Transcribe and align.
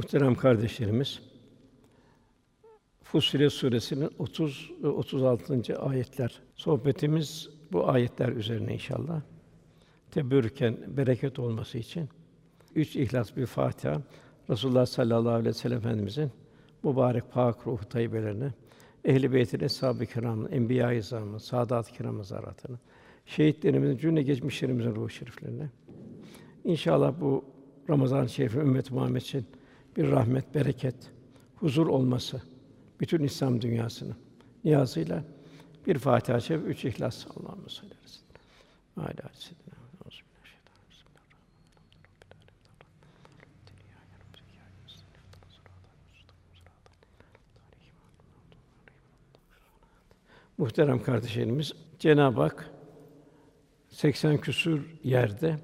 Muhterem 0.00 0.34
kardeşlerimiz, 0.34 1.20
Fussilet 3.02 3.52
suresinin 3.52 4.10
30 4.18 4.72
ve 4.82 4.88
36. 4.88 5.78
ayetler. 5.78 6.42
Sohbetimiz 6.54 7.48
bu 7.72 7.88
ayetler 7.90 8.28
üzerine 8.28 8.74
inşallah. 8.74 9.22
Teberrüken 10.10 10.76
bereket 10.96 11.38
olması 11.38 11.78
için 11.78 12.08
üç 12.74 12.96
ihlas 12.96 13.36
bir 13.36 13.46
Fatiha 13.46 14.02
Resulullah 14.50 14.86
sallallahu 14.86 15.32
aleyhi 15.32 15.48
ve 15.48 15.52
sellem 15.52 15.78
Efendimizin 15.78 16.30
mübarek 16.82 17.32
pak 17.32 17.66
ruhu 17.66 17.88
tayyibelerine, 17.88 18.52
ehli 19.04 19.32
beytin 19.32 19.60
eshab-ı 19.60 20.06
kiramın, 20.06 20.52
enbiya-i 20.52 20.98
izamın, 20.98 21.38
saadat-ı 21.38 21.92
kiram 21.92 22.24
zaratını, 22.24 22.78
şehitlerimizin 23.26 23.96
cümle 23.96 24.22
geçmişlerimizin 24.22 24.94
ruhu 24.94 25.08
şeriflerine. 25.08 25.70
İnşallah 26.64 27.20
bu 27.20 27.44
Ramazan-ı 27.90 28.28
Şerif 28.28 28.54
ümmet 28.54 28.90
Muhammed 28.90 29.20
için 29.20 29.46
bir 29.96 30.10
rahmet, 30.10 30.54
bereket, 30.54 30.96
huzur 31.56 31.86
olması 31.86 32.42
bütün 33.00 33.24
İslam 33.24 33.60
dünyasının 33.60 34.16
niyazıyla 34.64 35.24
bir 35.86 35.98
Fatiha-i 35.98 36.54
üç 36.54 36.84
İhlas 36.84 37.26
ve 37.26 37.68
sellem. 37.68 37.96
Âlâ 38.96 39.30
seyyidina 39.34 39.80
Muhterem 50.58 51.02
kardeşlerimiz, 51.02 51.72
Cenab-ı 51.98 52.40
Hak 52.40 52.70
80 53.88 54.38
küsur 54.38 54.80
yerde 55.04 55.56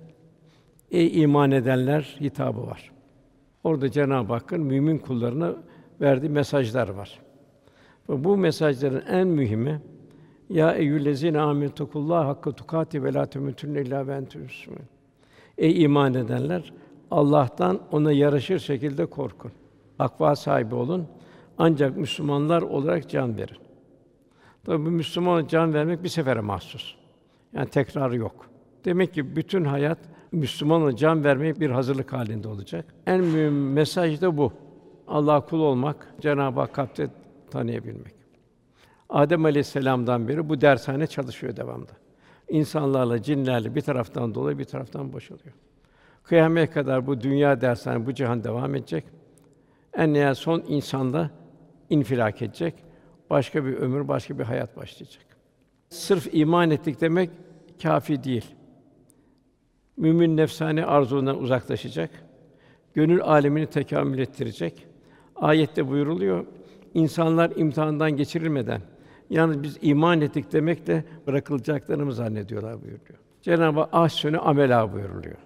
ey 0.90 1.22
iman 1.22 1.50
edenler 1.50 2.16
hitabı 2.20 2.66
var. 2.66 2.95
Orada 3.66 3.90
Cenab-ı 3.90 4.32
Hakk'ın 4.32 4.60
mümin 4.60 4.98
kullarına 4.98 5.54
verdiği 6.00 6.28
mesajlar 6.28 6.88
var. 6.88 7.20
Ve 8.08 8.24
bu 8.24 8.36
mesajların 8.36 9.02
en 9.06 9.26
mühimi 9.26 9.80
ya 10.48 10.72
eyyühellezine 10.72 11.40
amentukullah 11.40 12.26
hakkı 12.26 12.52
tukati 12.52 13.04
ve 13.04 13.14
la 13.14 13.26
temutunne 13.26 13.80
illa 13.80 14.06
ve 14.06 14.14
entum 14.14 14.42
Ey 15.58 15.82
iman 15.82 16.14
edenler 16.14 16.72
Allah'tan 17.10 17.80
ona 17.92 18.12
yaraşır 18.12 18.58
şekilde 18.58 19.06
korkun. 19.06 19.52
Akva 19.98 20.36
sahibi 20.36 20.74
olun. 20.74 21.06
Ancak 21.58 21.96
Müslümanlar 21.96 22.62
olarak 22.62 23.10
can 23.10 23.36
verin. 23.36 23.58
Tabi 24.64 24.86
bu 24.86 24.90
Müslüman 24.90 25.46
can 25.46 25.74
vermek 25.74 26.04
bir 26.04 26.08
sefere 26.08 26.40
mahsus. 26.40 26.94
Yani 27.52 27.68
tekrarı 27.68 28.16
yok. 28.16 28.46
Demek 28.84 29.14
ki 29.14 29.36
bütün 29.36 29.64
hayat 29.64 29.98
Müslümana 30.32 30.96
can 30.96 31.24
vermeye 31.24 31.60
bir 31.60 31.70
hazırlık 31.70 32.12
halinde 32.12 32.48
olacak. 32.48 32.94
En 33.06 33.20
mühim 33.20 33.72
mesaj 33.72 34.20
da 34.20 34.36
bu. 34.36 34.52
Allah 35.08 35.40
kul 35.40 35.60
olmak, 35.60 36.14
Cenab-ı 36.20 36.60
Hak 36.60 36.74
kalpte 36.74 37.08
tanıyabilmek. 37.50 38.14
Adem 39.08 39.44
Aleyhisselam'dan 39.44 40.28
beri 40.28 40.48
bu 40.48 40.60
dershane 40.60 41.06
çalışıyor 41.06 41.56
devamlı. 41.56 41.86
İnsanlarla, 42.48 43.22
cinlerle 43.22 43.74
bir 43.74 43.80
taraftan 43.80 44.34
dolu, 44.34 44.58
bir 44.58 44.64
taraftan 44.64 45.12
boşalıyor. 45.12 45.54
Kıyamete 46.22 46.72
kadar 46.72 47.06
bu 47.06 47.20
dünya 47.20 47.60
dershane, 47.60 48.06
bu 48.06 48.14
cihan 48.14 48.44
devam 48.44 48.74
edecek. 48.74 49.04
En 49.94 50.12
nihayet 50.12 50.36
son 50.36 50.64
insanda 50.68 51.30
infilak 51.90 52.42
edecek. 52.42 52.74
Başka 53.30 53.64
bir 53.64 53.74
ömür, 53.74 54.08
başka 54.08 54.38
bir 54.38 54.44
hayat 54.44 54.76
başlayacak. 54.76 55.24
Sırf 55.88 56.34
iman 56.34 56.70
ettik 56.70 57.00
demek 57.00 57.30
kafi 57.82 58.24
değil. 58.24 58.54
Mümin 59.96 60.36
nefsane 60.36 60.84
arzuundan 60.84 61.38
uzaklaşacak. 61.38 62.10
Gönül 62.94 63.22
alemini 63.22 63.66
tekamül 63.66 64.18
ettirecek. 64.18 64.86
Ayette 65.36 65.88
buyuruluyor. 65.88 66.46
İnsanlar 66.94 67.52
imtihandan 67.56 68.16
geçirilmeden 68.16 68.80
yalnız 69.30 69.62
biz 69.62 69.78
iman 69.82 70.20
ettik 70.20 70.52
demek 70.52 70.86
de 70.86 71.04
bırakılacaklarını 71.26 72.12
zannediyorlar 72.12 72.74
buyuruyor. 72.74 73.18
Cenab-ı 73.42 73.80
Hak 73.80 73.88
ahsünü 73.92 74.38
amela 74.38 74.92
buyuruluyor. 74.92 75.36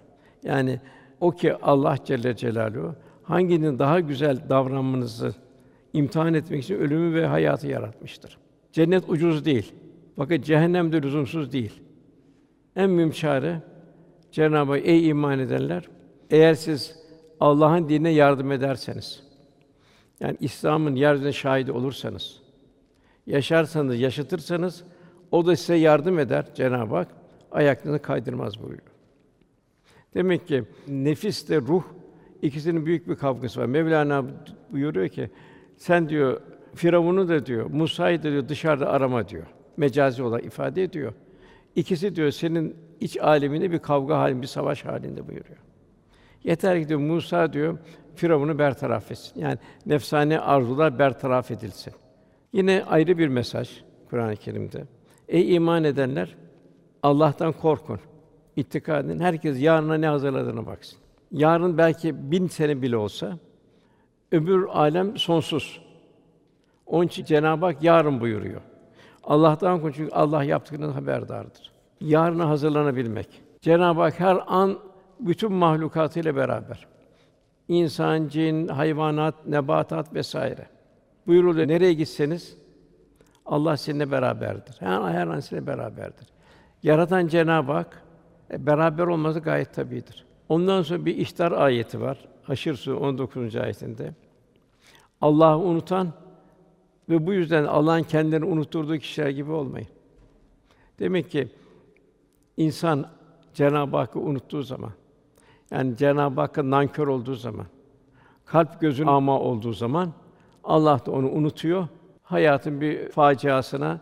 Yani 0.43 0.79
o 1.19 1.31
ki 1.31 1.55
Allah 1.55 1.95
Celle 2.05 2.35
Celaluhu 2.35 2.95
hanginin 3.23 3.79
daha 3.79 3.99
güzel 3.99 4.49
davranmanızı 4.49 5.33
imtihan 5.93 6.33
etmek 6.33 6.63
için 6.63 6.75
ölümü 6.75 7.21
ve 7.21 7.25
hayatı 7.25 7.67
yaratmıştır. 7.67 8.37
Cennet 8.71 9.09
ucuz 9.09 9.45
değil. 9.45 9.73
Fakat 10.15 10.45
cehennem 10.45 10.91
de 10.91 11.01
lüzumsuz 11.01 11.51
değil. 11.51 11.81
En 12.75 12.89
mühim 12.89 13.11
çare 13.11 13.61
Cenab-ı 14.31 14.71
Hak 14.71 14.81
ey 14.85 15.09
iman 15.09 15.39
edenler 15.39 15.89
eğer 16.29 16.53
siz 16.53 16.95
Allah'ın 17.39 17.89
dinine 17.89 18.09
yardım 18.09 18.51
ederseniz 18.51 19.23
yani 20.19 20.37
İslam'ın 20.39 20.95
yeryüzüne 20.95 21.33
şahidi 21.33 21.71
olursanız 21.71 22.41
yaşarsanız, 23.27 23.99
yaşatırsanız 23.99 24.83
o 25.31 25.45
da 25.45 25.55
size 25.55 25.75
yardım 25.75 26.19
eder 26.19 26.45
Cenab-ı 26.55 26.95
Hak. 26.95 27.07
Ayaklarını 27.51 27.99
kaydırmaz 28.01 28.59
buyuruyor. 28.59 28.91
Demek 30.13 30.47
ki 30.47 30.63
nefisle 30.87 31.61
ruh 31.61 31.83
ikisinin 32.41 32.85
büyük 32.85 33.07
bir 33.07 33.15
kavgası 33.15 33.59
var. 33.59 33.65
Mevlana 33.65 34.25
buyuruyor 34.71 35.07
ki 35.07 35.29
sen 35.77 36.09
diyor 36.09 36.41
Firavun'u 36.75 37.29
da 37.29 37.45
diyor, 37.45 37.69
Musa'yı 37.69 38.23
da 38.23 38.31
diyor 38.31 38.49
dışarıda 38.49 38.89
arama 38.89 39.29
diyor. 39.29 39.45
Mecazi 39.77 40.23
olarak 40.23 40.45
ifade 40.45 40.83
ediyor. 40.83 41.13
İkisi 41.75 42.15
diyor 42.15 42.31
senin 42.31 42.75
iç 42.99 43.17
aleminde 43.17 43.71
bir 43.71 43.79
kavga 43.79 44.17
halinde, 44.17 44.41
bir 44.41 44.47
savaş 44.47 44.85
halinde 44.85 45.27
buyuruyor. 45.27 45.57
Yeter 46.43 46.81
ki 46.81 46.89
diyor 46.89 46.99
Musa 46.99 47.53
diyor 47.53 47.77
Firavun'u 48.15 48.59
bertaraf 48.59 49.11
etsin. 49.11 49.41
Yani 49.41 49.57
nefsane 49.85 50.39
arzular 50.39 50.99
bertaraf 50.99 51.51
edilsin. 51.51 51.93
Yine 52.53 52.83
ayrı 52.87 53.17
bir 53.17 53.27
mesaj 53.27 53.83
Kur'an-ı 54.09 54.35
Kerim'de. 54.35 54.85
Ey 55.27 55.55
iman 55.55 55.83
edenler 55.83 56.35
Allah'tan 57.03 57.53
korkun. 57.53 57.99
İttika. 58.55 59.03
Herkes 59.19 59.61
yarına 59.61 59.95
ne 59.95 60.07
hazırladığına 60.07 60.65
baksın. 60.65 60.99
Yarın 61.31 61.77
belki 61.77 62.31
bin 62.31 62.47
sene 62.47 62.81
bile 62.81 62.97
olsa 62.97 63.37
öbür 64.31 64.65
alem 64.65 65.17
sonsuz. 65.17 65.81
Onun 66.85 67.07
için 67.07 67.25
Cenab-ı 67.25 67.65
Hak 67.65 67.83
yarın 67.83 68.19
buyuruyor. 68.19 68.61
Allah'tan 69.23 69.75
korkun 69.77 69.91
çünkü 69.91 70.11
Allah 70.11 70.43
yaptıklarından 70.43 70.93
haberdardır. 70.93 71.71
Yarına 72.01 72.49
hazırlanabilmek. 72.49 73.27
Cenab-ı 73.61 74.01
Hak 74.01 74.19
her 74.19 74.39
an 74.47 74.77
bütün 75.19 75.53
mahlukatıyla 75.53 76.35
beraber. 76.35 76.87
İnsan, 77.67 78.27
cin, 78.27 78.67
hayvanat, 78.67 79.35
nebatat 79.47 80.13
vesaire. 80.13 80.67
Buyuruluyor 81.27 81.67
nereye 81.67 81.93
gitseniz 81.93 82.57
Allah 83.45 83.77
sizinle 83.77 84.11
beraberdir. 84.11 84.75
Her, 84.79 85.01
her 85.01 85.27
an 85.27 85.39
sizinle 85.39 85.67
beraberdir. 85.67 86.27
Yaratan 86.83 87.27
Cenab-ı 87.27 87.71
Hak 87.71 88.03
e, 88.51 88.65
beraber 88.65 89.07
olması 89.07 89.39
gayet 89.39 89.73
tabidir. 89.73 90.25
Ondan 90.49 90.81
sonra 90.81 91.05
bir 91.05 91.17
ihtar 91.17 91.51
ayeti 91.51 92.01
var. 92.01 92.17
Haşr 92.43 92.73
Sûre 92.73 92.95
19. 92.95 93.55
ayetinde. 93.55 94.13
Allah'ı 95.21 95.57
unutan 95.57 96.13
ve 97.09 97.27
bu 97.27 97.33
yüzden 97.33 97.63
Allah'ın 97.63 98.03
kendilerini 98.03 98.45
unutturduğu 98.45 98.97
kişiler 98.97 99.29
gibi 99.29 99.51
olmayın. 99.51 99.87
Demek 100.99 101.31
ki 101.31 101.47
insan 102.57 103.05
Cenab-ı 103.53 103.97
Hakk'ı 103.97 104.19
unuttuğu 104.19 104.63
zaman, 104.63 104.91
yani 105.71 105.97
Cenab-ı 105.97 106.41
Hakk'a 106.41 106.69
nankör 106.69 107.07
olduğu 107.07 107.35
zaman, 107.35 107.65
kalp 108.45 108.81
gözün 108.81 109.07
ama 109.07 109.39
olduğu 109.39 109.73
zaman 109.73 110.13
Allah 110.63 111.05
da 111.05 111.11
onu 111.11 111.31
unutuyor. 111.31 111.87
Hayatın 112.23 112.81
bir 112.81 113.09
faciasına 113.09 113.99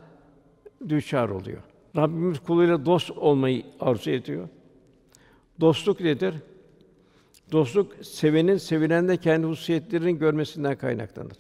düçar 0.89 1.29
oluyor. 1.29 1.61
Rabbimiz 1.95 2.39
kuluyla 2.39 2.85
dost 2.85 3.11
olmayı 3.11 3.65
arzu 3.79 4.11
ediyor. 4.11 4.47
Dostluk 5.61 5.99
nedir? 5.99 6.35
Dostluk 7.51 7.93
sevenin 8.01 8.57
sevilende 8.57 9.17
kendi 9.17 9.47
hususiyetlerinin 9.47 10.19
görmesinden 10.19 10.77
kaynaklanır. 10.77 11.37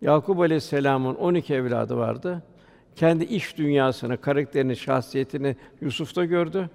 Yakup 0.00 0.40
Aleyhisselam'ın 0.40 1.14
12 1.14 1.54
evladı 1.54 1.96
vardı. 1.96 2.42
Kendi 2.96 3.24
iş 3.24 3.58
dünyasını, 3.58 4.20
karakterini, 4.20 4.76
şahsiyetini 4.76 5.56
Yusuf'ta 5.80 6.24
gördü. 6.24 6.70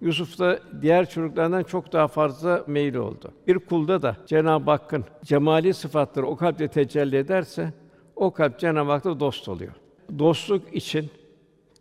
Yusuf 0.00 0.38
da 0.38 0.60
diğer 0.82 1.10
çocuklardan 1.10 1.62
çok 1.62 1.92
daha 1.92 2.08
fazla 2.08 2.64
meyli 2.66 2.98
oldu. 2.98 3.32
Bir 3.46 3.58
kulda 3.58 4.02
da 4.02 4.16
Cenab-ı 4.26 4.70
Hakk'ın 4.70 5.04
cemali 5.24 5.74
sıfatları 5.74 6.26
o 6.26 6.36
kalpte 6.36 6.68
tecelli 6.68 7.16
ederse 7.16 7.72
o 8.16 8.30
kalp 8.30 8.58
Cenab-ı 8.58 8.90
Hak'la 8.90 9.20
dost 9.20 9.48
oluyor. 9.48 9.72
Dostluk 10.18 10.74
için 10.76 11.10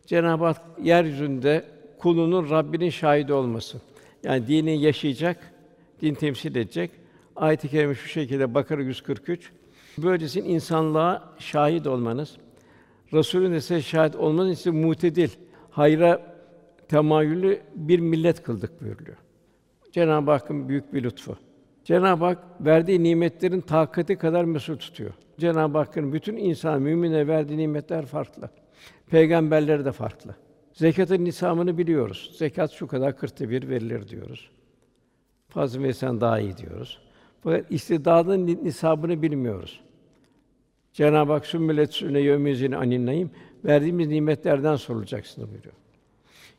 Cenab-ı 0.05 0.45
Hak 0.45 0.61
yeryüzünde 0.81 1.65
kulunun 1.99 2.49
Rabbinin 2.49 2.89
şahidi 2.89 3.33
olması. 3.33 3.81
Yani 4.23 4.47
dini 4.47 4.81
yaşayacak, 4.81 5.53
din 6.01 6.13
temsil 6.13 6.55
edecek. 6.55 6.91
Ayet-i 7.35 7.69
kerime 7.69 7.95
şu 7.95 8.07
şekilde 8.07 8.53
Bakara 8.53 8.81
143. 8.81 9.51
Böylece 9.97 10.41
insanlığa 10.41 11.33
şahit 11.39 11.87
olmanız, 11.87 12.37
Resulün 13.13 13.59
size 13.59 13.81
şahit 13.81 14.15
olmanız 14.15 14.59
için 14.59 14.75
mutedil, 14.75 15.29
hayra 15.69 16.21
temayülü 16.87 17.61
bir 17.75 17.99
millet 17.99 18.43
kıldık 18.43 18.81
buyuruyor. 18.81 19.17
Cenab-ı 19.91 20.31
Hakk'ın 20.31 20.69
büyük 20.69 20.93
bir 20.93 21.03
lütfu. 21.03 21.37
Cenab-ı 21.83 22.25
Hak 22.25 22.43
verdiği 22.59 23.03
nimetlerin 23.03 23.61
takati 23.61 24.15
kadar 24.15 24.43
mesul 24.43 24.77
tutuyor. 24.77 25.13
Cenab-ı 25.39 25.77
Hakk'ın 25.77 26.13
bütün 26.13 26.37
insan 26.37 26.81
mümine 26.81 27.27
verdiği 27.27 27.57
nimetler 27.57 28.05
farklı. 28.05 28.49
Peygamberleri 29.09 29.85
de 29.85 29.91
farklı. 29.91 30.35
Zekatın 30.73 31.25
nisamını 31.25 31.77
biliyoruz. 31.77 32.35
Zekat 32.37 32.71
şu 32.71 32.87
kadar 32.87 33.17
kırkta 33.17 33.49
bir 33.49 33.69
verilir 33.69 34.07
diyoruz. 34.07 34.49
Fazla 35.49 35.83
verirsen 35.83 36.21
daha 36.21 36.39
iyi 36.39 36.57
diyoruz. 36.57 36.99
Fakat 37.43 37.71
istidadın 37.71 38.47
nisabını 38.47 39.21
bilmiyoruz. 39.21 39.81
Cenab-ı 40.95 41.31
Hak 41.33 41.45
sümmület 41.45 41.93
sünne 41.93 42.19
yevmizin 42.19 42.71
aninnayım 42.71 43.31
verdiğimiz 43.65 44.07
nimetlerden 44.07 44.75
sorulacaksın 44.75 45.47
buyuruyor. 45.51 45.75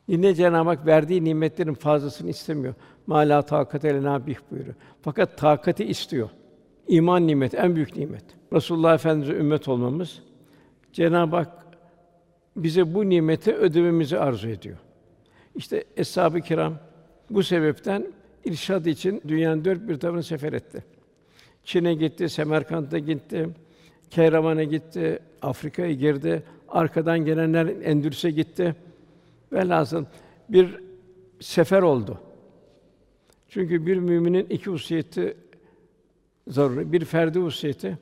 Yine 0.07 0.35
Cenab-ı 0.35 0.69
Hak 0.69 0.85
verdiği 0.85 1.23
nimetlerin 1.23 1.73
fazlasını 1.73 2.29
istemiyor. 2.29 2.73
Mâlâ 3.07 3.41
tâkat 3.41 3.85
elena 3.85 4.27
bih 4.27 4.35
buyuruyor. 4.51 4.75
Fakat 5.01 5.37
takati 5.37 5.85
istiyor. 5.85 6.29
İman 6.87 7.27
nimet 7.27 7.53
en 7.53 7.75
büyük 7.75 7.97
nimet. 7.97 8.23
Resulullah 8.53 8.93
Efendimize 8.93 9.33
ümmet 9.33 9.67
olmamız 9.67 10.23
Cenab-ı 10.93 11.35
Hak 11.35 11.51
bize 12.55 12.93
bu 12.93 13.09
nimeti 13.09 13.53
ödememizi 13.55 14.19
arzu 14.19 14.49
ediyor. 14.49 14.77
İşte 15.55 15.83
eshab-ı 15.97 16.41
kiram 16.41 16.73
bu 17.29 17.43
sebepten 17.43 18.07
irşad 18.45 18.85
için 18.85 19.21
dünyanın 19.27 19.65
dört 19.65 19.89
bir 19.89 19.99
tarafını 19.99 20.23
sefer 20.23 20.53
etti. 20.53 20.83
Çin'e 21.63 21.93
gitti, 21.93 22.29
Semerkant'a 22.29 22.99
gitti, 22.99 23.49
Kehraman'a 24.09 24.63
gitti, 24.63 25.19
Afrika'ya 25.41 25.91
girdi, 25.91 26.43
arkadan 26.69 27.19
gelenler 27.19 27.65
Endülüs'e 27.65 28.31
gitti. 28.31 28.75
Velhasıl 29.51 30.05
bir 30.49 30.79
sefer 31.39 31.81
oldu. 31.81 32.19
Çünkü 33.49 33.85
bir 33.85 33.97
müminin 33.97 34.45
iki 34.49 34.69
hususiyeti 34.69 35.37
zaruri. 36.47 36.91
Bir 36.91 37.05
ferdi 37.05 37.39
hususiyeti 37.39 37.97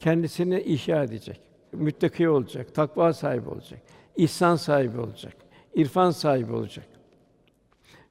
kendisini 0.00 0.60
ihya 0.60 1.04
edecek. 1.04 1.40
Müttaki 1.72 2.28
olacak, 2.28 2.74
takva 2.74 3.12
sahibi 3.12 3.48
olacak, 3.48 3.80
ihsan 4.16 4.56
sahibi 4.56 5.00
olacak, 5.00 5.34
irfan 5.74 6.10
sahibi 6.10 6.52
olacak. 6.52 6.86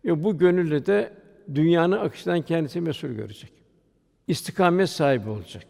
Ve 0.06 0.24
bu 0.24 0.38
gönülle 0.38 0.86
de 0.86 1.14
dünyanın 1.56 1.98
akışından 1.98 2.42
kendisi 2.42 2.82
mesul 2.82 3.10
görecek. 3.10 3.52
İstikamet 4.28 4.90
sahibi 4.90 5.30
olacak. 5.30 5.66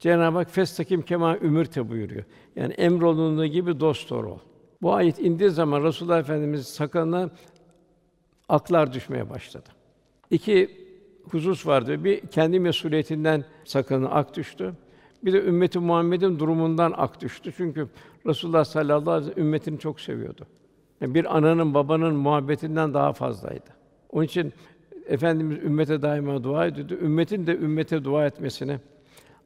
Cenab-ı 0.00 0.38
Hak 0.38 0.50
festakim 0.50 1.02
kema 1.02 1.38
ümürte 1.38 1.88
buyuruyor. 1.88 2.24
Yani 2.56 2.72
emrolunduğu 2.72 3.46
gibi 3.46 3.80
dost 3.80 4.10
doğru 4.10 4.32
ol. 4.32 4.38
Bu 4.82 4.94
ayet 4.94 5.18
indiği 5.18 5.50
zaman 5.50 5.84
Resulullah 5.84 6.18
Efendimiz 6.18 6.66
sakalına 6.66 7.30
aklar 8.48 8.92
düşmeye 8.92 9.30
başladı. 9.30 9.68
İki 10.30 10.70
husus 11.30 11.66
vardı. 11.66 12.04
Bir 12.04 12.20
kendi 12.20 12.60
mesuliyetinden 12.60 13.44
sakalına 13.64 14.08
ak 14.08 14.36
düştü. 14.36 14.74
Bir 15.24 15.32
de 15.32 15.44
ümmeti 15.44 15.78
Muhammed'in 15.78 16.38
durumundan 16.38 16.94
ak 16.96 17.20
düştü. 17.20 17.52
Çünkü 17.56 17.88
Resulullah 18.26 18.64
sallallahu 18.64 19.10
aleyhi 19.10 19.30
ve 19.30 19.34
sellem 19.34 19.46
ümmetini 19.46 19.78
çok 19.78 20.00
seviyordu. 20.00 20.46
Yani 21.00 21.14
bir 21.14 21.36
ananın 21.36 21.74
babanın 21.74 22.14
muhabbetinden 22.14 22.94
daha 22.94 23.12
fazlaydı. 23.12 23.70
Onun 24.10 24.24
için 24.24 24.52
Efendimiz 25.06 25.58
ümmete 25.58 26.02
daima 26.02 26.44
dua 26.44 26.66
ediyordu. 26.66 26.94
Ümmetin 26.94 27.46
de 27.46 27.56
ümmete 27.56 28.04
dua 28.04 28.26
etmesini 28.26 28.78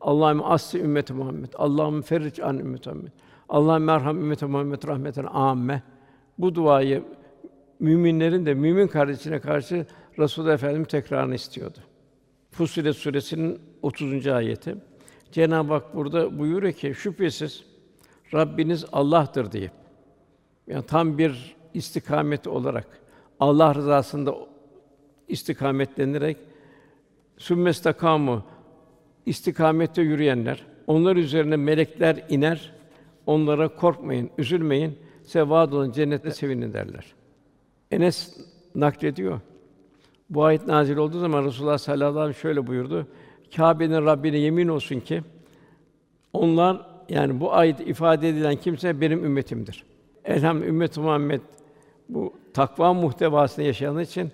Allah'ım 0.02 0.44
asli 0.44 0.78
ümmeti 0.80 1.12
Muhammed. 1.12 1.52
Allah'ım 1.54 2.02
ferric 2.02 2.44
an 2.44 2.58
ümmeti 2.58 2.88
Muhammed. 2.88 3.12
Allah'ım 3.48 3.84
merham 3.84 4.16
ümmeti 4.16 4.46
Muhammed 4.46 4.88
rahmeten 4.88 5.24
âmme. 5.24 5.82
Bu 6.38 6.54
duayı 6.54 7.04
müminlerin 7.80 8.46
de 8.46 8.54
mümin 8.54 8.86
kardeşine 8.86 9.40
karşı 9.40 9.86
Resulullah 10.18 10.54
Efendimiz 10.54 10.88
tekrarını 10.88 11.34
istiyordu. 11.34 11.78
Fussilet 12.50 12.96
suresinin 12.96 13.60
30. 13.82 14.26
ayeti. 14.26 14.76
Cenab-ı 15.32 15.72
Hak 15.72 15.96
burada 15.96 16.38
buyuruyor 16.38 16.72
ki 16.72 16.94
şüphesiz 16.94 17.64
Rabbiniz 18.34 18.84
Allah'tır 18.92 19.52
diye. 19.52 19.70
Yani 20.66 20.86
tam 20.86 21.18
bir 21.18 21.56
istikamet 21.74 22.46
olarak 22.46 22.86
Allah 23.40 23.74
rızasında 23.74 24.34
istikametlenerek 25.28 26.36
sümmestakamu 27.38 28.44
istikamette 29.26 30.02
yürüyenler, 30.02 30.66
onlar 30.86 31.16
üzerine 31.16 31.56
melekler 31.56 32.24
iner, 32.28 32.72
onlara 33.26 33.68
korkmayın, 33.68 34.30
üzülmeyin, 34.38 34.98
size 35.24 35.48
vaad 35.48 35.94
cennette 35.94 36.30
sevinin 36.30 36.72
derler. 36.72 37.04
Enes 37.90 38.36
naklediyor. 38.74 39.40
Bu 40.30 40.44
ayet 40.44 40.66
nazil 40.66 40.96
olduğu 40.96 41.18
zaman 41.18 41.44
Resulullah 41.44 41.78
sallallahu 41.78 42.18
aleyhi 42.18 42.28
ve 42.28 42.40
sellem 42.40 42.54
şöyle 42.54 42.66
buyurdu. 42.66 43.06
Kâbe'nin 43.56 44.06
Rabbine 44.06 44.38
yemin 44.38 44.68
olsun 44.68 45.00
ki 45.00 45.22
onlar 46.32 46.86
yani 47.08 47.40
bu 47.40 47.54
ayet 47.54 47.80
ifade 47.80 48.28
edilen 48.28 48.56
kimse 48.56 49.00
benim 49.00 49.24
ümmetimdir. 49.24 49.84
Elham 50.24 50.62
ümmet 50.62 50.96
Muhammed 50.96 51.40
bu 52.08 52.34
takva 52.54 52.94
muhtevasını 52.94 53.64
yaşayan 53.64 53.98
için 53.98 54.32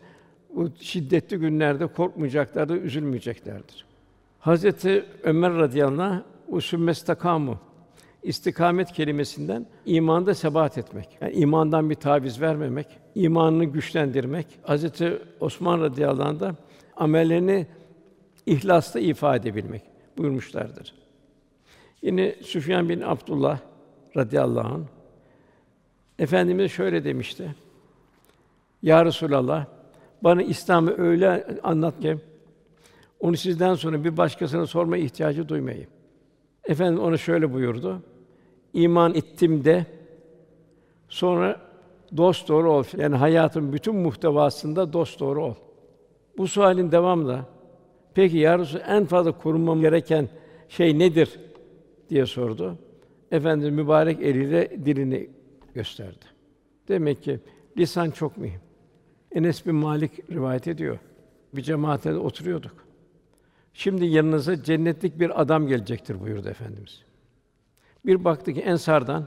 bu 0.51 0.71
şiddetli 0.81 1.37
günlerde 1.37 1.87
korkmayacaklardır, 1.87 2.83
üzülmeyeceklerdir. 2.83 3.88
Hazreti 4.39 5.05
Ömer 5.23 5.55
radıyallahu 5.55 6.03
anh 6.03 6.23
usummestakamu 6.49 7.59
istikamet 8.23 8.93
kelimesinden 8.93 9.67
imanda 9.87 10.35
sebat 10.35 10.79
etmek. 10.79 11.19
Yani 11.21 11.33
imandan 11.33 11.91
bir 11.91 11.95
taviz 11.95 12.41
vermemek, 12.41 12.87
imanını 13.15 13.65
güçlendirmek. 13.65 14.47
Hazreti 14.63 15.23
Osman 15.41 15.81
radıyallahu 15.81 16.29
anh 16.29 16.41
da 16.41 16.55
amellerini 16.97 17.67
ihlasla 18.47 19.01
ifade 19.01 19.49
edebilmek 19.49 19.83
buyurmuşlardır. 20.19 20.95
Yine 22.03 22.35
Süfyan 22.43 22.89
bin 22.89 23.01
Abdullah 23.01 23.59
radıyallahu 24.17 24.75
anh 24.75 24.85
Efendimiz 26.19 26.73
şöyle 26.73 27.05
demişti. 27.05 27.55
Ya 28.83 29.05
Resulallah, 29.05 29.67
bana 30.23 30.43
İslam'ı 30.43 30.95
öyle 30.99 31.47
anlat 31.63 32.01
ki 32.01 32.19
onu 33.21 33.37
sizden 33.37 33.75
sonra 33.75 34.05
bir 34.05 34.17
başkasına 34.17 34.67
sorma 34.67 34.97
ihtiyacı 34.97 35.49
duymayayım. 35.49 35.91
Efendim 36.65 37.03
ona 37.03 37.17
şöyle 37.17 37.53
buyurdu. 37.53 38.03
İman 38.73 39.15
ettim 39.15 39.65
de 39.65 39.87
sonra 41.09 41.61
dost 42.17 42.49
doğru 42.49 42.73
ol. 42.73 42.85
Yani 42.97 43.17
hayatın 43.17 43.73
bütün 43.73 43.97
muhtevasında 43.97 44.93
dost 44.93 45.21
doğru 45.21 45.45
ol. 45.45 45.55
Bu 46.39 46.49
sualin 46.49 46.93
devamla 46.93 47.47
peki 48.15 48.37
ya 48.37 48.59
Resul, 48.59 48.79
en 48.89 49.05
fazla 49.05 49.33
korunmam 49.33 49.81
gereken 49.81 50.29
şey 50.69 50.99
nedir 50.99 51.41
diye 52.11 52.27
sordu. 52.27 52.79
Efendimiz 53.31 53.75
mübarek 53.75 54.23
eliyle 54.23 54.71
dilini 54.85 55.31
gösterdi. 55.75 56.25
Demek 56.89 57.23
ki 57.23 57.41
lisan 57.79 58.11
çok 58.11 58.37
mühim. 58.37 58.61
Enes 59.33 59.67
bin 59.67 59.75
Malik 59.75 60.31
rivayet 60.31 60.69
ediyor. 60.69 60.99
Bir 61.53 61.63
cemaate 61.63 62.15
oturuyorduk. 62.15 62.88
Şimdi 63.79 64.07
yanınıza 64.07 64.63
cennetlik 64.63 65.21
bir 65.21 65.41
adam 65.41 65.67
gelecektir 65.67 66.21
buyurdu 66.21 66.49
efendimiz. 66.49 67.03
Bir 68.07 68.25
baktı 68.25 68.53
ki 68.53 68.61
ensardan 68.61 69.27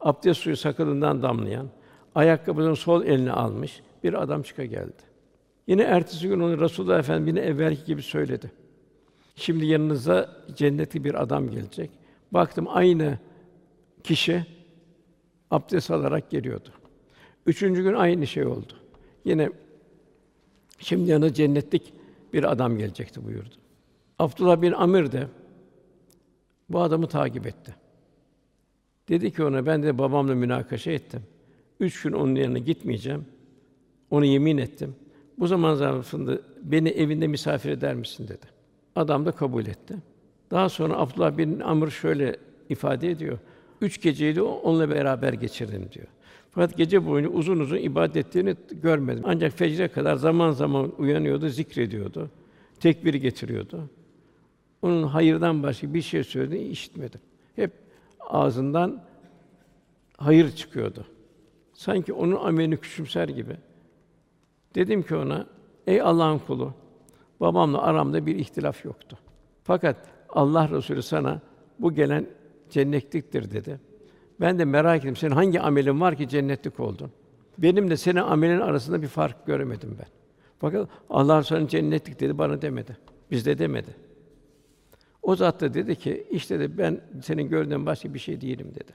abdest 0.00 0.40
suyu 0.40 0.56
sakalından 0.56 1.22
damlayan, 1.22 1.68
ayakkabısının 2.14 2.74
sol 2.74 3.04
elini 3.04 3.32
almış 3.32 3.82
bir 4.04 4.22
adam 4.22 4.42
çıka 4.42 4.64
geldi. 4.64 5.02
Yine 5.66 5.82
ertesi 5.82 6.28
gün 6.28 6.40
onu 6.40 6.60
Resulullah 6.60 6.98
Efendimiz 6.98 7.28
yine 7.28 7.40
evvelki 7.46 7.84
gibi 7.84 8.02
söyledi. 8.02 8.50
Şimdi 9.36 9.66
yanınıza 9.66 10.30
cennetli 10.54 11.04
bir 11.04 11.22
adam 11.22 11.50
gelecek. 11.50 11.90
Baktım 12.32 12.66
aynı 12.68 13.18
kişi 14.04 14.46
abdest 15.50 15.90
alarak 15.90 16.30
geliyordu. 16.30 16.68
Üçüncü 17.46 17.82
gün 17.82 17.94
aynı 17.94 18.26
şey 18.26 18.46
oldu. 18.46 18.72
Yine 19.24 19.50
şimdi 20.78 21.10
yanına 21.10 21.32
cennetlik 21.32 21.92
bir 22.32 22.52
adam 22.52 22.78
gelecekti 22.78 23.24
buyurdu. 23.24 23.54
Abdullah 24.18 24.62
bin 24.62 24.72
Amir 24.72 25.12
de 25.12 25.26
bu 26.68 26.80
adamı 26.80 27.06
takip 27.06 27.46
etti. 27.46 27.74
Dedi 29.08 29.32
ki 29.32 29.44
ona 29.44 29.66
ben 29.66 29.82
de 29.82 29.98
babamla 29.98 30.34
münakaşa 30.34 30.90
ettim. 30.90 31.22
Üç 31.80 32.02
gün 32.02 32.12
onun 32.12 32.34
yanına 32.34 32.58
gitmeyeceğim. 32.58 33.24
Onu 34.10 34.24
yemin 34.24 34.58
ettim. 34.58 34.94
Bu 35.38 35.46
zaman 35.46 35.74
zarfında 35.74 36.38
beni 36.62 36.88
evinde 36.88 37.26
misafir 37.26 37.70
eder 37.70 37.94
misin 37.94 38.28
dedi. 38.28 38.46
Adam 38.96 39.26
da 39.26 39.32
kabul 39.32 39.66
etti. 39.66 39.96
Daha 40.50 40.68
sonra 40.68 40.98
Abdullah 40.98 41.38
bin 41.38 41.60
Amr 41.60 41.90
şöyle 41.90 42.36
ifade 42.68 43.10
ediyor. 43.10 43.38
Üç 43.80 44.02
geceyi 44.02 44.36
de 44.36 44.42
onunla 44.42 44.90
beraber 44.90 45.32
geçirdim 45.32 45.88
diyor. 45.92 46.06
Fakat 46.50 46.76
gece 46.76 47.06
boyunca 47.06 47.30
uzun 47.30 47.60
uzun 47.60 47.76
ibadet 47.76 48.16
ettiğini 48.16 48.56
görmedim. 48.82 49.22
Ancak 49.26 49.52
fecre 49.52 49.88
kadar 49.88 50.16
zaman 50.16 50.50
zaman 50.50 50.92
uyanıyordu, 50.98 51.48
zikrediyordu. 51.48 52.30
Tekbir 52.80 53.14
getiriyordu. 53.14 53.90
Onun 54.86 55.02
hayırdan 55.02 55.62
başka 55.62 55.94
bir 55.94 56.02
şey 56.02 56.24
söylediğini 56.24 56.68
işitmedim. 56.68 57.20
Hep 57.56 57.72
ağzından 58.20 59.02
hayır 60.16 60.50
çıkıyordu. 60.50 61.04
Sanki 61.72 62.12
onun 62.12 62.36
amelini 62.36 62.76
küçümser 62.76 63.28
gibi. 63.28 63.56
Dedim 64.74 65.02
ki 65.02 65.16
ona, 65.16 65.46
ey 65.86 66.00
Allah'ın 66.00 66.38
kulu, 66.38 66.74
Babamla 67.40 67.82
aramda 67.82 68.26
bir 68.26 68.36
ihtilaf 68.36 68.84
yoktu. 68.84 69.18
Fakat 69.64 69.96
Allah 70.28 70.70
Resulü 70.70 71.02
sana 71.02 71.40
bu 71.78 71.94
gelen 71.94 72.26
cennetliktir 72.70 73.50
dedi. 73.50 73.80
Ben 74.40 74.58
de 74.58 74.64
merak 74.64 75.04
ettim. 75.04 75.16
Senin 75.16 75.34
hangi 75.34 75.60
amelin 75.60 76.00
var 76.00 76.16
ki 76.16 76.28
cennetlik 76.28 76.80
oldun? 76.80 77.10
Benim 77.58 77.90
de 77.90 77.96
senin 77.96 78.20
amelin 78.20 78.60
arasında 78.60 79.02
bir 79.02 79.06
fark 79.08 79.46
göremedim 79.46 79.96
ben. 79.98 80.06
Fakat 80.58 80.88
Allah 81.10 81.38
Resulü 81.38 81.68
cennetlik 81.68 82.20
dedi 82.20 82.38
bana 82.38 82.62
demedi. 82.62 82.96
Bizde 83.30 83.58
demedi. 83.58 84.05
O 85.26 85.36
zat 85.36 85.60
da 85.60 85.74
dedi 85.74 85.96
ki 85.96 86.26
işte 86.30 86.60
de 86.60 86.78
ben 86.78 87.00
senin 87.22 87.48
gördüğün 87.48 87.86
başka 87.86 88.14
bir 88.14 88.18
şey 88.18 88.40
değilim 88.40 88.72
dedi. 88.74 88.92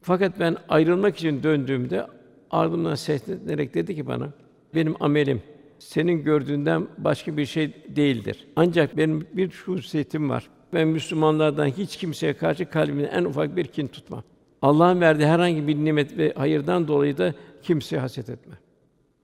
Fakat 0.00 0.40
ben 0.40 0.56
ayrılmak 0.68 1.16
için 1.16 1.42
döndüğümde 1.42 2.06
ardımdan 2.50 2.94
seslenerek 2.94 3.74
dedi 3.74 3.94
ki 3.94 4.06
bana 4.06 4.28
benim 4.74 4.94
amelim 5.00 5.42
senin 5.78 6.24
gördüğünden 6.24 6.86
başka 6.98 7.36
bir 7.36 7.46
şey 7.46 7.72
değildir. 7.96 8.46
Ancak 8.56 8.96
benim 8.96 9.26
bir 9.32 9.50
hususiyetim 9.66 10.30
var. 10.30 10.48
Ben 10.74 10.88
Müslümanlardan 10.88 11.66
hiç 11.66 11.96
kimseye 11.96 12.34
karşı 12.34 12.70
kalbimde 12.70 13.06
en 13.06 13.24
ufak 13.24 13.56
bir 13.56 13.64
kin 13.64 13.86
tutmam. 13.86 14.22
Allah'ın 14.62 15.00
verdiği 15.00 15.26
herhangi 15.26 15.68
bir 15.68 15.76
nimet 15.76 16.18
ve 16.18 16.32
hayırdan 16.36 16.88
dolayı 16.88 17.18
da 17.18 17.34
kimseye 17.62 17.98
haset 17.98 18.30
etme. 18.30 18.54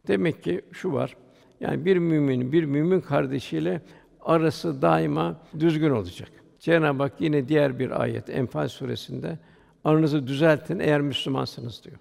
Demek 0.09 0.43
ki 0.43 0.61
şu 0.73 0.93
var. 0.93 1.17
Yani 1.61 1.85
bir 1.85 1.97
müminin 1.97 2.53
bir 2.53 2.65
mümin 2.65 3.01
kardeşiyle 3.01 3.81
arası 4.21 4.83
daima 4.83 5.37
düzgün 5.61 5.91
olacak. 5.91 6.40
Cenab-ı 6.61 7.03
Hak 7.03 7.21
yine 7.21 7.49
diğer 7.49 7.79
bir 7.79 8.03
ayet 8.03 8.31
Enfal 8.31 8.69
suresinde 8.69 9.39
aranızı 9.85 10.27
düzeltin 10.27 10.79
eğer 10.79 11.01
Müslümansınız 11.01 11.85
diyor. 11.85 11.97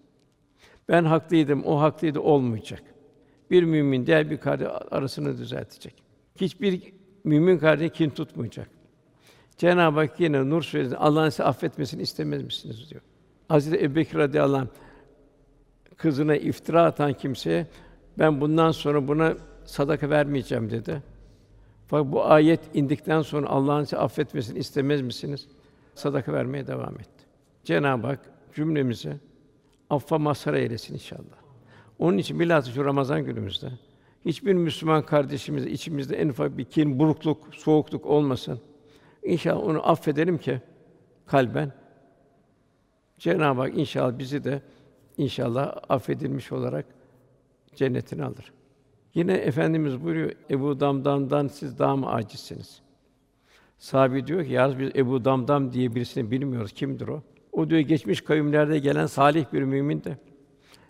Ben 0.89 1.06
haklıydım, 1.06 1.63
o 1.63 1.82
haklıydı 1.82 2.20
olmayacak. 2.20 2.84
Bir 3.51 3.63
mümin 3.63 4.06
diğer 4.06 4.30
bir 4.30 4.38
kardeş 4.38 4.68
arasını 4.92 5.38
düzeltecek. 5.38 5.94
Hiçbir 6.36 6.94
mümin 7.24 7.58
kardeş 7.58 7.92
kin 7.92 8.10
tutmayacak. 8.10 8.70
Cenab-ı 9.58 10.00
Hak 10.00 10.20
yine 10.20 10.50
Nur 10.50 10.62
suresinde 10.62 10.98
Allah'ın 10.98 11.30
size 11.30 11.44
affetmesini 11.44 12.01
istemez 12.01 12.44
misiniz 12.44 12.89
diyor. 12.89 13.01
Hazreti 13.48 13.86
Ebubekir 13.86 14.18
radıyallahu 14.18 14.62
anh 14.62 14.68
kızına 15.98 16.36
iftira 16.36 16.84
atan 16.84 17.13
kimseye 17.13 17.68
ben 18.20 18.42
bundan 18.42 18.72
sonra 18.72 19.08
buna 19.08 19.34
sadaka 19.66 20.10
vermeyeceğim 20.10 20.70
dedi. 20.70 21.01
Fakat 21.89 22.12
bu 22.12 22.25
ayet 22.25 22.60
indikten 22.74 23.22
sonra 23.22 23.48
Allah'ın 23.48 23.84
size 23.84 23.98
affetmesini 23.98 24.60
istemez 24.60 25.01
misiniz? 25.01 25.48
Sadaka 25.96 26.34
vermeye 26.34 26.67
devam 26.67 26.93
etti. 26.93 27.25
Cenab-ı 27.63 28.08
Hak 28.08 28.19
cümlemizi 28.55 29.17
affa 29.89 30.17
mazhar 30.17 30.53
eylesin 30.53 30.93
inşallah. 30.93 31.39
Onun 32.00 32.17
için 32.17 32.39
bilhassa 32.39 32.72
şu 32.72 32.86
Ramazan 32.86 33.25
günümüzde 33.25 33.69
hiçbir 34.25 34.53
Müslüman 34.53 35.05
kardeşimiz 35.05 35.65
içimizde 35.65 36.17
en 36.17 36.29
ufak 36.29 36.58
bir 36.58 36.65
kin, 36.65 37.00
burukluk, 37.00 37.55
soğukluk 37.55 38.05
olmasın. 38.05 38.60
İnşallah 39.24 39.63
onu 39.63 39.89
affedelim 39.89 40.38
ki 40.38 40.62
kalben 41.25 41.72
Cenab-ı 43.17 43.62
Hak 43.62 43.77
inşallah 43.77 44.17
bizi 44.19 44.43
de 44.43 44.62
inşallah 45.17 45.75
affedilmiş 45.89 46.51
olarak 46.51 46.86
cennetine 47.75 48.24
alır. 48.24 48.53
Yine 49.13 49.34
efendimiz 49.34 50.04
buyuruyor 50.04 50.32
Ebu 50.50 50.80
Damdam'dan 50.80 51.48
siz 51.48 51.80
daha 51.80 51.96
mı 51.96 52.12
acizsiniz? 52.12 52.82
Sahabi 53.78 54.28
diyor 54.28 54.46
ki 54.46 54.51
yalnız 54.51 54.80
biz 54.80 54.89
Ebu 54.96 55.25
Damdam 55.25 55.74
diye 55.74 55.96
birisini 55.96 56.32
bilmiyoruz. 56.32 56.72
Kimdir 56.72 57.08
o? 57.08 57.24
O 57.51 57.70
diyor 57.70 57.82
geçmiş 57.82 58.22
kavimlerde 58.22 58.80
gelen 58.80 59.06
salih 59.06 59.46
bir 59.54 59.63
mümin 59.63 60.04
de 60.04 60.18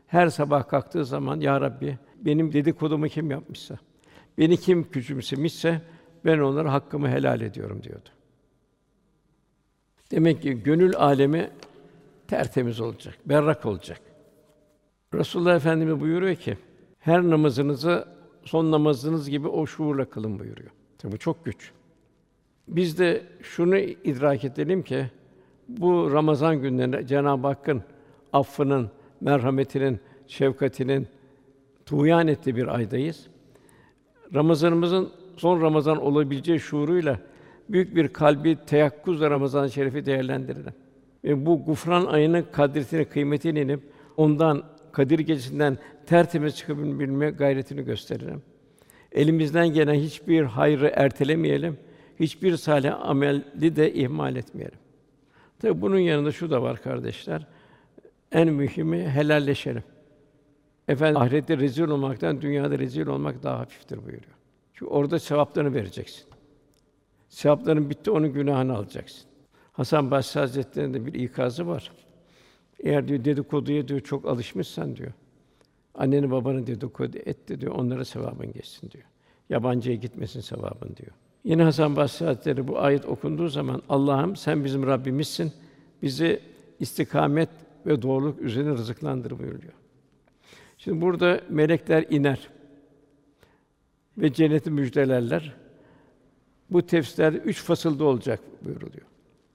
her 0.08 0.30
sabah 0.30 0.68
kalktığı 0.68 1.06
zaman 1.06 1.40
ya 1.40 1.62
Rabbi 1.62 1.98
benim 2.22 2.54
dedikodumu 2.54 3.08
kim 3.08 3.32
yapmışsa, 3.32 3.78
beni 4.38 4.58
kim 4.58 4.92
küçümsemişse 4.92 5.82
ben 6.26 6.40
onlara 6.40 6.74
hakkımı 6.74 7.10
helal 7.10 7.42
ediyorum 7.42 7.84
diyordu. 7.84 8.10
Demek 10.12 10.42
ki 10.42 10.64
gönül 10.64 10.96
alemi 10.96 11.50
tertemiz 12.28 12.80
olacak, 12.80 13.18
berrak 13.26 13.66
olacak. 13.66 14.02
Resulullah 15.14 15.56
Efendimiz 15.56 16.00
buyuruyor 16.00 16.36
ki 16.36 16.58
her 17.00 17.22
namazınızı 17.22 18.08
son 18.44 18.72
namazınız 18.72 19.30
gibi 19.30 19.48
o 19.48 19.66
şuurla 19.66 20.06
kılın 20.06 20.40
buyuruyor. 20.40 20.70
Tabi 20.98 21.18
çok 21.18 21.46
güç. 21.46 21.72
Biz 22.68 23.00
de 23.00 23.24
şunu 23.42 23.78
idrak 23.78 24.46
edelim 24.46 24.84
ki 24.84 25.06
bu 25.68 26.12
Ramazan 26.12 26.62
günlerinde 26.62 27.08
Cenab-ı 27.08 27.48
Hakk'ın 27.48 27.84
affının, 28.34 28.90
merhametinin, 29.22 30.00
şefkatinin 30.28 31.08
tuğyan 31.86 32.28
ettiği 32.28 32.56
bir 32.56 32.76
aydayız. 32.76 33.28
Ramazanımızın 34.34 35.10
son 35.38 35.62
Ramazan 35.62 36.02
olabileceği 36.02 36.60
şuuruyla 36.60 37.20
büyük 37.70 37.96
bir 37.96 38.08
kalbi 38.08 38.58
teyakkuzla 38.66 39.30
Ramazan-ı 39.30 39.72
Şerif'i 39.72 40.06
değerlendirelim. 40.06 40.74
Ve 41.24 41.46
bu 41.46 41.66
gufran 41.66 42.06
ayının 42.06 42.46
kadretini, 42.52 43.06
kıymetini 43.06 43.60
inip 43.60 43.82
ondan 44.18 44.64
Kadir 44.92 45.20
Gecesi'nden 45.20 45.78
tertemiz 46.06 46.56
çıkabilme 46.56 47.30
gayretini 47.30 47.84
gösterelim. 47.84 48.42
Elimizden 49.12 49.68
gelen 49.68 49.94
hiçbir 49.94 50.44
hayrı 50.44 50.92
ertelemeyelim. 50.96 51.78
Hiçbir 52.20 52.58
salih 52.58 53.02
ameli 53.02 53.76
de 53.76 53.94
ihmal 53.94 54.36
etmeyelim. 54.36 54.80
Tabi 55.60 55.82
bunun 55.82 56.00
yanında 56.00 56.32
şu 56.32 56.52
da 56.52 56.62
var 56.62 56.82
kardeşler. 56.82 57.48
En 58.32 58.54
mühimi 58.54 59.10
helalleşelim. 59.10 59.84
Efendim 60.88 61.22
ahirette 61.22 61.58
rezil 61.58 61.84
olmaktan 61.84 62.42
dünyada 62.42 62.80
rezil 62.80 63.08
olmak 63.08 63.44
daha 63.44 63.60
hafiftir 63.60 63.98
buyuruyor. 63.98 64.36
Çünkü 64.74 64.92
orada 64.92 65.20
sevaplarını 65.20 65.74
vereceksin. 65.74 66.24
Sevapların 67.30 67.90
bitti, 67.90 68.12
onun 68.12 68.34
günahını 68.34 68.76
alacaksın. 68.76 69.30
Hasan 69.72 70.12
Basri 70.12 70.40
Hazretleri'nde 70.40 71.06
bir 71.06 71.14
ikazı 71.14 71.68
var. 71.68 71.92
Eğer 72.80 73.08
diyor 73.08 73.26
dedikoduya 73.26 73.88
diyor 73.88 74.00
çok 74.00 74.26
alışmışsan 74.26 74.96
diyor. 74.96 75.12
Anneni 75.96 76.32
babanı 76.32 76.68
dedikodu 76.68 77.18
etti 77.18 77.62
diyor. 77.62 77.76
Onlara 77.76 78.06
sevabın 78.06 78.54
geçsin 78.54 78.92
diyor. 78.92 79.04
Yabancıya 79.50 79.96
gitmesin 79.96 80.42
sevabın 80.42 80.96
diyor. 80.96 81.12
Yine 81.44 81.64
Hasan 81.64 81.96
Basri 81.96 82.26
Hazretleri 82.26 82.68
bu 82.68 82.80
ayet 82.80 83.06
okunduğu 83.06 83.48
zaman 83.48 83.82
Allah'ım 83.90 84.36
sen 84.36 84.66
bizim 84.66 84.88
Rabbimizsin. 84.88 85.54
Bizi 86.02 86.40
istikamet 86.80 87.50
ve 87.86 88.02
doğruluk 88.02 88.42
üzerine 88.42 88.70
rızıklandır 88.70 89.40
buyuruyor. 89.40 89.74
Şimdi 90.78 91.02
burada 91.02 91.42
melekler 91.50 92.06
iner 92.10 92.50
ve 94.18 94.34
cenneti 94.34 94.72
müjdelerler. 94.72 95.54
Bu 96.70 96.86
tefsirler 96.86 97.34
üç 97.34 97.64
fasılda 97.64 98.04
olacak 98.04 98.40
buyuruluyor. 98.66 99.06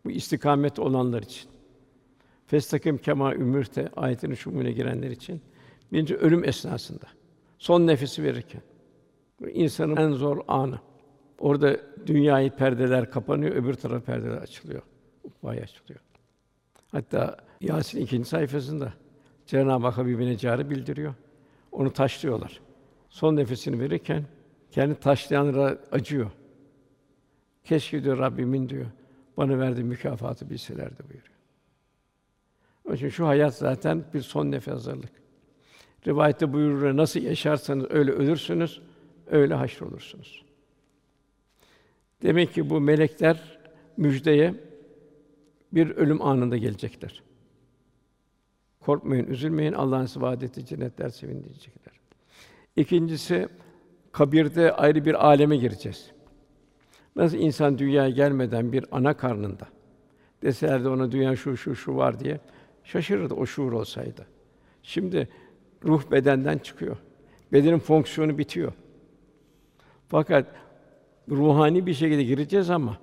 Bu 0.05 0.11
istikamet 0.11 0.79
olanlar 0.79 1.23
için. 1.23 1.54
Festakim 2.47 2.99
kema 2.99 3.35
ümürte 3.35 3.89
ayetinin 3.97 4.35
şumune 4.35 4.73
girenler 4.73 5.11
için. 5.11 5.43
Birinci 5.93 6.17
ölüm 6.17 6.45
esnasında. 6.45 7.07
Son 7.59 7.87
nefesi 7.87 8.23
verirken. 8.23 8.63
İnsanın 9.53 9.97
en 9.97 10.11
zor 10.11 10.45
anı. 10.49 10.81
Orada 11.39 11.77
dünyayı 12.07 12.51
perdeler 12.51 13.11
kapanıyor, 13.11 13.55
öbür 13.55 13.75
taraf 13.75 14.07
perdeler 14.07 14.37
açılıyor. 14.37 14.83
Ukvaya 15.25 15.63
açılıyor. 15.63 16.01
Hatta 16.93 17.37
Yasin 17.61 18.01
ikinci 18.01 18.29
sayfasında 18.29 18.93
Cenab-ı 19.47 19.87
Hak 19.87 19.99
Habibine 19.99 20.39
cari 20.39 20.71
bildiriyor. 20.71 21.15
Onu 21.73 21.93
taşlıyorlar. 21.93 22.61
Son 23.09 23.37
nefesini 23.37 23.81
verirken 23.81 24.25
kendi 24.71 24.95
taşlayanlara 24.95 25.79
acıyor. 25.93 26.31
Keşke 27.65 28.05
diyor 28.05 28.19
Rabbimin 28.19 28.69
diyor 28.69 28.87
bana 29.37 29.59
verdiği 29.59 29.85
mükafatı 29.85 30.51
bilselerdi 30.51 31.03
buyuruyor. 31.03 31.34
Onun 32.85 32.97
için 32.97 33.09
şu 33.09 33.27
hayat 33.27 33.55
zaten 33.55 34.05
bir 34.15 34.21
son 34.21 34.51
nefes 34.51 34.75
hazırlık. 34.75 35.13
Rivayette 36.07 36.53
buyurur 36.53 36.97
nasıl 36.97 37.21
yaşarsanız 37.21 37.87
öyle 37.91 38.11
ölürsünüz, 38.11 38.81
öyle 39.27 39.55
haşrolursunuz. 39.55 40.45
Demek 42.23 42.55
ki 42.55 42.71
bu 42.71 42.81
melekler 42.81 43.59
müjdeye 43.97 44.55
bir 45.73 45.91
ölüm 45.91 46.23
anında 46.23 46.57
gelecekler. 46.57 47.23
Korkmayın, 48.81 49.27
üzülmeyin. 49.27 49.73
Allah'ın 49.73 50.07
size 50.07 50.21
vaad 50.21 50.43
ettiği 50.43 50.67
cennetler 50.67 51.09
sevindirecekler. 51.09 51.95
İkincisi 52.77 53.49
kabirde 54.13 54.73
ayrı 54.73 55.05
bir 55.05 55.27
aleme 55.27 55.57
gireceğiz. 55.57 56.11
Nasıl 57.17 57.37
insan 57.37 57.79
dünyaya 57.79 58.11
gelmeden 58.11 58.73
bir 58.73 58.85
ana 58.93 59.17
karnında 59.17 59.69
deselerdi 60.43 60.89
ona 60.89 61.13
dünya 61.13 61.37
şu 61.37 61.57
şu 61.57 61.77
şu 61.77 61.97
var 61.97 62.21
diye 62.21 62.41
şaşırırdı 62.85 63.35
o 63.35 63.47
şuur 63.47 63.73
olsaydı. 63.73 64.27
Şimdi 64.83 65.29
ruh 65.85 66.11
bedenden 66.11 66.59
çıkıyor. 66.59 66.97
Bedenin 67.53 67.79
fonksiyonu 67.79 68.39
bitiyor. 68.39 68.73
Fakat 70.09 70.47
ruhani 71.29 71.87
bir 71.87 71.95
şekilde 71.95 72.23
gireceğiz 72.23 72.71
ama 72.71 72.99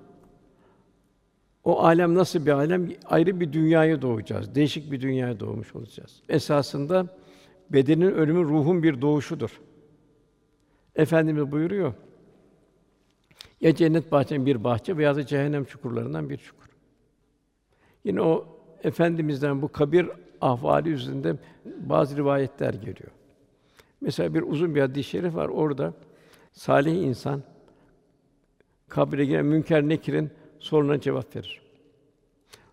o 1.64 1.82
alem 1.82 2.14
nasıl 2.14 2.46
bir 2.46 2.50
alem? 2.50 2.90
Ayrı 3.04 3.40
bir 3.40 3.52
dünyaya 3.52 4.02
doğacağız. 4.02 4.54
Değişik 4.54 4.92
bir 4.92 5.00
dünyaya 5.00 5.40
doğmuş 5.40 5.74
olacağız. 5.74 6.22
Esasında 6.28 7.06
bedenin 7.70 8.10
ölümü 8.12 8.44
ruhun 8.44 8.82
bir 8.82 9.00
doğuşudur. 9.00 9.60
Efendimiz 10.94 11.52
buyuruyor. 11.52 11.94
Ya 13.60 13.74
cennet 13.74 14.12
bahçenin 14.12 14.46
bir 14.46 14.64
bahçe 14.64 14.96
veya 14.96 15.16
da 15.16 15.26
cehennem 15.26 15.64
çukurlarından 15.64 16.30
bir 16.30 16.36
çukur. 16.36 16.68
Yine 18.04 18.20
o 18.20 18.51
efendimizden 18.82 19.62
bu 19.62 19.68
kabir 19.68 20.08
ahvali 20.40 20.88
üzerinde 20.88 21.36
bazı 21.64 22.16
rivayetler 22.16 22.74
geliyor. 22.74 23.10
Mesela 24.00 24.34
bir 24.34 24.42
uzun 24.42 24.74
bir 24.74 24.80
hadis-i 24.80 25.10
şerif 25.10 25.34
var. 25.34 25.48
Orada 25.48 25.94
salih 26.52 26.94
insan 26.94 27.42
kabre 28.88 29.24
giren 29.24 29.46
münker 29.46 29.82
nekirin 29.82 30.30
soruna 30.58 31.00
cevap 31.00 31.36
verir. 31.36 31.62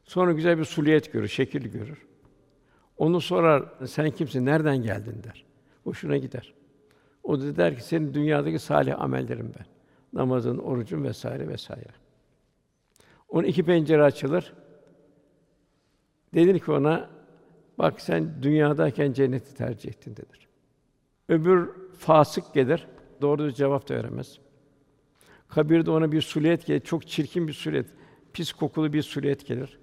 Sonra 0.04 0.32
güzel 0.32 0.58
bir 0.58 0.66
suliyet 0.66 1.14
görür, 1.14 1.28
şekil 1.28 1.68
görür. 1.68 2.06
Onu 2.98 3.22
sorar, 3.22 3.66
sen 3.86 4.12
kimsin, 4.12 4.46
nereden 4.46 4.78
geldin 4.82 5.24
der. 5.24 5.46
Hoşuna 5.84 6.18
gider. 6.18 6.54
O 7.24 7.42
da 7.42 7.56
der 7.56 7.76
ki, 7.76 7.84
senin 7.84 8.14
dünyadaki 8.14 8.60
salih 8.60 9.02
amellerin 9.02 9.54
ben. 9.60 9.66
Namazın, 10.14 10.58
orucun 10.58 11.04
vesaire 11.04 11.48
vesaire. 11.48 11.90
Onun 13.30 13.48
iki 13.48 13.64
pencere 13.64 14.04
açılır. 14.04 14.54
Denir 16.34 16.60
ki 16.60 16.72
ona, 16.72 17.10
bak 17.78 18.02
sen 18.02 18.44
dünyadayken 18.44 19.14
cenneti 19.14 19.56
tercih 19.56 19.90
ettin 19.90 20.16
denir. 20.16 20.48
Öbür 21.30 21.70
fasık 21.98 22.54
gelir, 22.54 22.88
doğru 23.22 23.52
cevap 23.52 23.90
da 23.90 23.96
veremez. 23.96 24.40
Kabirde 25.48 25.92
ona 25.92 26.12
bir 26.12 26.22
suliyet 26.22 26.66
gelir, 26.66 26.80
çok 26.80 27.08
çirkin 27.08 27.48
bir 27.48 27.54
suliyet, 27.54 27.88
pis 28.34 28.54
kokulu 28.54 28.94
bir 28.94 29.02
suliyet 29.02 29.48
gelir. 29.48 29.80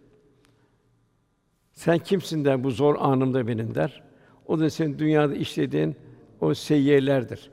Sen 1.73 1.99
kimsin 1.99 2.45
der 2.45 2.65
bu 2.65 2.71
zor 2.71 2.97
anımda 2.99 3.47
benim 3.47 3.75
der. 3.75 4.03
O 4.47 4.61
da 4.61 4.71
senin 4.71 4.99
dünyada 4.99 5.35
işlediğin 5.35 5.97
o 6.41 6.55
seyyiyelerdir. 6.55 7.50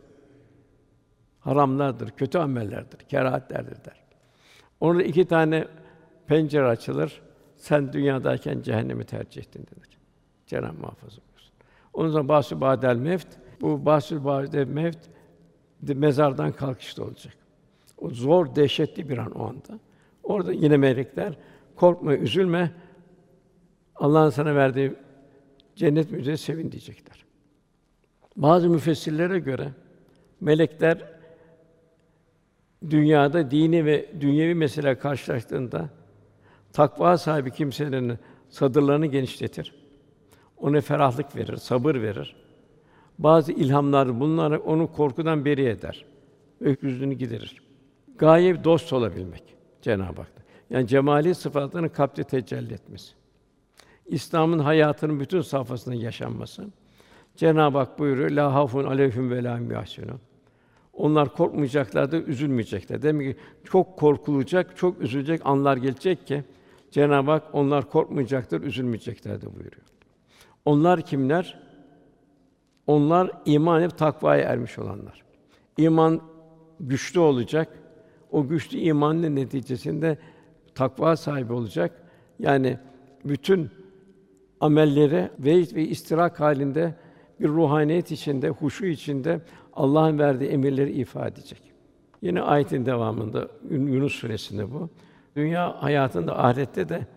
Haramlardır, 1.40 2.12
kötü 2.12 2.38
amellerdir, 2.38 3.00
kerahatlerdir 3.00 3.86
der. 3.86 4.04
Orada 4.80 5.04
iki 5.04 5.26
tane 5.26 5.68
pencere 6.28 6.66
açılır. 6.66 7.22
Sen 7.64 7.94
dünyadayken 7.94 8.62
cehennemi 8.62 9.06
tercih 9.06 9.42
ettin 9.42 9.60
denir. 9.60 9.98
Cenab-ı 10.48 10.80
muhafaza 10.80 11.18
buyursun. 11.30 11.54
Onun 11.94 12.10
zaman 12.10 12.28
bahsü 12.28 12.62
badel 12.62 12.96
mevt, 12.96 13.28
bu 13.62 13.86
bahsü 13.86 14.26
badel 14.26 14.68
mevt 14.68 14.98
mezardan 15.82 16.52
kalkışta 16.52 17.04
olacak. 17.04 17.34
O 17.98 18.10
zor, 18.10 18.56
dehşetli 18.56 19.10
bir 19.10 19.18
an 19.18 19.32
o 19.32 19.48
anda. 19.48 19.80
Orada 20.24 20.54
yine 20.54 20.78
melekler 20.78 21.38
korkma, 21.76 22.16
üzülme. 22.16 22.72
Allah'ın 23.96 24.30
sana 24.30 24.56
verdiği 24.56 24.94
cennet 25.76 26.12
müjdesi 26.12 26.44
sevin 26.44 26.72
diyecekler. 26.72 27.26
Bazı 28.36 28.70
müfessirlere 28.70 29.40
göre 29.40 29.72
melekler 30.42 30.98
dünyada 32.90 33.52
dini 33.52 33.86
ve 33.86 34.22
dünyevi 34.22 34.56
mesele 34.56 34.98
karşılaştığında 34.98 35.90
takva 36.74 37.18
sahibi 37.18 37.52
kimselerin 37.52 38.20
sadırlarını 38.50 39.06
genişletir. 39.06 39.76
Ona 40.58 40.82
ferahlık 40.82 41.36
verir, 41.36 41.58
sabır 41.58 41.96
verir. 41.96 42.36
Bazı 43.20 43.52
ilhamlar 43.52 44.20
bunlar 44.20 44.52
onu 44.52 44.92
korkudan 44.92 45.46
beri 45.46 45.66
eder. 45.66 46.06
Öküzlüğünü 46.62 47.14
giderir. 47.14 47.62
Gaye 48.18 48.64
dost 48.64 48.94
olabilmek 48.94 49.44
Cenab-ı 49.82 50.22
Hak. 50.22 50.32
Yani 50.70 50.88
cemali 50.88 51.36
sıfatlarının 51.36 51.90
kalpte 51.90 52.24
tecelli 52.24 52.74
etmesi. 52.74 53.14
İslam'ın 54.06 54.60
hayatının 54.60 55.20
bütün 55.20 55.42
safhasında 55.42 55.96
yaşanması. 55.96 56.68
Cenab-ı 57.36 57.78
Hak 57.78 58.00
buyuruyor: 58.00 58.30
"La 58.30 58.54
hafun 58.54 58.84
aleyhim 58.84 59.32
ve 59.32 59.44
la 59.44 59.60
yahsunun." 59.72 60.20
Onlar 60.94 61.34
korkmayacaklar 61.34 62.12
da 62.12 62.18
üzülmeyecekler. 62.18 63.02
Demek 63.02 63.36
ki 63.36 63.42
çok 63.64 63.98
korkulacak, 63.98 64.78
çok 64.78 65.02
üzülecek 65.02 65.42
anlar 65.46 65.78
gelecek 65.78 66.28
ki 66.28 66.44
Cenab-ı 66.94 67.32
Hak 67.32 67.44
onlar 67.54 67.90
korkmayacaktır, 67.90 68.62
üzülmeyecekler 68.62 69.42
de 69.42 69.46
buyuruyor. 69.46 69.86
Onlar 70.66 71.02
kimler? 71.02 71.60
Onlar 72.88 73.32
iman 73.46 73.82
edip 73.82 73.98
takvaya 73.98 74.44
ermiş 74.44 74.80
olanlar. 74.80 75.24
İman 75.78 76.22
güçlü 76.80 77.20
olacak. 77.20 77.80
O 78.32 78.48
güçlü 78.48 78.78
imanın 78.78 79.36
neticesinde 79.36 80.18
takva 80.76 81.16
sahibi 81.16 81.54
olacak. 81.54 82.04
Yani 82.40 82.78
bütün 83.26 83.70
amelleri 84.60 85.30
ve 85.40 85.56
ve 85.56 85.88
istirak 85.88 86.40
halinde 86.40 86.96
bir 87.40 87.48
ruhaniyet 87.48 88.12
içinde, 88.12 88.50
huşu 88.50 88.86
içinde 88.86 89.42
Allah'ın 89.74 90.20
verdiği 90.20 90.50
emirleri 90.50 90.92
ifade 90.92 91.40
edecek. 91.40 91.62
Yine 92.22 92.42
ayetin 92.42 92.86
devamında 92.86 93.48
Yunus 93.70 94.14
suresinde 94.14 94.72
bu. 94.72 94.90
Dünya 95.36 95.84
hayatında 95.84 96.44
ahirette 96.44 96.90
de 96.90 97.08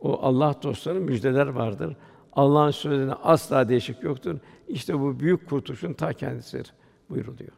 o 0.00 0.18
Allah 0.22 0.54
dostlarının 0.62 1.02
müjdeler 1.02 1.46
vardır. 1.46 1.96
Allah'ın 2.32 2.70
sözlerine 2.70 3.12
asla 3.12 3.68
değişik 3.68 4.02
yoktur. 4.02 4.38
İşte 4.68 5.00
bu 5.00 5.20
büyük 5.20 5.48
kurtuluşun 5.48 5.92
ta 5.92 6.12
kendisidir 6.12 6.72
buyuruluyor. 7.10 7.52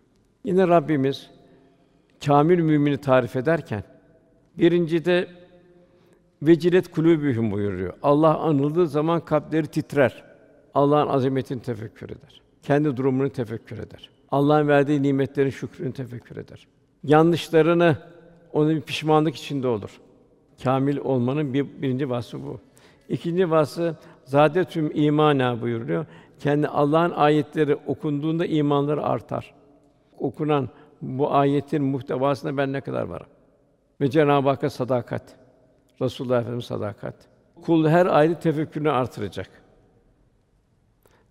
Yine 0.44 0.68
Rabbimiz 0.68 1.30
kamil 2.26 2.58
mümini 2.58 2.96
tarif 2.96 3.36
ederken 3.36 3.84
birincide 4.58 5.28
vecilet 6.42 6.88
kulûbühüm 6.88 7.50
buyuruyor. 7.50 7.94
Allah 8.02 8.38
anıldığı 8.38 8.86
zaman 8.86 9.24
kalpleri 9.24 9.66
titrer. 9.66 10.24
Allah'ın 10.74 11.08
azametini 11.08 11.62
tefekkür 11.62 12.06
eder. 12.06 12.42
Kendi 12.62 12.96
durumunu 12.96 13.30
tefekkür 13.30 13.78
eder. 13.78 14.10
Allah'ın 14.30 14.68
verdiği 14.68 15.02
nimetlerin 15.02 15.50
şükrünü 15.50 15.92
tefekkür 15.92 16.36
eder. 16.36 16.66
Yanlışlarını 17.04 17.96
onun 18.52 18.76
bir 18.76 18.80
pişmanlık 18.80 19.36
içinde 19.36 19.68
olur. 19.68 20.00
Kamil 20.64 20.96
olmanın 20.96 21.54
bir, 21.54 21.82
birinci 21.82 22.10
vasfı 22.10 22.42
bu. 22.42 22.60
İkinci 23.08 23.50
vasfı 23.50 23.96
tüm 24.70 24.90
imana 24.94 25.60
buyuruyor. 25.60 26.06
Kendi 26.38 26.68
Allah'ın 26.68 27.10
ayetleri 27.10 27.74
okunduğunda 27.74 28.46
imanları 28.46 29.02
artar. 29.02 29.54
Okunan 30.18 30.68
bu 31.02 31.34
ayetin 31.34 31.84
muhtevasında 31.84 32.56
ben 32.56 32.72
ne 32.72 32.80
kadar 32.80 33.02
varım? 33.02 33.26
Ve 34.00 34.10
Cenab-ı 34.10 34.48
Hakk'a 34.48 34.70
sadakat. 34.70 35.36
Resulullah 36.00 36.40
Efendimiz 36.40 36.64
sadakat. 36.64 37.14
Kul 37.62 37.88
her 37.88 38.06
ayrı 38.06 38.34
tefekkürünü 38.34 38.90
artıracak. 38.90 39.50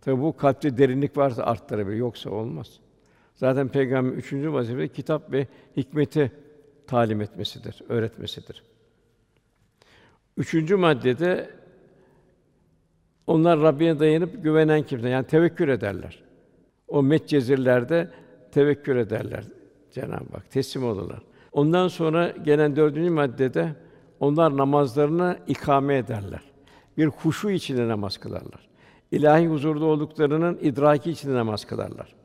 Tabi 0.02 0.22
bu 0.22 0.38
kalpte 0.38 0.78
derinlik 0.78 1.18
varsa 1.18 1.44
arttırabilir, 1.44 1.98
yoksa 1.98 2.30
olmaz. 2.30 2.80
Zaten 3.36 3.68
peygamber 3.68 4.12
üçüncü 4.12 4.54
vazifesi 4.54 4.94
kitap 4.94 5.32
ve 5.32 5.48
hikmeti 5.78 6.32
talim 6.89 7.21
etmesidir, 7.21 7.82
öğretmesidir. 7.89 8.63
Üçüncü 10.38 10.75
maddede 10.75 11.49
onlar 13.28 13.60
Rabbine 13.60 13.99
dayanıp 13.99 14.43
güvenen 14.43 14.84
kimse, 14.84 15.10
yani 15.10 15.28
tevekkül 15.28 15.69
ederler. 15.69 16.23
O 16.88 17.04
Medcezirlerde 17.04 18.12
tevekkül 18.52 18.97
ederler 18.97 19.43
Cenab-ı 19.91 20.34
Hak, 20.34 20.52
teslim 20.52 20.86
olurlar. 20.86 21.19
Ondan 21.52 21.88
sonra 21.88 22.30
gelen 22.30 22.75
dördüncü 22.75 23.10
maddede 23.10 23.75
onlar 24.19 24.58
namazlarını 24.58 25.38
ikame 25.47 25.97
ederler. 25.97 26.41
Bir 26.97 27.08
huşu 27.08 27.49
içinde 27.49 27.88
namaz 27.88 28.17
kılarlar. 28.17 28.69
İlahi 29.12 29.47
huzurda 29.47 29.86
olduklarının 29.86 30.60
idraki 30.62 31.12
içinde 31.12 31.34
namaz 31.34 31.65
kılarlar. 31.65 32.15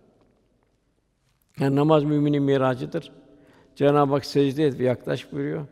Yani 1.59 1.77
namaz 1.77 2.05
müminin 2.05 2.43
miracıdır. 2.43 3.13
Cenab-ı 3.77 4.13
Hak 4.13 4.25
secde 4.25 4.65
et 4.65 4.79
ve 4.79 4.85
yaklaş 4.85 5.33
buyuruyor. 5.33 5.67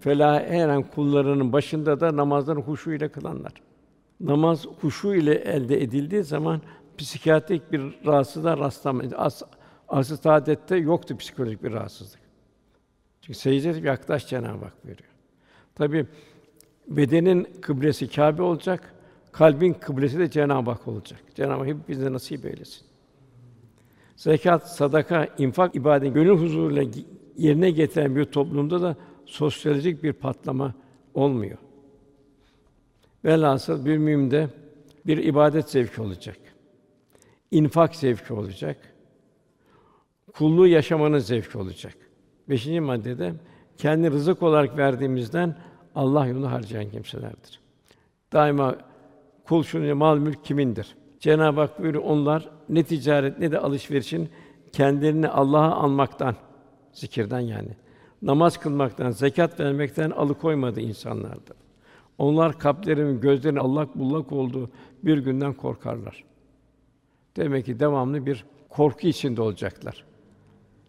Fela 0.00 0.46
her 0.48 0.68
an 0.68 0.82
kullarının 0.82 1.52
başında 1.52 2.00
da 2.00 2.16
namazlarını 2.16 2.62
huşu 2.62 2.92
ile 2.92 3.08
kılanlar. 3.08 3.52
Namaz 4.20 4.66
huşu 4.80 5.14
ile 5.14 5.34
elde 5.34 5.82
edildiği 5.82 6.22
zaman 6.22 6.60
psikiyatrik 6.98 7.72
bir 7.72 7.82
rahatsızlığa 8.06 8.58
rastlamayız. 8.58 9.12
As 9.16 9.42
asıl 9.88 10.16
saadette 10.16 10.76
yoktu 10.76 11.16
psikolojik 11.16 11.62
bir 11.62 11.72
rahatsızlık. 11.72 12.20
Çünkü 13.20 13.38
secde 13.38 13.70
edip 13.70 13.84
yaklaş 13.84 14.28
Cenab-ı 14.28 14.64
Hak 14.64 14.86
veriyor. 14.86 15.08
Tabi 15.74 16.06
bedenin 16.88 17.48
kıblesi 17.60 18.08
Kâbe 18.08 18.42
olacak, 18.42 18.94
kalbin 19.32 19.72
kıblesi 19.72 20.18
de 20.18 20.30
Cenab-ı 20.30 20.70
Hak 20.70 20.88
olacak. 20.88 21.20
Cenab-ı 21.34 21.58
Hak 21.58 21.66
hepimize 21.66 22.12
nasip 22.12 22.44
eylesin. 22.46 22.86
Zekat, 24.16 24.76
sadaka, 24.76 25.28
infak 25.38 25.74
ibadet 25.74 26.14
gönül 26.14 26.38
huzuruyla 26.38 26.84
yerine 27.38 27.70
getiren 27.70 28.16
bir 28.16 28.24
toplumda 28.24 28.82
da 28.82 28.96
sosyolojik 29.26 30.02
bir 30.02 30.12
patlama 30.12 30.74
olmuyor. 31.14 31.58
Velhasıl 33.24 33.84
bir 33.84 33.98
mühimde 33.98 34.48
bir 35.06 35.18
ibadet 35.18 35.70
zevki 35.70 36.02
olacak. 36.02 36.36
İnfak 37.50 37.94
zevki 37.94 38.32
olacak. 38.32 38.76
Kulluğu 40.34 40.66
yaşamanın 40.66 41.18
zevki 41.18 41.58
olacak. 41.58 41.94
Beşinci 42.48 42.80
maddede 42.80 43.34
kendi 43.76 44.10
rızık 44.10 44.42
olarak 44.42 44.78
verdiğimizden 44.78 45.56
Allah 45.94 46.26
yolunda 46.26 46.52
harcayan 46.52 46.90
kimselerdir. 46.90 47.60
Daima 48.32 48.76
kul 49.44 49.62
şunu 49.62 49.94
mal 49.94 50.18
mülk 50.18 50.44
kimindir? 50.44 50.96
Cenab-ı 51.20 51.60
Hak 51.60 51.82
buyuruyor 51.82 52.04
onlar 52.04 52.50
ne 52.68 52.82
ticaret 52.82 53.38
ne 53.38 53.52
de 53.52 53.58
alışverişin 53.58 54.28
kendilerini 54.72 55.28
Allah'a 55.28 55.74
anmaktan 55.74 56.36
zikirden 56.98 57.40
yani 57.40 57.70
Namaz 58.22 58.56
kılmaktan, 58.56 59.10
zekat 59.10 59.60
vermekten 59.60 60.10
alıkoymadı 60.10 60.80
insanlardı. 60.80 61.54
Onlar 62.18 62.58
kalplerinin, 62.58 63.20
gözlerinin 63.20 63.60
allak 63.60 63.98
bullak 63.98 64.32
olduğu 64.32 64.70
bir 65.02 65.18
günden 65.18 65.52
korkarlar. 65.52 66.24
Demek 67.36 67.66
ki 67.66 67.80
devamlı 67.80 68.26
bir 68.26 68.44
korku 68.68 69.06
içinde 69.06 69.42
olacaklar. 69.42 70.04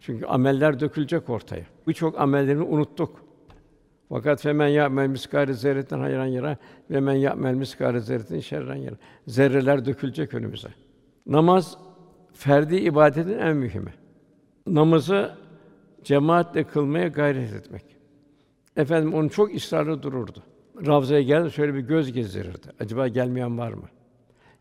Çünkü 0.00 0.26
ameller 0.26 0.80
dökülecek 0.80 1.30
ortaya. 1.30 1.64
Birçok 1.86 2.20
amellerini 2.20 2.62
unuttuk. 2.62 3.24
Fakat 4.08 4.42
femen 4.42 4.68
ya'mel 4.68 5.08
miskâre 5.08 5.52
zerreten 5.52 5.98
hayran 5.98 6.26
yara 6.26 6.56
ve 6.90 7.00
men 7.00 7.14
ya'mel 7.14 7.54
miskâre 7.54 8.00
zerreten 8.00 8.40
şerren 8.40 8.76
yara. 8.76 8.96
Zerreler 9.26 9.84
dökülecek 9.84 10.34
önümüze. 10.34 10.68
Namaz 11.26 11.78
ferdi 12.32 12.76
ibadetin 12.76 13.38
en 13.38 13.56
mühimi. 13.56 13.94
Namazı 14.66 15.30
cemaatle 16.04 16.64
kılmaya 16.64 17.08
gayret 17.08 17.54
etmek. 17.54 17.84
Efendim 18.76 19.14
onu 19.14 19.30
çok 19.30 19.54
ısrarlı 19.54 20.02
dururdu. 20.02 20.42
Ravzaya 20.86 21.22
geldi 21.22 21.50
şöyle 21.50 21.74
bir 21.74 21.80
göz 21.80 22.12
gezdirirdi. 22.12 22.66
Acaba 22.80 23.08
gelmeyen 23.08 23.58
var 23.58 23.72
mı? 23.72 23.88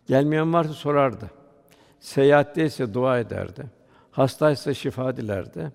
Gelmeyen 0.07 0.53
varsa 0.53 0.73
sorardı. 0.73 1.31
Seyahatteyse 1.99 2.93
dua 2.93 3.19
ederdi. 3.19 3.65
Hastaysa 4.11 4.73
şifa 4.73 5.17
dilerdi. 5.17 5.71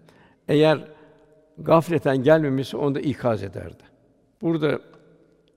Eğer 0.49 0.89
gafleten 1.59 2.17
gelmemişse 2.17 2.77
onu 2.77 2.95
da 2.95 3.01
ikaz 3.01 3.43
ederdi. 3.43 3.83
Burada 4.43 4.81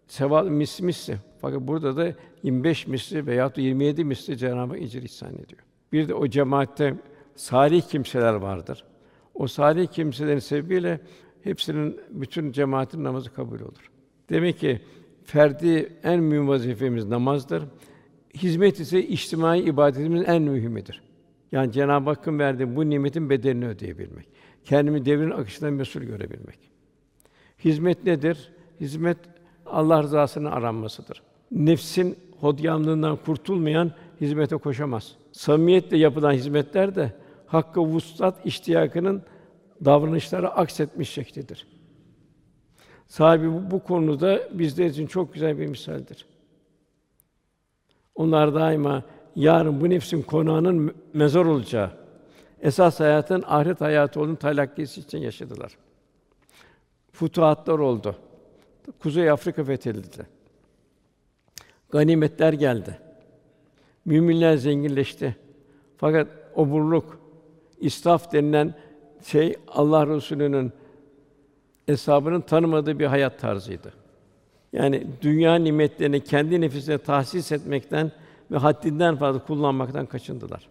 sevap 0.07 0.45
mis 0.45 0.81
misli. 0.81 1.17
Fakat 1.41 1.61
burada 1.61 1.97
da 1.97 2.13
25 2.43 2.87
misli 2.87 3.25
veya 3.25 3.51
27 3.57 4.03
misli 4.03 4.37
Cenab-ı 4.37 4.73
Hak 4.73 4.81
ecir 4.81 5.03
ihsan 5.03 5.33
ediyor. 5.33 5.61
Bir 5.91 6.07
de 6.07 6.13
o 6.13 6.27
cemaatte 6.27 6.95
salih 7.35 7.81
kimseler 7.81 8.33
vardır. 8.33 8.83
O 9.38 9.47
salih 9.47 9.88
kimselerin 9.88 10.39
sebebiyle 10.39 11.00
hepsinin 11.43 12.00
bütün 12.10 12.52
cemaatin 12.52 13.04
namazı 13.04 13.34
kabul 13.34 13.60
olur. 13.60 13.91
Demek 14.30 14.60
ki 14.60 14.82
ferdi 15.23 15.93
en 16.04 16.23
mühim 16.23 16.47
vazifemiz 16.47 17.06
namazdır. 17.06 17.63
Hizmet 18.34 18.80
ise 18.80 19.08
içtimai 19.08 19.62
ibadetimizin 19.62 20.26
en 20.26 20.41
mühimidir. 20.41 21.02
Yani 21.52 21.71
Cenab-ı 21.71 22.10
Hakk'ın 22.10 22.39
verdiği 22.39 22.76
bu 22.76 22.89
nimetin 22.89 23.30
bedelini 23.30 23.67
ödeyebilmek. 23.67 24.28
Kendimi 24.65 25.06
devrin 25.06 25.32
akışından 25.32 25.73
mesul 25.73 26.02
görebilmek. 26.02 26.60
Hizmet 27.65 28.04
nedir? 28.06 28.52
Hizmet 28.80 29.17
Allah 29.65 30.04
rızasının 30.04 30.52
aranmasıdır. 30.52 31.21
Nefsin 31.52 32.17
hodyanlığından 32.39 33.17
kurtulmayan 33.26 33.91
hizmete 34.21 34.56
koşamaz. 34.58 35.15
Samimiyetle 35.32 35.97
yapılan 35.97 36.34
hizmetler 36.34 36.95
de 36.95 37.13
hakkı 37.47 37.81
vuslat 37.81 38.45
iştiyakının 38.45 39.23
davranışlara 39.86 40.49
aksetmiş 40.49 41.10
şeklidir. 41.10 41.67
Sahibi 43.07 43.53
bu, 43.53 43.71
bu 43.71 43.83
konuda 43.83 44.39
bizler 44.60 44.86
için 44.86 45.07
çok 45.07 45.33
güzel 45.33 45.60
bir 45.60 45.67
misaldir. 45.67 46.25
Onlar 48.15 48.55
daima 48.55 49.03
yarın 49.36 49.81
bu 49.81 49.89
nefsin 49.89 50.21
konağının 50.21 50.95
mezar 51.13 51.45
olacağı, 51.45 51.91
esas 52.62 52.99
hayatın 52.99 53.43
ahiret 53.47 53.81
hayatı 53.81 54.19
olduğunu 54.19 54.38
talakkisi 54.38 55.01
için 55.01 55.17
yaşadılar. 55.17 55.77
Futuhatlar 57.12 57.79
oldu. 57.79 58.15
Kuzey 58.99 59.29
Afrika 59.29 59.63
fethedildi. 59.63 60.27
Ganimetler 61.89 62.53
geldi. 62.53 62.99
Müminler 64.05 64.57
zenginleşti. 64.57 65.36
Fakat 65.97 66.27
oburluk, 66.55 67.16
israf 67.79 68.31
denilen 68.33 68.73
şey 69.23 69.55
Allah 69.67 70.07
Resulü'nün 70.07 70.71
hesabının 71.85 72.41
tanımadığı 72.41 72.99
bir 72.99 73.05
hayat 73.05 73.39
tarzıydı. 73.39 73.93
Yani 74.73 75.07
dünya 75.21 75.55
nimetlerini 75.55 76.23
kendi 76.23 76.61
nefisine 76.61 76.97
tahsis 76.97 77.51
etmekten 77.51 78.11
ve 78.51 78.57
haddinden 78.57 79.15
fazla 79.15 79.45
kullanmaktan 79.45 80.05
kaçındılar. 80.05 80.67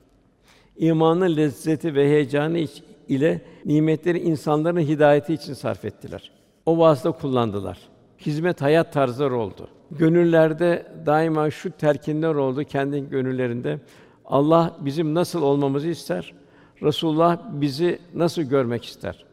İmanın 0.76 1.36
lezzeti 1.36 1.94
ve 1.94 2.08
heyecanı 2.08 2.66
ile 3.08 3.40
nimetleri 3.64 4.18
insanların 4.18 4.80
hidayeti 4.80 5.34
için 5.34 5.54
sarf 5.54 5.84
ettiler. 5.84 6.30
O 6.66 6.78
vasıta 6.78 7.12
kullandılar. 7.12 7.78
Hizmet 8.18 8.62
hayat 8.62 8.92
tarzları 8.92 9.36
oldu. 9.36 9.68
Gönüllerde 9.90 10.86
daima 11.06 11.50
şu 11.50 11.70
telkinler 11.70 12.34
oldu 12.34 12.64
kendi 12.64 13.08
gönüllerinde. 13.08 13.80
Allah 14.24 14.76
bizim 14.80 15.14
nasıl 15.14 15.42
olmamızı 15.42 15.88
ister. 15.88 16.34
Resulullah 16.82 17.38
bizi 17.52 17.98
nasıl 18.14 18.42
görmek 18.42 18.84
ister? 18.84 19.24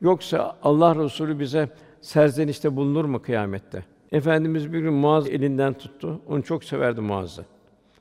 Yoksa 0.00 0.56
Allah 0.62 1.04
Resulü 1.04 1.38
bize 1.38 1.68
serzenişte 2.00 2.76
bulunur 2.76 3.04
mu 3.04 3.22
kıyamette? 3.22 3.84
Efendimiz 4.12 4.72
bir 4.72 4.78
gün 4.78 4.92
Muaz 4.92 5.28
elinden 5.28 5.74
tuttu. 5.74 6.20
Onu 6.28 6.42
çok 6.42 6.64
severdi 6.64 7.00
Muaz'ı. 7.00 7.44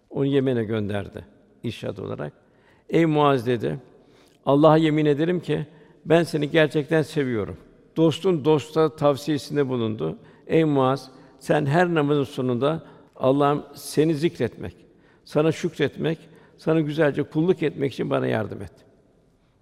Onu 0.09 0.25
Yemen'e 0.25 0.63
gönderdi 0.63 1.25
irşad 1.63 1.97
olarak. 1.97 2.33
Ey 2.89 3.05
Muaz 3.05 3.47
dedi. 3.47 3.79
Allah'a 4.45 4.77
yemin 4.77 5.05
ederim 5.05 5.39
ki 5.39 5.65
ben 6.05 6.23
seni 6.23 6.49
gerçekten 6.49 7.01
seviyorum. 7.01 7.57
Dostun 7.97 8.45
dosta 8.45 8.95
tavsiyesinde 8.95 9.69
bulundu. 9.69 10.17
Ey 10.47 10.63
Muaz, 10.63 11.11
sen 11.39 11.65
her 11.65 11.93
namazın 11.93 12.23
sonunda 12.23 12.83
Allah'ım 13.15 13.63
seni 13.73 14.15
zikretmek, 14.15 14.75
sana 15.25 15.51
şükretmek, 15.51 16.19
sana 16.57 16.79
güzelce 16.79 17.23
kulluk 17.23 17.63
etmek 17.63 17.93
için 17.93 18.09
bana 18.09 18.27
yardım 18.27 18.61
et. 18.61 18.71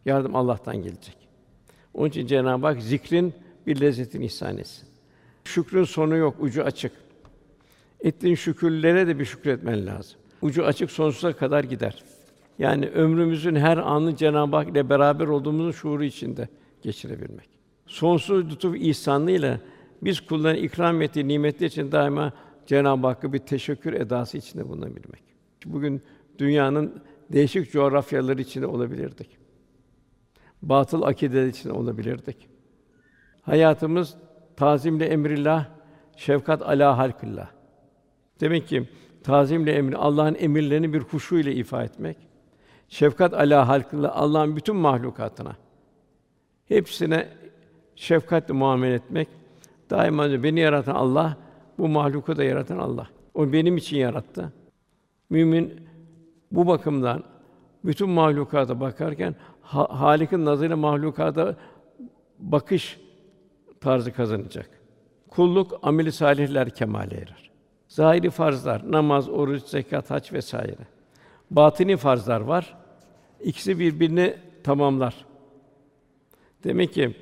Yardım 0.05 0.35
Allah'tan 0.35 0.75
gelecek. 0.75 1.17
Onun 1.93 2.09
için 2.09 2.27
Cenab-ı 2.27 2.67
Hak 2.67 2.81
zikrin 2.81 3.33
bir 3.67 3.81
lezzetini 3.81 4.25
ihsan 4.25 4.57
etsin. 4.57 4.87
Şükrün 5.43 5.83
sonu 5.83 6.15
yok, 6.15 6.35
ucu 6.39 6.63
açık. 6.63 6.91
Ettiğin 7.99 8.35
şükürlere 8.35 9.07
de 9.07 9.19
bir 9.19 9.25
şükretmen 9.25 9.85
lazım. 9.85 10.19
Ucu 10.41 10.65
açık 10.65 10.91
sonsuza 10.91 11.33
kadar 11.33 11.63
gider. 11.63 12.03
Yani 12.59 12.87
ömrümüzün 12.87 13.55
her 13.55 13.77
anı 13.77 14.15
Cenab-ı 14.15 14.55
Hak 14.55 14.69
ile 14.69 14.89
beraber 14.89 15.27
olduğumuzun 15.27 15.71
şuuru 15.71 16.03
içinde 16.03 16.47
geçirebilmek. 16.81 17.49
Sonsuz 17.87 18.51
lütuf 18.51 18.75
ihsanıyla 18.75 19.59
biz 20.01 20.21
kulların 20.21 20.63
ikram 20.63 21.01
ettiği 21.01 21.27
nimetler 21.27 21.67
için 21.67 21.91
daima 21.91 22.33
Cenab-ı 22.65 23.07
Hakk'a 23.07 23.33
bir 23.33 23.39
teşekkür 23.39 23.93
edası 23.93 24.37
içinde 24.37 24.69
bulunabilmek. 24.69 25.23
Bugün 25.65 26.01
dünyanın 26.39 27.03
değişik 27.29 27.71
coğrafyaları 27.71 28.41
içinde 28.41 28.67
olabilirdik. 28.67 29.37
Batıl 30.61 31.01
akideler 31.01 31.47
içinde 31.47 31.73
olabilirdik. 31.73 32.49
Hayatımız 33.41 34.15
tazimle 34.55 35.05
emrillah, 35.05 35.65
şefkat 36.17 36.61
ala 36.61 36.97
halkillah. 36.97 37.47
Demek 38.41 38.67
ki 38.67 38.89
tazimle 39.23 39.71
emri 39.71 39.97
Allah'ın 39.97 40.35
emirlerini 40.35 40.93
bir 40.93 40.99
huşu 40.99 41.35
ile 41.35 41.55
ifa 41.55 41.83
etmek. 41.83 42.17
Şefkat 42.89 43.33
ala 43.33 43.67
halkillah 43.67 44.11
Allah'ın 44.15 44.55
bütün 44.55 44.75
mahlukatına 44.75 45.55
hepsine 46.67 47.27
şefkatle 47.95 48.53
muamele 48.53 48.93
etmek. 48.93 49.27
Daima 49.89 50.43
beni 50.43 50.59
yaratan 50.59 50.95
Allah, 50.95 51.37
bu 51.77 51.87
mahluku 51.87 52.37
da 52.37 52.43
yaratan 52.43 52.77
Allah. 52.77 53.09
O 53.33 53.53
benim 53.53 53.77
için 53.77 53.97
yarattı. 53.97 54.53
Mümin 55.29 55.87
bu 56.53 56.67
bakımdan 56.67 57.23
bütün 57.85 58.09
mahlukata 58.09 58.79
bakarken 58.79 59.35
ha, 59.61 59.87
Halik'in 59.99 60.45
nazarıyla 60.45 60.77
mahlukata 60.77 61.55
bakış 62.39 62.99
tarzı 63.81 64.13
kazanacak. 64.13 64.69
Kulluk 65.29 65.79
ameli 65.83 66.11
salihler 66.11 66.69
kemale 66.69 67.15
erer. 67.15 67.51
Zahiri 67.87 68.29
farzlar, 68.29 68.91
namaz, 68.91 69.29
oruç, 69.29 69.63
zekat, 69.63 70.11
hac 70.11 70.33
vesaire. 70.33 70.87
Batini 71.51 71.97
farzlar 71.97 72.41
var. 72.41 72.77
İkisi 73.41 73.79
birbirini 73.79 74.37
tamamlar. 74.63 75.25
Demek 76.63 76.93
ki 76.93 77.15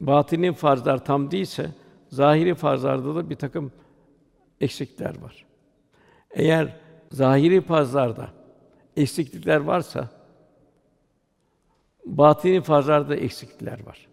batini 0.00 0.52
farzlar 0.52 1.04
tam 1.04 1.30
değilse 1.30 1.70
zahiri 2.08 2.54
farzlarda 2.54 3.14
da 3.14 3.30
bir 3.30 3.34
takım 3.34 3.72
eksikler 4.60 5.22
var. 5.22 5.44
Eğer 6.30 6.76
zahiri 7.14 7.60
farzlarda 7.60 8.28
eksiklikler 8.96 9.60
varsa 9.60 10.08
batini 12.06 12.60
farzlarda 12.60 13.16
eksiklikler 13.16 13.86
var. 13.86 14.08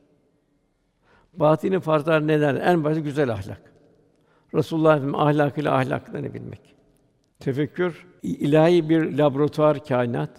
Batini 1.33 1.79
farzlar 1.79 2.27
neler? 2.27 2.55
En 2.55 2.83
başta 2.83 2.99
güzel 2.99 3.29
ahlak. 3.29 3.61
Resulullah'ın 4.53 5.13
ahlakıyla 5.13 5.75
ahlaklarını 5.75 6.33
bilmek. 6.33 6.75
Tefekkür 7.39 8.07
ilahi 8.23 8.89
bir 8.89 9.17
laboratuvar 9.17 9.85
kainat 9.85 10.29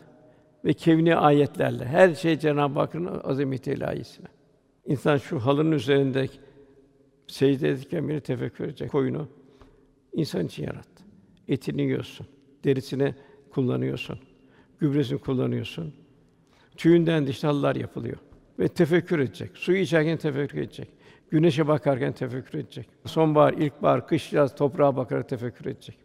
ve 0.64 0.72
kevni 0.72 1.16
ayetlerle 1.16 1.84
her 1.84 2.14
şey 2.14 2.38
Cenab-ı 2.38 2.78
Hakk'ın 2.78 3.06
azameti 3.24 3.72
ilahisine. 3.72 4.26
İnsan 4.86 5.16
şu 5.16 5.38
halının 5.38 5.72
üzerinde 5.72 6.28
secde 7.26 7.68
ederken 7.68 8.08
biri 8.08 8.20
tefekkür 8.20 8.64
edecek. 8.64 8.90
Koyunu 8.90 9.28
insan 10.12 10.46
için 10.46 10.66
yarattı. 10.66 11.04
Etini 11.48 11.82
yiyorsun, 11.82 12.26
derisini 12.64 13.14
kullanıyorsun, 13.50 14.18
gübresini 14.80 15.18
kullanıyorsun. 15.18 15.94
Tüyünden 16.76 17.26
dişli 17.26 17.46
halılar 17.46 17.76
yapılıyor 17.76 18.16
ve 18.58 18.68
tefekkür 18.68 19.18
edecek. 19.18 19.50
Suyu 19.54 19.78
içerken 19.78 20.16
tefekkür 20.16 20.58
edecek. 20.58 20.88
Güneşe 21.30 21.68
bakarken 21.68 22.12
tefekkür 22.12 22.58
edecek. 22.58 22.88
Sonbahar, 23.06 23.52
ilkbahar, 23.52 24.06
kış, 24.06 24.32
yaz 24.32 24.54
toprağa 24.54 24.96
bakarak 24.96 25.28
tefekkür 25.28 25.66
edecek. 25.66 25.98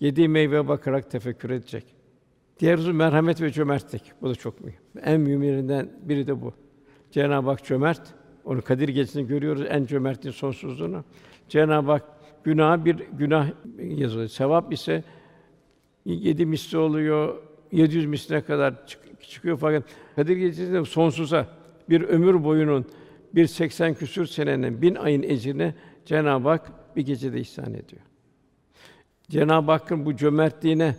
Yediği 0.00 0.28
meyveye 0.28 0.68
bakarak 0.68 1.10
tefekkür 1.10 1.50
edecek. 1.50 1.84
Diğer 2.60 2.78
husus 2.78 2.94
merhamet 2.94 3.42
ve 3.42 3.50
cömertlik. 3.50 4.02
Bu 4.22 4.30
da 4.30 4.34
çok 4.34 4.60
mühim. 4.64 4.78
En 5.04 5.20
mühimlerinden 5.20 5.90
biri 6.02 6.26
de 6.26 6.42
bu. 6.42 6.52
Cenab-ı 7.10 7.50
Hak 7.50 7.64
cömert. 7.64 8.14
Onu 8.44 8.62
Kadir 8.62 8.88
Gecesi'nde 8.88 9.22
görüyoruz 9.22 9.62
en 9.68 9.86
cömertliğin 9.86 10.32
sonsuzluğunu. 10.32 11.04
Cenab-ı 11.48 11.90
Hak 11.90 12.04
günah 12.44 12.84
bir 12.84 12.96
günah 12.96 13.48
yazılıyor. 13.78 14.28
Sevap 14.28 14.72
ise 14.72 15.04
yedi 16.04 16.46
misli 16.46 16.78
oluyor, 16.78 17.34
700 17.72 18.06
misline 18.06 18.40
kadar 18.40 18.86
çık- 18.86 19.22
çıkıyor 19.22 19.58
fakat 19.58 19.84
Kadir 20.16 20.36
Gecesi'nde 20.36 20.84
sonsuza 20.84 21.46
bir 21.90 22.00
ömür 22.02 22.44
boyunun 22.44 22.86
bir 23.34 23.46
80 23.46 23.94
küsür 23.94 24.26
senenin 24.26 24.82
bin 24.82 24.94
ayın 24.94 25.22
ecrini 25.22 25.74
Cenab-ı 26.04 26.48
Hak 26.48 26.96
bir 26.96 27.02
gecede 27.02 27.40
ihsan 27.40 27.74
ediyor. 27.74 28.02
Cenab-ı 29.30 29.70
Hakk'ın 29.70 30.06
bu 30.06 30.16
cömertliğine 30.16 30.96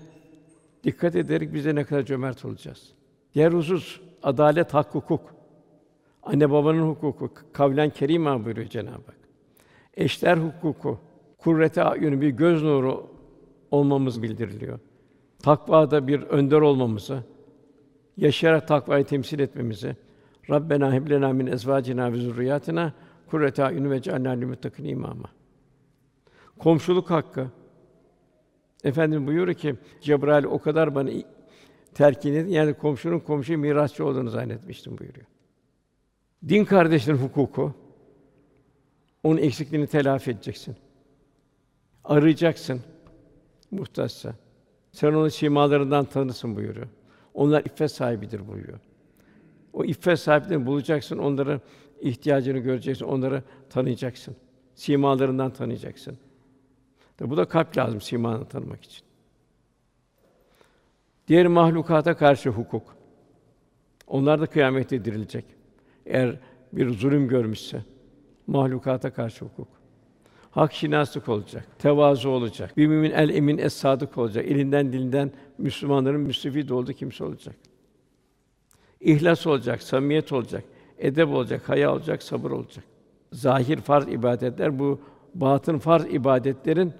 dikkat 0.83 1.15
ederek 1.15 1.53
bize 1.53 1.75
ne 1.75 1.83
kadar 1.83 2.03
cömert 2.03 2.45
olacağız. 2.45 2.93
Diğer 3.33 3.51
husus 3.51 3.99
adalet, 4.23 4.73
hak, 4.73 4.95
hukuk. 4.95 5.35
Anne 6.23 6.51
babanın 6.51 6.87
hukuku, 6.89 7.31
kavlen 7.53 7.89
kerîmâ 7.89 8.45
buyuruyor 8.45 8.67
Cenab-ı 8.67 8.91
Hak. 8.91 9.15
Eşler 9.93 10.37
hukuku, 10.37 10.99
kurrete 11.37 11.83
ayünü 11.83 12.21
bir 12.21 12.29
göz 12.29 12.63
nuru 12.63 13.07
olmamız 13.71 14.23
bildiriliyor. 14.23 14.79
Takvada 15.45 16.07
bir 16.07 16.21
önder 16.21 16.61
olmamızı, 16.61 17.23
yaşayarak 18.17 18.67
takvayı 18.67 19.05
temsil 19.05 19.39
etmemizi, 19.39 19.95
Rabbena 20.49 20.93
heb 20.93 21.09
lena 21.09 21.33
min 21.33 21.47
ezvacina 21.47 22.13
ve 22.13 22.17
zurriyatina 22.17 22.93
kurrete 23.27 23.63
ayun 23.63 23.91
ve 23.91 24.01
cealna 24.01 24.29
lil 24.29 24.45
muttakin 24.45 24.85
imama. 24.85 25.29
Komşuluk 26.59 27.09
hakkı. 27.09 27.47
Efendim 28.83 29.27
buyuruyor 29.27 29.57
ki 29.57 29.75
Cebrail 30.01 30.43
o 30.43 30.59
kadar 30.59 30.95
bana 30.95 31.09
telkin 31.93 32.33
edin 32.33 32.49
yani 32.49 32.73
komşunun 32.73 33.19
komşuya 33.19 33.57
mirasçı 33.57 34.05
olduğunu 34.05 34.29
zannetmiştim 34.29 34.97
buyuruyor. 34.97 35.25
Din 36.47 36.65
kardeşlerin 36.65 37.17
hukuku. 37.17 37.73
Onun 39.23 39.37
eksikliğini 39.37 39.87
telafi 39.87 40.31
edeceksin. 40.31 40.75
Arayacaksın 42.03 42.81
muhtaçsa. 43.71 44.44
Sen 44.95 45.13
onun 45.13 45.27
simalarından 45.29 46.05
tanırsın 46.05 46.55
buyuruyor. 46.55 46.87
Onlar 47.33 47.65
iffet 47.65 47.91
sahibidir 47.91 48.47
buyuruyor. 48.47 48.79
O 49.73 49.85
iffet 49.85 50.19
sahiplerini 50.19 50.65
bulacaksın, 50.65 51.17
onların 51.17 51.61
ihtiyacını 52.01 52.57
göreceksin, 52.57 53.05
onları 53.05 53.43
tanıyacaksın. 53.69 54.35
Simalarından 54.75 55.53
tanıyacaksın. 55.53 56.17
Tabi 57.17 57.29
bu 57.29 57.37
da 57.37 57.45
kalp 57.45 57.77
lazım 57.77 58.01
simanı 58.01 58.45
tanımak 58.45 58.83
için. 58.83 59.03
Diğer 61.27 61.47
mahlukata 61.47 62.17
karşı 62.17 62.49
hukuk. 62.49 62.95
Onlar 64.07 64.41
da 64.41 64.45
kıyamette 64.45 65.05
dirilecek. 65.05 65.45
Eğer 66.05 66.39
bir 66.73 66.89
zulüm 66.89 67.27
görmüşse 67.27 67.81
mahlukata 68.47 69.13
karşı 69.13 69.45
hukuk. 69.45 69.67
Hak 70.55 70.73
şinaslık 70.73 71.29
olacak, 71.29 71.67
tevazu 71.79 72.29
olacak. 72.29 72.77
Bir 72.77 72.87
mümin 72.87 73.11
el 73.11 73.29
emin 73.29 73.57
es 73.57 73.73
sadık 73.73 74.17
olacak. 74.17 74.45
Elinden 74.45 74.93
dilinden 74.93 75.31
Müslümanların 75.57 76.21
müstefid 76.21 76.69
olduğu 76.69 76.93
kimse 76.93 77.23
olacak. 77.23 77.55
İhlas 78.99 79.47
olacak, 79.47 79.81
samimiyet 79.81 80.31
olacak, 80.31 80.63
edep 80.97 81.29
olacak, 81.29 81.69
haya 81.69 81.93
olacak, 81.93 82.23
sabır 82.23 82.51
olacak. 82.51 82.83
Zahir 83.31 83.77
farz 83.77 84.07
ibadetler 84.07 84.79
bu 84.79 84.99
batın 85.33 85.79
farz 85.79 86.05
ibadetlerin 86.05 86.93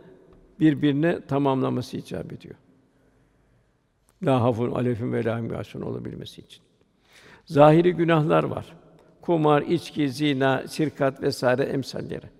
birbirine 0.59 1.25
tamamlaması 1.25 1.97
icap 1.97 2.33
ediyor. 2.33 2.55
La 4.23 4.41
hafun 4.41 4.71
aleyhim 4.71 5.13
ve 5.13 5.23
la 5.25 5.41
olabilmesi 5.85 6.41
için. 6.41 6.63
Zahiri 7.45 7.93
günahlar 7.93 8.43
var. 8.43 8.75
Kumar, 9.21 9.61
içki, 9.61 10.09
zina, 10.09 10.67
sirkat 10.67 11.21
vesaire 11.21 11.63
emsalleri. 11.63 12.35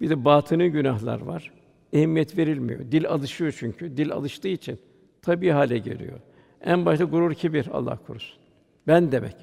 Bir 0.00 0.10
de 0.10 0.24
batını 0.24 0.66
günahlar 0.66 1.20
var. 1.20 1.52
Ehemmiyet 1.92 2.38
verilmiyor. 2.38 2.80
Dil 2.92 3.08
alışıyor 3.08 3.54
çünkü. 3.58 3.96
Dil 3.96 4.12
alıştığı 4.12 4.48
için 4.48 4.78
tabii 5.22 5.50
hale 5.50 5.78
geliyor. 5.78 6.20
En 6.60 6.86
başta 6.86 7.04
gurur, 7.04 7.34
kibir 7.34 7.68
Allah 7.72 7.98
korusun. 8.06 8.38
Ben 8.86 9.12
demek. 9.12 9.36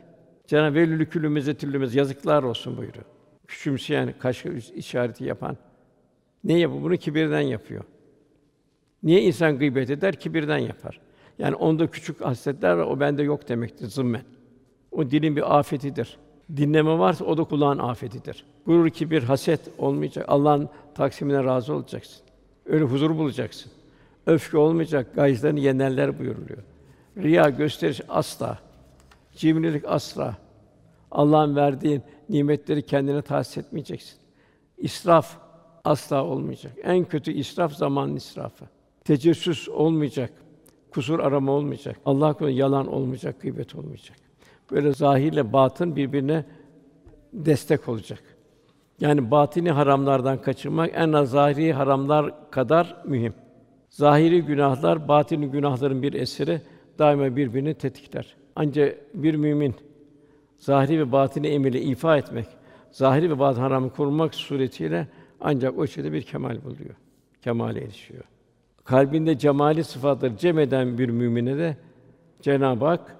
Cenab-ı 0.47 0.75
Velülü 0.75 1.09
külümüze 1.09 1.55
yazıklar 1.93 2.43
olsun 2.43 2.77
buyuruyor. 2.77 3.05
Küçümseyen, 3.47 4.13
kaş 4.19 4.45
işareti 4.75 5.23
yapan. 5.23 5.57
Ne 6.43 6.59
yapıyor? 6.59 6.83
Bunu 6.83 6.97
kibirden 6.97 7.41
yapıyor. 7.41 7.83
Niye 9.03 9.21
insan 9.21 9.59
gıybet 9.59 9.89
eder? 9.89 10.15
Kibirden 10.15 10.57
yapar. 10.57 10.99
Yani 11.39 11.55
onda 11.55 11.87
küçük 11.87 12.21
hasletler 12.21 12.73
var, 12.73 12.85
o 12.85 12.99
bende 12.99 13.23
yok 13.23 13.49
demektir 13.49 13.87
zımmen. 13.87 14.23
O 14.91 15.09
dilin 15.09 15.35
bir 15.35 15.57
afetidir. 15.59 16.17
Dinleme 16.55 16.99
varsa 16.99 17.25
o 17.25 17.37
da 17.37 17.43
kulağın 17.43 17.77
afetidir. 17.77 18.45
Gurur, 18.65 18.89
kibir, 18.89 19.23
haset 19.23 19.61
olmayacak. 19.77 20.25
Allah'ın 20.27 20.69
taksimine 20.95 21.43
razı 21.43 21.73
olacaksın. 21.73 22.21
Öyle 22.65 22.83
huzur 22.83 23.17
bulacaksın. 23.17 23.71
Öfke 24.25 24.57
olmayacak. 24.57 25.15
Gayzlarını 25.15 25.59
yenerler 25.59 26.19
buyuruluyor. 26.19 26.63
Riya, 27.17 27.49
gösteriş 27.49 28.01
asla. 28.09 28.59
Cimrilik 29.35 29.85
asla. 29.85 30.37
Allah'ın 31.11 31.55
verdiği 31.55 32.01
nimetleri 32.29 32.81
kendine 32.81 33.21
tahsis 33.21 33.57
etmeyeceksin. 33.57 34.17
İsraf 34.77 35.37
asla 35.83 36.23
olmayacak. 36.25 36.73
En 36.83 37.05
kötü 37.05 37.31
israf 37.31 37.73
zamanın 37.73 38.15
israfı. 38.15 38.65
Tecessüs 39.03 39.69
olmayacak. 39.69 40.33
Kusur 40.91 41.19
arama 41.19 41.51
olmayacak. 41.51 41.97
Allah 42.05 42.35
yalan 42.49 42.87
olmayacak, 42.87 43.41
gıybet 43.41 43.75
olmayacak. 43.75 44.26
Böyle 44.71 44.93
zahirle 44.93 45.53
batın 45.53 45.95
birbirine 45.95 46.45
destek 47.33 47.89
olacak. 47.89 48.23
Yani 48.99 49.31
batini 49.31 49.71
haramlardan 49.71 50.41
kaçınmak 50.41 50.91
en 50.93 51.13
az 51.13 51.29
zahiri 51.29 51.73
haramlar 51.73 52.51
kadar 52.51 53.03
mühim. 53.05 53.33
Zahiri 53.89 54.41
günahlar 54.41 55.07
batini 55.07 55.47
günahların 55.51 56.01
bir 56.01 56.13
eseri 56.13 56.61
daima 56.99 57.35
birbirini 57.35 57.73
tetikler. 57.73 58.35
Ancak 58.55 58.97
bir 59.13 59.35
mümin 59.35 59.75
zahiri 60.57 60.99
ve 60.99 61.11
batini 61.11 61.47
emri 61.47 61.79
ifa 61.79 62.17
etmek, 62.17 62.47
zahiri 62.91 63.29
ve 63.29 63.39
batini 63.39 63.61
haramı 63.61 63.89
korumak 63.89 64.35
suretiyle 64.35 65.07
ancak 65.41 65.77
o 65.77 65.87
şeyde 65.87 66.13
bir 66.13 66.21
kemal 66.21 66.63
buluyor. 66.63 66.95
Kemale 67.41 67.83
erişiyor. 67.83 68.23
Kalbinde 68.83 69.37
cemali 69.37 69.83
sıfatları 69.83 70.37
cem 70.37 70.59
eden 70.59 70.97
bir 70.97 71.09
mümine 71.09 71.57
de 71.57 71.77
Cenab-ı 72.41 72.85
Hak 72.85 73.15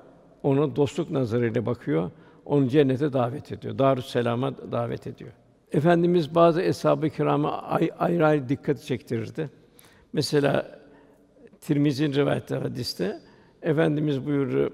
ona 0.48 0.76
dostluk 0.76 1.12
nazarıyla 1.12 1.66
bakıyor, 1.66 2.12
onu 2.46 2.68
cennete 2.68 3.14
davet 3.14 3.52
ediyor. 3.52 3.78
Darüsselam'a 3.80 4.54
davet 4.72 5.08
ediyor. 5.08 5.32
Efendimiz 5.72 6.36
bazı 6.36 6.62
eshab-ı 6.62 7.10
kirama 7.10 7.52
ay- 7.62 7.92
ayrı 8.00 8.26
ayrı 8.28 8.50
dikkati 8.50 8.86
çektirirdi. 8.86 9.50
Mesela 10.14 10.80
Tirmizi'nin 11.62 12.14
rivayet 12.14 12.44
ettiği 12.44 12.56
hadiste 12.56 13.20
efendimiz 13.62 14.26
buyuruyor. 14.26 14.72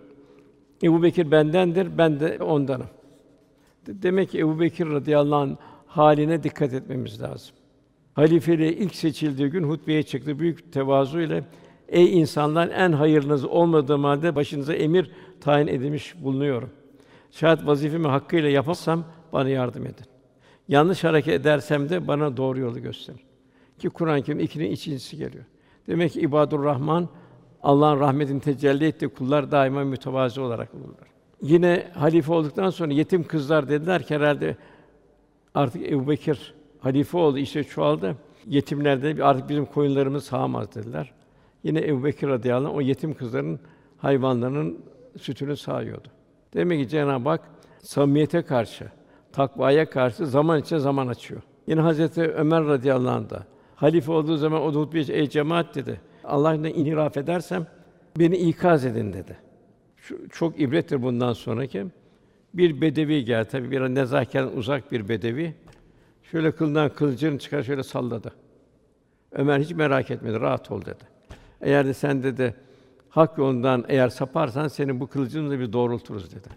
Ebu 0.84 1.04
Bekir 1.04 1.32
bendendir, 1.32 1.98
ben 1.98 2.20
de 2.20 2.44
ondanım. 2.44 2.88
De- 3.88 4.02
Demek 4.04 4.30
ki 4.30 4.40
Ebu 4.40 4.60
Bekir 4.60 4.90
radıyallahu 4.90 5.40
anh 5.40 5.56
haline 5.88 6.44
dikkat 6.44 6.74
etmemiz 6.74 7.22
lazım. 7.22 7.56
Halifeliğe 8.14 8.74
ilk 8.74 8.96
seçildiği 8.96 9.50
gün 9.50 9.64
hutbeye 9.64 10.04
çıktı 10.04 10.40
büyük 10.40 10.74
tevazu 10.74 11.20
ile 11.20 11.44
Ey 11.94 12.20
insanlar 12.20 12.70
en 12.70 12.92
hayırlınız 12.92 13.46
olmadığım 13.46 14.04
halde 14.04 14.36
başınıza 14.36 14.74
emir 14.74 15.12
tayin 15.42 15.68
edilmiş 15.68 16.24
bulunuyorum. 16.24 16.70
Şayet 17.32 17.66
vazifemi 17.66 18.08
hakkıyla 18.08 18.50
yapamazsam 18.50 19.04
bana 19.34 19.50
yardım 19.50 19.84
edin. 19.84 20.06
Yanlış 20.68 21.04
hareket 21.04 21.34
edersem 21.34 21.90
de 21.90 22.08
bana 22.08 22.38
doğru 22.38 22.60
yolu 22.60 22.80
gösterin. 22.82 23.20
Ki 23.80 23.90
Kur'an-ı 23.90 24.22
Kerim 24.22 24.40
ikinin 24.40 24.72
ikincisi 24.72 25.18
geliyor. 25.18 25.44
Demek 25.88 26.12
ki 26.12 26.22
ibadur 26.22 26.64
Rahman 26.64 27.10
Allah'ın 27.64 28.00
rahmetini 28.00 28.40
tecelli 28.40 28.86
ettiği 28.86 29.10
kullar 29.10 29.52
daima 29.52 29.84
mütevazı 29.84 30.42
olarak 30.42 30.76
olurlar. 30.76 31.08
Yine 31.42 31.88
halife 31.94 32.34
olduktan 32.34 32.70
sonra 32.70 32.94
yetim 32.94 33.24
kızlar 33.24 33.70
dediler 33.70 34.04
ki 34.04 34.16
herhalde 34.16 34.58
artık 35.56 35.92
Ebubekir 35.92 36.54
halife 36.80 37.18
oldu, 37.18 37.38
işte 37.38 37.64
çoğaldı. 37.64 38.16
Yetimler 38.48 39.04
de 39.04 39.24
artık 39.24 39.50
bizim 39.50 39.66
koyunlarımız 39.66 40.24
sağamaz 40.24 40.76
dediler. 40.76 41.12
Yine 41.64 41.88
Ebubekir 41.88 42.28
radıyallahu 42.28 42.72
anh 42.72 42.78
o 42.78 42.82
yetim 42.82 43.14
kızların 43.14 43.60
hayvanlarının 43.98 44.86
sütünü 45.18 45.58
sağıyordu. 45.58 46.08
Demek 46.54 46.82
ki 46.82 46.90
Cenab-ı 46.90 47.30
Hak 47.30 47.42
samimiyete 47.82 48.42
karşı, 48.42 48.92
takvaya 49.32 49.90
karşı 49.90 50.28
zaman 50.28 50.60
için 50.60 50.78
zaman 50.78 51.08
açıyor. 51.08 51.42
Yine 51.68 51.82
Hazreti 51.82 52.22
Ömer 52.22 52.66
radıyallahu 52.66 53.16
anh 53.16 53.30
da 53.30 53.44
halife 53.76 54.12
olduğu 54.12 54.38
zaman 54.38 54.62
o 54.62 54.74
hutbeye 54.74 55.06
ey 55.10 55.30
cemaat 55.30 55.76
dedi. 55.76 56.02
Allah'ına 56.24 56.70
inhiraf 56.70 57.18
edersem 57.18 57.68
beni 58.20 58.38
ikaz 58.38 58.86
edin 58.86 59.14
dedi. 59.14 59.38
Şu, 59.98 60.30
çok 60.30 60.60
ibrettir 60.60 61.04
bundan 61.04 61.34
sonraki. 61.34 61.86
Bir 62.54 62.82
bedevi 62.82 63.26
geldi, 63.26 63.48
tabii 63.52 63.72
bir 63.72 63.82
nezaketten 63.82 64.58
uzak 64.58 64.92
bir 64.92 65.10
bedevi. 65.10 65.56
Şöyle 66.24 66.52
kılından 66.52 66.90
kılıcını 66.90 67.40
çıkar 67.40 67.64
şöyle 67.64 67.84
salladı. 67.84 68.34
Ömer 69.32 69.60
hiç 69.60 69.72
merak 69.72 70.12
etmedi, 70.12 70.40
rahat 70.40 70.72
ol 70.72 70.82
dedi. 70.82 71.13
Eğer 71.64 71.86
de 71.86 71.94
sen 71.94 72.24
dedi 72.24 72.56
hak 73.10 73.38
yolundan 73.38 73.86
eğer 73.88 74.10
saparsan 74.10 74.68
seni 74.68 75.00
bu 75.00 75.08
kılıcımızla 75.08 75.60
bir 75.60 75.74
doğrulturuz 75.74 76.32
dedi. 76.32 76.50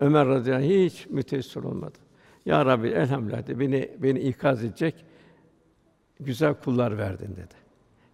Ömer 0.00 0.28
radıyallahu 0.28 0.64
hiç 0.64 1.06
müteessir 1.06 1.62
olmadı. 1.62 1.98
Ya 2.46 2.66
Rabbi 2.66 2.88
elhamdülillah 2.88 3.46
dedi, 3.46 3.60
beni 3.60 3.90
beni 3.98 4.18
ikaz 4.18 4.64
edecek 4.64 5.04
güzel 6.20 6.54
kullar 6.54 6.98
verdin 6.98 7.36
dedi. 7.36 7.54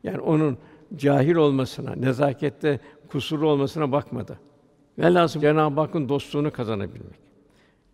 Yani 0.02 0.20
onun 0.20 0.58
cahil 0.96 1.34
olmasına, 1.34 1.94
nezakette 1.94 2.80
kusurlu 3.08 3.48
olmasına 3.48 3.92
bakmadı. 3.92 4.38
Velhâsıl 4.98 5.40
Cenab-ı 5.40 5.80
Hakk'ın 5.80 6.08
dostluğunu 6.08 6.52
kazanabilmek. 6.52 7.18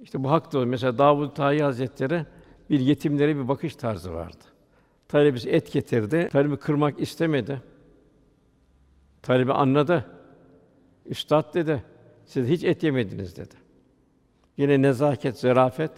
İşte 0.02 0.24
bu 0.24 0.30
hak 0.30 0.52
da 0.52 0.66
mesela 0.66 0.98
Davud 0.98 1.34
Tayi 1.34 1.62
Hazretleri 1.62 2.26
bir 2.70 2.80
yetimlere 2.80 3.36
bir 3.36 3.48
bakış 3.48 3.76
tarzı 3.76 4.14
vardı. 4.14 4.51
Talebesi 5.12 5.51
et 5.51 5.72
getirdi. 5.72 6.29
Talebi 6.33 6.57
kırmak 6.57 7.01
istemedi. 7.01 7.62
Talebi 9.22 9.53
anladı. 9.53 10.07
Üstad 11.07 11.55
dedi. 11.55 11.83
Siz 12.25 12.48
hiç 12.48 12.64
et 12.64 12.83
yemediniz 12.83 13.37
dedi. 13.37 13.55
Yine 14.57 14.83
nezaket, 14.83 15.38
zarafet. 15.38 15.90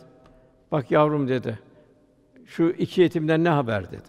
Bak 0.73 0.91
yavrum 0.91 1.29
dedi. 1.29 1.59
Şu 2.47 2.65
iki 2.65 3.01
yetimden 3.01 3.45
ne 3.45 3.49
haber 3.49 3.91
dedi. 3.91 4.09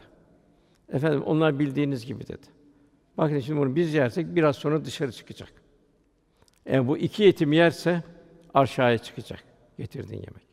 Efendim 0.89 1.23
onlar 1.23 1.59
bildiğiniz 1.59 2.05
gibi 2.05 2.27
dedi. 2.27 2.47
Bakın 3.17 3.39
şimdi 3.39 3.59
bunu 3.59 3.75
biz 3.75 3.93
yersek 3.93 4.35
biraz 4.35 4.55
sonra 4.55 4.85
dışarı 4.85 5.11
çıkacak. 5.11 5.53
Eğer 6.65 6.87
bu 6.87 6.97
iki 6.97 7.23
yetim 7.23 7.53
yerse 7.53 8.03
aşağıya 8.53 8.97
çıkacak 8.97 9.43
getirdiğin 9.77 10.21
yemek. 10.21 10.47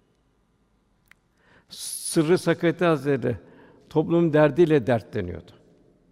Sırrı 1.69 2.39
Sakati 2.39 2.85
Hazretleri 2.85 3.52
toplum 3.93 4.33
derdiyle 4.33 4.87
dertleniyordu. 4.87 5.51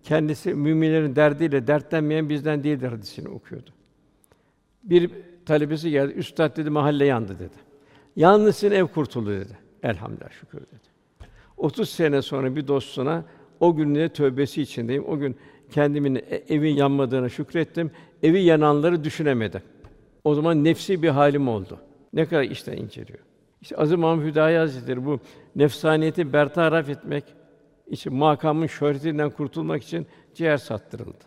Kendisi 0.02 0.54
müminlerin 0.54 1.16
derdiyle 1.16 1.66
dertlenmeyen 1.66 2.28
bizden 2.28 2.64
değildir 2.64 2.88
hadisini 2.88 3.28
okuyordu. 3.28 3.70
Bir 4.82 5.10
talebesi 5.46 5.90
geldi, 5.90 6.12
üstad 6.12 6.56
dedi 6.56 6.70
mahalle 6.70 7.04
yandı 7.04 7.38
dedi. 7.38 7.54
Yalnız 8.16 8.56
sizin 8.56 8.74
ev 8.74 8.86
kurtuldu 8.86 9.30
dedi. 9.30 9.58
Elhamdülillah 9.82 10.30
şükür 10.30 10.58
dedi. 10.58 10.90
30 11.56 11.88
sene 11.88 12.22
sonra 12.22 12.56
bir 12.56 12.68
dostuna 12.68 13.24
o 13.60 13.76
gününe 13.76 14.08
tövbesi 14.08 14.62
içindeyim. 14.62 15.04
O 15.08 15.18
gün 15.18 15.36
kendimin 15.70 16.14
e, 16.14 16.42
evin 16.48 16.74
yanmadığına 16.74 17.28
şükrettim. 17.28 17.90
Evi 18.22 18.42
yananları 18.42 19.04
düşünemedim. 19.04 19.62
O 20.24 20.34
zaman 20.34 20.64
nefsi 20.64 21.02
bir 21.02 21.08
halim 21.08 21.48
oldu. 21.48 21.78
Ne 22.12 22.26
kadar 22.26 22.42
işte 22.42 22.76
inceliyor. 22.76 23.18
İşte 23.62 23.76
Aziz 23.76 23.98
Mahmud 23.98 24.24
Hüdayi 24.24 24.58
Hazretleri 24.58 25.06
bu 25.06 25.20
nefsaniyeti 25.56 26.32
bertaraf 26.32 26.88
etmek 26.88 27.24
için 27.90 28.14
makamın 28.14 28.66
şöhretinden 28.66 29.30
kurtulmak 29.30 29.82
için 29.82 30.06
ciğer 30.34 30.56
sattırıldı. 30.56 31.24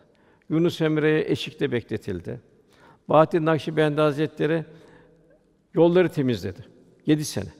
Yunus 0.49 0.81
Emre'ye 0.81 1.31
eşikte 1.31 1.71
bekletildi. 1.71 2.41
Bahattin 3.09 3.45
Nakşibendi 3.45 4.01
Hazretleri 4.01 4.65
yolları 5.73 6.09
temizledi. 6.09 6.65
Yedi 7.05 7.25
sene. 7.25 7.53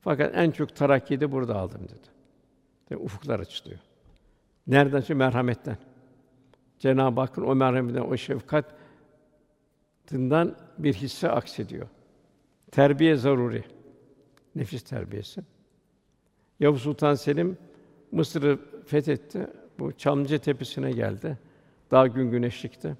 Fakat 0.00 0.36
en 0.36 0.50
çok 0.50 0.76
terakkiyi 0.76 1.20
de 1.20 1.32
burada 1.32 1.56
aldım 1.56 1.82
dedi. 1.84 2.08
Ve 2.90 2.96
ufuklar 2.96 3.40
açılıyor. 3.40 3.80
Nereden? 4.66 5.00
Çünkü 5.00 5.14
merhametten. 5.14 5.76
Cenab-ı 6.78 7.20
Hakk'ın 7.20 7.42
o 7.42 7.54
merhametinden, 7.54 8.02
o 8.02 8.16
şefkatinden 8.16 8.74
bir 10.78 10.94
hisse 10.94 11.30
aksediyor. 11.30 11.86
Terbiye 12.70 13.16
zaruri. 13.16 13.64
Nefis 14.54 14.82
terbiyesi. 14.82 15.42
Yavuz 16.60 16.82
Sultan 16.82 17.14
Selim 17.14 17.58
Mısır'ı 18.12 18.58
fethetti. 18.86 19.46
Bu 19.78 19.92
Çamlıca 19.92 20.38
Tepesi'ne 20.38 20.90
geldi. 20.90 21.38
Daha 21.90 22.06
gün 22.06 22.30
güneşlikti. 22.30 22.96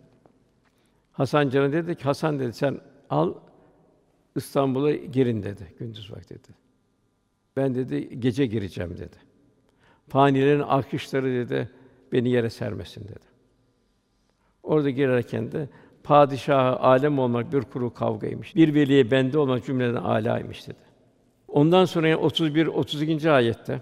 Hasan 1.12 1.48
Can'a 1.48 1.72
dedi 1.72 1.94
ki 1.94 2.04
Hasan 2.04 2.38
dedi 2.38 2.52
sen 2.52 2.80
al 3.10 3.34
İstanbul'a 4.36 4.92
girin 4.92 5.42
dedi 5.42 5.74
gündüz 5.78 6.12
vakti 6.12 6.34
dedi. 6.34 6.48
Ben 7.56 7.74
dedi 7.74 8.20
gece 8.20 8.46
gireceğim 8.46 8.98
dedi. 8.98 9.16
Fanilerin 10.08 10.60
akışları 10.60 11.26
dedi 11.26 11.70
beni 12.12 12.30
yere 12.30 12.50
sermesin 12.50 13.04
dedi. 13.04 13.30
Orada 14.62 14.90
girerken 14.90 15.52
de 15.52 15.68
padişahı 16.02 16.76
alem 16.76 17.18
olmak 17.18 17.52
bir 17.52 17.60
kuru 17.60 17.94
kavgaymış. 17.94 18.56
Bir 18.56 18.74
veliye 18.74 19.10
bende 19.10 19.38
olmak 19.38 19.64
cümleden 19.64 19.94
âlâymış 19.94 20.68
dedi. 20.68 20.78
Ondan 21.48 21.84
sonra 21.84 22.16
31 22.16 22.66
32. 22.66 23.30
ayette 23.30 23.80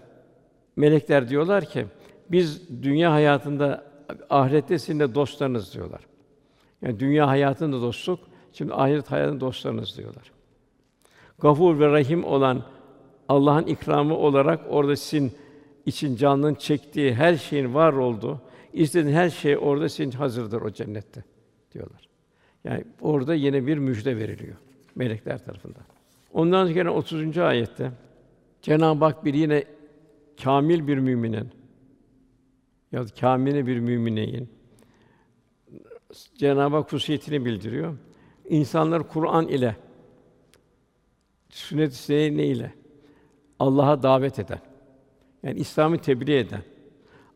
melekler 0.79 1.29
diyorlar 1.29 1.65
ki 1.65 1.87
biz 2.31 2.69
dünya 2.83 3.13
hayatında 3.13 3.85
ahirette 4.31 4.79
sizin 4.79 5.01
de 5.01 5.15
dostlarınız 5.15 5.75
diyorlar. 5.75 6.01
Yani 6.83 7.01
dünya 7.01 7.29
hayatında 7.29 7.83
dostluk, 7.83 8.21
şimdi 8.53 8.75
ahiret 8.75 9.11
hayatında 9.11 9.41
dostlarınız 9.41 9.97
diyorlar. 9.97 10.33
Gafur 11.39 11.81
ve 11.81 11.87
Rahim 11.87 12.25
olan 12.25 12.63
Allah'ın 13.29 13.67
ikramı 13.67 14.17
olarak 14.17 14.61
orada 14.69 14.97
sizin 14.97 15.33
için 15.87 16.17
canlının 16.17 16.55
çektiği 16.55 17.15
her 17.15 17.37
şeyin 17.37 17.75
var 17.75 17.93
olduğu, 17.93 18.41
istediğin 18.73 19.15
her 19.15 19.31
şey 19.31 19.59
orada 19.59 19.89
sizin 19.89 20.11
hazırdır 20.11 20.63
o 20.63 20.71
cennette 20.71 21.25
diyorlar. 21.73 22.09
Yani 22.65 22.85
orada 23.01 23.35
yine 23.35 23.67
bir 23.67 23.79
müjde 23.79 24.17
veriliyor 24.17 24.57
melekler 24.95 25.45
tarafından. 25.45 25.83
Ondan 26.33 26.65
sonra 26.65 26.75
gene 26.75 26.91
30. 26.91 27.39
ayette 27.39 27.91
Cenab-ı 28.63 29.05
Hak 29.05 29.25
bir 29.25 29.35
yine 29.35 29.65
kamil 30.45 30.87
bir 30.87 30.99
müminin 30.99 31.51
ya 32.93 33.05
da 33.05 33.09
kamile 33.21 33.67
bir 33.67 33.79
mümineyin 33.79 34.49
Cenab-ı 36.35 36.77
Hak 36.77 36.93
hususiyetini 36.93 37.45
bildiriyor. 37.45 37.97
İnsanlar 38.49 39.09
Kur'an 39.09 39.49
ile 39.49 39.77
sünnet-i 41.51 42.37
ne 42.37 42.47
ile 42.47 42.73
Allah'a 43.59 44.03
davet 44.03 44.39
eden, 44.39 44.61
yani 45.43 45.59
İslam'ı 45.59 45.99
tebliğ 45.99 46.37
eden, 46.37 46.63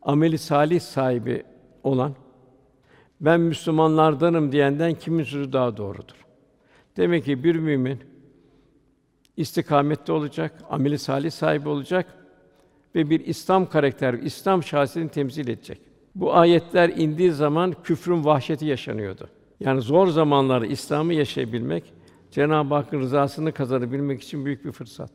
ameli 0.01 0.37
salih 0.37 0.79
sahibi 0.79 1.43
olan, 1.83 2.15
ben 3.21 3.39
Müslümanlardanım 3.39 4.51
diyenden 4.51 4.93
kimin 4.93 5.23
sözü 5.23 5.53
daha 5.53 5.77
doğrudur? 5.77 6.25
Demek 6.97 7.25
ki 7.25 7.43
bir 7.43 7.55
mümin 7.55 7.99
istikamette 9.37 10.11
olacak, 10.11 10.63
ameli 10.69 10.99
salih 10.99 11.31
sahibi 11.31 11.69
olacak 11.69 12.22
ve 12.95 13.09
bir 13.09 13.25
İslam 13.25 13.69
karakter, 13.69 14.13
İslam 14.13 14.63
şahsiyetini 14.63 15.11
temsil 15.11 15.47
edecek. 15.47 15.81
Bu 16.15 16.35
ayetler 16.35 16.89
indiği 16.89 17.31
zaman 17.31 17.75
küfrün 17.83 18.25
vahşeti 18.25 18.65
yaşanıyordu. 18.65 19.29
Yani 19.59 19.81
zor 19.81 20.07
zamanlarda 20.07 20.65
İslam'ı 20.65 21.13
yaşayabilmek, 21.13 21.93
Cenab-ı 22.31 22.75
Hakk'ın 22.75 22.99
rızasını 22.99 23.51
kazanabilmek 23.51 24.21
için 24.23 24.45
büyük 24.45 24.65
bir 24.65 24.71
fırsat. 24.71 25.11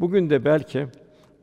Bugün 0.00 0.30
de 0.30 0.44
belki 0.44 0.86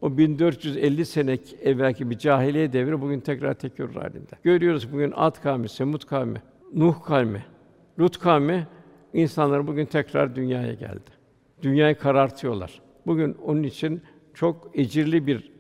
o 0.01 0.17
1450 0.17 1.06
sene 1.06 1.38
evvelki 1.63 2.10
bir 2.10 2.17
cahiliye 2.17 2.73
devri 2.73 3.01
bugün 3.01 3.19
tekrar 3.19 3.53
tekrar 3.53 3.91
halinde. 3.91 4.36
Görüyoruz 4.43 4.93
bugün 4.93 5.13
Ad 5.15 5.41
kavmi, 5.43 5.69
Semud 5.69 6.01
kavmi, 6.01 6.41
Nuh 6.73 7.03
kavmi, 7.03 7.45
Lut 7.99 8.19
kavmi 8.19 8.67
insanlar 9.13 9.68
bugün 9.68 9.86
tekrar 9.86 10.36
dünyaya 10.36 10.74
geldi. 10.74 11.09
Dünyayı 11.61 11.95
karartıyorlar. 11.95 12.82
Bugün 13.05 13.34
onun 13.45 13.63
için 13.63 14.01
çok 14.34 14.72
ecirli 14.74 15.28
bir 15.28 15.57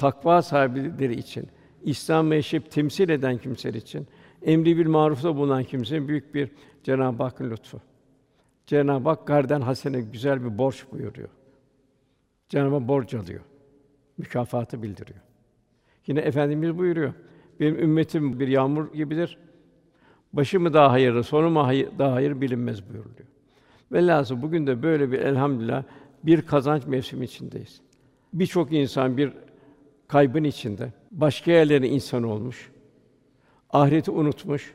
takva 0.00 0.42
sahipleri 0.42 1.14
için, 1.14 1.48
İslam 1.82 2.32
yaşayıp 2.32 2.70
temsil 2.70 3.08
eden 3.08 3.38
kimseler 3.38 3.74
için, 3.74 4.06
emri 4.42 4.76
bir 4.76 4.86
marufta 4.86 5.36
bulunan 5.36 5.64
kimsenin 5.64 6.08
büyük 6.08 6.34
bir 6.34 6.50
Cenab-ı 6.84 7.22
Hakk'ın 7.22 7.50
lütfu. 7.50 7.80
Cenab-ı 8.66 9.08
Hak 9.08 9.26
garden 9.26 9.60
hasene 9.60 10.00
güzel 10.00 10.44
bir 10.44 10.58
borç 10.58 10.84
buyuruyor. 10.92 11.28
Cenab-ı 12.48 12.74
Hak 12.74 12.88
borç 12.88 13.14
alıyor. 13.14 13.40
Mükafatı 14.18 14.82
bildiriyor. 14.82 15.20
Yine 16.06 16.20
Efendimiz 16.20 16.78
buyuruyor. 16.78 17.12
Benim 17.60 17.78
ümmetim 17.78 18.40
bir 18.40 18.48
yağmur 18.48 18.92
gibidir. 18.92 19.38
Başı 20.32 20.60
mı 20.60 20.74
daha 20.74 20.92
hayırlı, 20.92 21.24
sonu 21.24 21.50
mu 21.50 21.66
hayır, 21.66 21.88
daha 21.98 22.12
hayır 22.12 22.40
bilinmez 22.40 22.88
buyuruluyor. 22.88 23.28
Velhâsıl 23.92 24.42
bugün 24.42 24.66
de 24.66 24.82
böyle 24.82 25.12
bir 25.12 25.18
elhamdülillah 25.18 25.84
bir 26.22 26.42
kazanç 26.42 26.86
mevsimi 26.86 27.24
içindeyiz. 27.24 27.80
Birçok 28.32 28.72
insan 28.72 29.16
bir 29.16 29.32
kaybın 30.10 30.44
içinde, 30.44 30.92
başka 31.10 31.50
yerlere 31.50 31.88
insan 31.88 32.22
olmuş, 32.22 32.70
ahireti 33.70 34.10
unutmuş, 34.10 34.74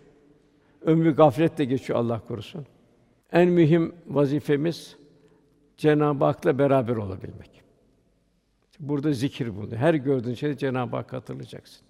ömrü 0.81 1.15
gafletle 1.15 1.65
geçiyor 1.65 1.99
Allah 1.99 2.19
korusun. 2.27 2.65
En 3.31 3.49
mühim 3.49 3.95
vazifemiz 4.07 4.95
Cenab-ı 5.77 6.25
Hak'la 6.25 6.59
beraber 6.59 6.95
olabilmek. 6.95 7.61
Burada 8.79 9.13
zikir 9.13 9.55
bulunuyor. 9.55 9.77
Her 9.77 9.93
gördüğün 9.93 10.33
şeyde 10.33 10.57
Cenab-ı 10.57 10.95
Hak 10.95 11.13
hatırlayacaksın. 11.13 11.81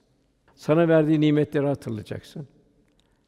Sana 0.55 0.87
verdiği 0.87 1.21
nimetleri 1.21 1.67
hatırlayacaksın. 1.67 2.47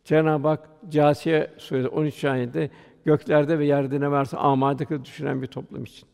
Cenab-ı 0.04 0.48
Hak 0.48 0.70
Câsiye 0.90 1.52
suresi 1.58 1.88
13 1.88 2.26
ayette 2.26 2.70
göklerde 3.06 3.60
ve 3.60 3.66
yerde 3.66 4.00
ne 4.00 4.12
varsa 4.12 4.38
amade 4.38 4.86
kıldı 4.86 5.06
düşünen 5.06 5.42
bir 5.42 5.48
toplum 5.48 5.84
için. 5.84 6.08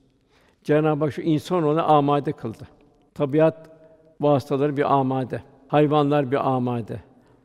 Cenab-ı 0.64 1.04
Hak 1.04 1.14
şu 1.14 1.22
insan 1.22 1.64
onu 1.64 1.92
amade 1.92 2.32
kıldı. 2.32 2.68
Tabiat 3.14 3.73
vasıtaları 4.22 4.78
bir 4.78 4.94
amade, 4.94 5.44
hayvanlar 5.68 6.32
bir 6.32 6.50
amade, 6.50 7.00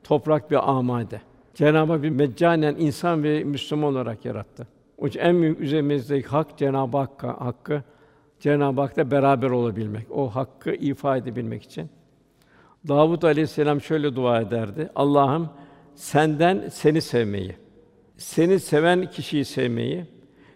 toprak 0.05 0.51
bir 0.51 0.71
amade. 0.71 1.21
Cenab-ı 1.55 1.93
Hak 1.93 2.03
bir 2.03 2.11
meccanen 2.11 2.77
insan 2.79 3.23
ve 3.23 3.45
Müslüman 3.45 3.93
olarak 3.93 4.25
yarattı. 4.25 4.67
O 4.99 5.07
en 5.09 5.43
büyük 5.43 5.61
üzerimizdeki 5.61 6.29
hak 6.29 6.59
Cenab-ı 6.59 6.97
Hak 6.97 7.23
hakkı 7.23 7.83
Cenab-ı 8.41 8.81
Hak'la 8.81 9.11
beraber 9.11 9.51
olabilmek, 9.51 10.11
o 10.11 10.29
hakkı 10.29 10.75
ifade 10.75 11.19
edebilmek 11.19 11.63
için. 11.63 11.91
Davud 12.89 13.23
Aleyhisselam 13.23 13.81
şöyle 13.81 14.17
dua 14.17 14.41
ederdi. 14.41 14.91
Allah'ım 14.95 15.49
senden 15.95 16.69
seni 16.69 17.01
sevmeyi, 17.01 17.57
seni 18.17 18.61
seven 18.61 19.11
kişiyi 19.11 19.45
sevmeyi, 19.45 20.05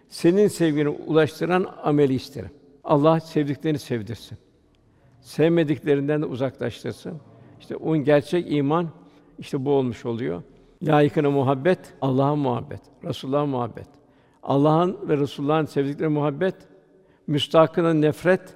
senin 0.09 0.47
sevgini 0.47 0.89
ulaştıran 0.89 1.67
ameli 1.83 2.13
isterim. 2.13 2.51
Allah 2.83 3.19
sevdiklerini 3.19 3.79
sevdirsin. 3.79 4.37
Sevmediklerinden 5.23 6.21
de 6.21 6.25
uzaklaştırsın. 6.25 7.21
İşte 7.59 7.75
onun 7.75 8.03
gerçek 8.03 8.51
iman 8.51 8.89
işte 9.39 9.65
bu 9.65 9.71
olmuş 9.71 10.05
oluyor. 10.05 10.43
Layıkına 10.83 11.31
muhabbet, 11.31 11.79
Allah'a 12.01 12.35
muhabbet, 12.35 12.81
Resulullah'a 13.03 13.45
muhabbet. 13.45 13.87
Allah'ın 14.43 14.97
ve 15.09 15.17
Resulullah'ın 15.17 15.65
sevdikleri 15.65 16.09
muhabbet, 16.09 16.55
müstahakına 17.27 17.93
nefret, 17.93 18.55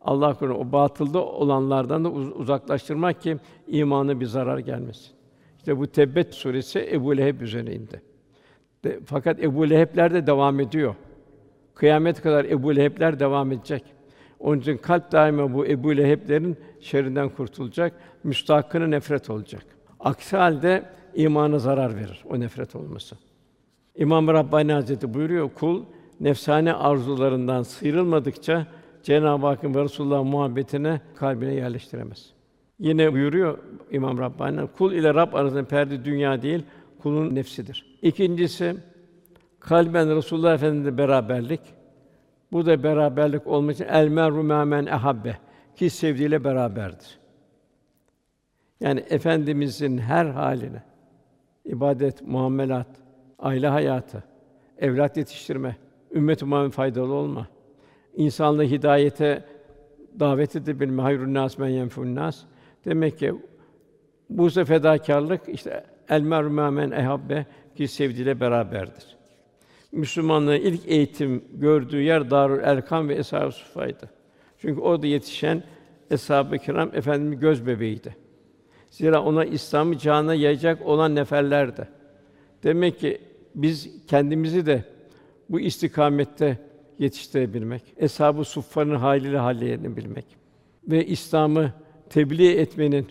Allah 0.00 0.34
korusun 0.34 0.60
o 0.60 0.72
batılda 0.72 1.24
olanlardan 1.24 2.04
da 2.04 2.10
uzaklaştırmak 2.10 3.20
ki 3.20 3.36
imanı 3.66 4.20
bir 4.20 4.26
zarar 4.26 4.58
gelmesin. 4.58 5.12
İşte 5.58 5.78
bu 5.78 5.86
Tebbet 5.86 6.34
suresi 6.34 6.88
Ebu 6.92 7.16
Leheb 7.16 7.40
üzerine 7.40 7.74
indi. 7.74 8.02
De, 8.84 9.00
fakat 9.06 9.42
Ebu 9.42 9.70
Leheb'ler 9.70 10.14
de 10.14 10.26
devam 10.26 10.60
ediyor. 10.60 10.94
Kıyamet 11.74 12.22
kadar 12.22 12.44
Ebu 12.44 12.76
Leheb'ler 12.76 13.20
devam 13.20 13.52
edecek. 13.52 13.95
Onun 14.40 14.60
için 14.60 14.76
kalp 14.76 15.12
daima 15.12 15.54
bu 15.54 15.66
Ebu 15.66 15.96
Leheb'lerin 15.96 16.56
şerrinden 16.80 17.28
kurtulacak, 17.28 17.92
müstahakına 18.24 18.86
nefret 18.86 19.30
olacak. 19.30 19.64
Aksi 20.00 20.36
halde 20.36 20.84
imana 21.14 21.58
zarar 21.58 21.96
verir 21.96 22.24
o 22.30 22.40
nefret 22.40 22.76
olması. 22.76 23.16
İmam 23.96 24.28
Rabbani 24.28 24.72
Hazretleri 24.72 25.14
buyuruyor, 25.14 25.50
kul 25.54 25.84
nefsane 26.20 26.72
arzularından 26.72 27.62
sıyrılmadıkça 27.62 28.66
Cenab-ı 29.02 29.46
Hakk'ın 29.46 29.74
ve 29.74 29.84
Resulullah 29.84 30.22
muhabbetine 30.22 31.00
kalbine 31.16 31.54
yerleştiremez. 31.54 32.30
Yine 32.78 33.12
buyuruyor 33.12 33.58
İmam 33.90 34.18
Rabbani, 34.18 34.60
kul 34.78 34.92
ile 34.92 35.14
Rab 35.14 35.32
arasında 35.32 35.64
perde 35.64 36.04
dünya 36.04 36.42
değil, 36.42 36.62
kulun 37.02 37.34
nefsidir. 37.34 37.98
İkincisi, 38.02 38.76
kalben 39.60 40.16
Resulullah 40.16 40.54
Efendimizle 40.54 40.98
beraberlik. 40.98 41.60
Bu 42.52 42.66
da 42.66 42.82
beraberlik 42.82 43.46
olmak 43.46 43.74
için 43.74 43.84
el 43.84 44.08
meru 44.08 44.42
men 44.42 44.86
ehabbe 44.86 45.36
ki 45.76 45.90
sevdiğiyle 45.90 46.44
beraberdir. 46.44 47.18
Yani 48.80 49.00
efendimizin 49.10 49.98
her 49.98 50.26
haline 50.26 50.82
ibadet, 51.64 52.22
muamelat, 52.22 52.86
aile 53.38 53.68
hayatı, 53.68 54.24
evlat 54.78 55.16
yetiştirme, 55.16 55.76
ümmet-i 56.14 56.44
Muhammed 56.44 56.72
faydalı 56.72 57.14
olma, 57.14 57.46
insanlığı 58.14 58.64
hidayete 58.64 59.44
davet 60.20 60.56
edebilme, 60.56 61.02
hayrun 61.02 61.34
nas 61.34 61.58
men 61.58 61.68
yenfun 61.68 62.14
nas. 62.14 62.44
Demek 62.84 63.18
ki 63.18 63.34
bu 64.30 64.48
fedakarlık 64.48 65.48
işte 65.48 65.84
el 66.08 66.20
meru 66.20 66.50
men 66.50 66.90
ehabbe 66.90 67.46
ki 67.74 67.88
sevdiğiyle 67.88 68.40
beraberdir. 68.40 69.15
Müslümanlığın 69.96 70.60
ilk 70.60 70.88
eğitim 70.88 71.44
gördüğü 71.52 72.02
yer 72.02 72.30
Darül 72.30 72.62
Erkam 72.62 73.08
ve 73.08 73.14
Eshab-ı 73.14 73.52
Sufa'ydı. 73.52 74.10
Çünkü 74.58 74.80
orada 74.80 75.06
yetişen 75.06 75.62
Eshab-ı 76.10 76.58
Kiram 76.58 76.90
efendimiz 76.94 77.40
göz 77.40 77.66
bebeğiydi. 77.66 78.16
Zira 78.90 79.22
ona 79.22 79.44
İslam'ı 79.44 79.98
cana 79.98 80.34
yayacak 80.34 80.86
olan 80.86 81.14
neferlerdi. 81.14 81.88
Demek 82.62 83.00
ki 83.00 83.20
biz 83.54 84.06
kendimizi 84.06 84.66
de 84.66 84.84
bu 85.48 85.60
istikamette 85.60 86.58
yetiştirebilmek, 86.98 87.82
eshab-ı 87.96 88.44
suffanın 88.44 88.94
haliyle 88.94 89.38
halleyebilmek 89.38 90.24
ve 90.88 91.06
İslam'ı 91.06 91.72
tebliğ 92.10 92.56
etmenin 92.56 93.06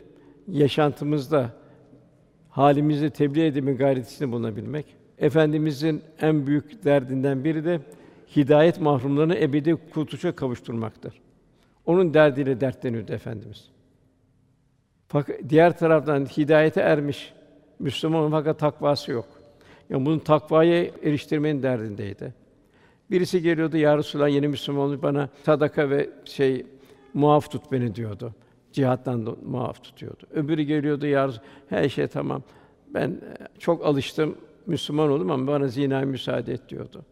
yaşantımızda 0.47 1.49
halimizi 2.49 3.09
tebliğ 3.09 3.45
edilme 3.45 3.73
gayretinde 3.73 4.31
bulunabilmek. 4.31 4.94
Efendimizin 5.19 6.01
en 6.21 6.47
büyük 6.47 6.85
derdinden 6.85 7.43
biri 7.43 7.65
de 7.65 7.79
hidayet 8.35 8.81
mahrumlarını 8.81 9.35
ebedi 9.35 9.77
kurtuluşa 9.93 10.35
kavuşturmaktır. 10.35 11.21
Onun 11.85 12.13
derdiyle 12.13 12.61
dertleniyordu 12.61 13.13
efendimiz. 13.13 13.69
Fakat 15.07 15.35
diğer 15.49 15.77
taraftan 15.77 16.25
hidayete 16.25 16.81
ermiş 16.81 17.33
Müslüman 17.79 18.31
fakat 18.31 18.59
takvası 18.59 19.11
yok. 19.11 19.25
Yani 19.89 20.05
bunun 20.05 20.19
takvaya 20.19 20.83
eriştirmenin 21.03 21.63
derdindeydi. 21.63 22.33
Birisi 23.11 23.41
geliyordu, 23.41 23.77
ya 23.77 23.97
Resulallah 23.97 24.29
yeni 24.29 24.47
Müslüman 24.47 25.01
bana 25.01 25.29
sadaka 25.45 25.89
ve 25.89 26.09
şey 26.25 26.65
muaf 27.13 27.51
tut 27.51 27.71
beni 27.71 27.95
diyordu. 27.95 28.33
Cihattan 28.71 29.25
da 29.25 29.35
muaf 29.45 29.83
tutuyordu. 29.83 30.23
Öbürü 30.33 30.61
geliyordu, 30.61 31.05
ya 31.05 31.27
Resulallah, 31.27 31.49
her 31.69 31.89
şey 31.89 32.07
tamam. 32.07 32.43
Ben 32.93 33.09
e, 33.09 33.59
çok 33.59 33.85
alıştım, 33.85 34.37
Müslüman 34.67 35.11
oldum 35.11 35.31
ama 35.31 35.47
bana 35.47 35.67
zina 35.67 36.01
müsaade 36.01 36.53
et 36.53 36.69
diyordu. 36.69 37.05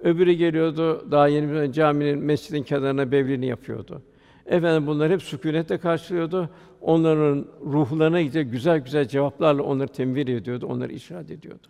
Öbürü 0.00 0.32
geliyordu, 0.32 1.06
daha 1.10 1.28
yeni 1.28 1.72
caminin, 1.72 2.18
mescidin 2.18 2.62
kenarına 2.62 3.12
bevlini 3.12 3.46
yapıyordu. 3.46 4.02
Efendim 4.46 4.86
bunlar 4.86 5.10
hep 5.10 5.22
sükûnetle 5.22 5.78
karşılıyordu. 5.78 6.50
Onların 6.80 7.46
ruhlarına 7.64 8.20
gidecek 8.20 8.52
güzel 8.52 8.78
güzel 8.78 9.08
cevaplarla 9.08 9.62
onları 9.62 9.88
temvir 9.88 10.28
ediyordu, 10.28 10.66
onları 10.66 10.92
işaret 10.92 11.30
ediyordu. 11.30 11.66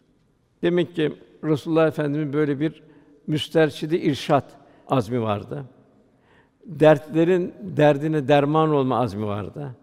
Demek 0.62 0.94
ki 0.94 1.12
Resulullah 1.44 1.86
Efendimiz 1.86 2.32
böyle 2.32 2.60
bir 2.60 2.82
müsterşidi 3.26 3.96
irşat 3.96 4.44
azmi 4.88 5.22
vardı. 5.22 5.64
Dertlerin 6.66 7.54
derdine 7.60 8.28
derman 8.28 8.70
olma 8.70 9.00
azmi 9.00 9.26
vardı. 9.26 9.76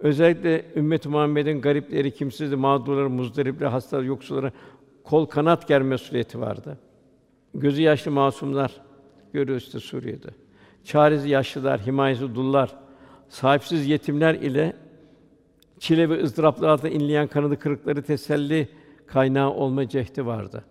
Özellikle 0.00 0.64
ümmet-i 0.76 1.08
Muhammed'in 1.08 1.60
garipleri, 1.60 2.10
kimsizleri, 2.10 2.56
mağdurları, 2.56 3.10
muzdaripleri, 3.10 3.68
hastaları, 3.68 4.06
yoksullara 4.06 4.52
kol 5.04 5.26
kanat 5.26 5.68
germe 5.68 5.88
mesuliyeti 5.88 6.40
vardı. 6.40 6.78
Gözü 7.54 7.82
yaşlı 7.82 8.10
masumlar 8.10 8.80
görüyoruz 9.32 9.64
işte 9.64 9.80
Suriye'de. 9.80 10.28
Çaresiz 10.84 11.26
yaşlılar, 11.26 11.86
himayesiz 11.86 12.34
dullar, 12.34 12.74
sahipsiz 13.28 13.86
yetimler 13.86 14.34
ile 14.34 14.76
çile 15.78 16.08
ve 16.10 16.22
ızdıraplar 16.22 16.68
altında 16.68 16.90
inleyen 16.90 17.26
kanadı 17.26 17.58
kırıkları 17.58 18.02
teselli 18.02 18.68
kaynağı 19.06 19.50
olma 19.50 19.88
cehdi 19.88 20.26
vardı. 20.26 20.64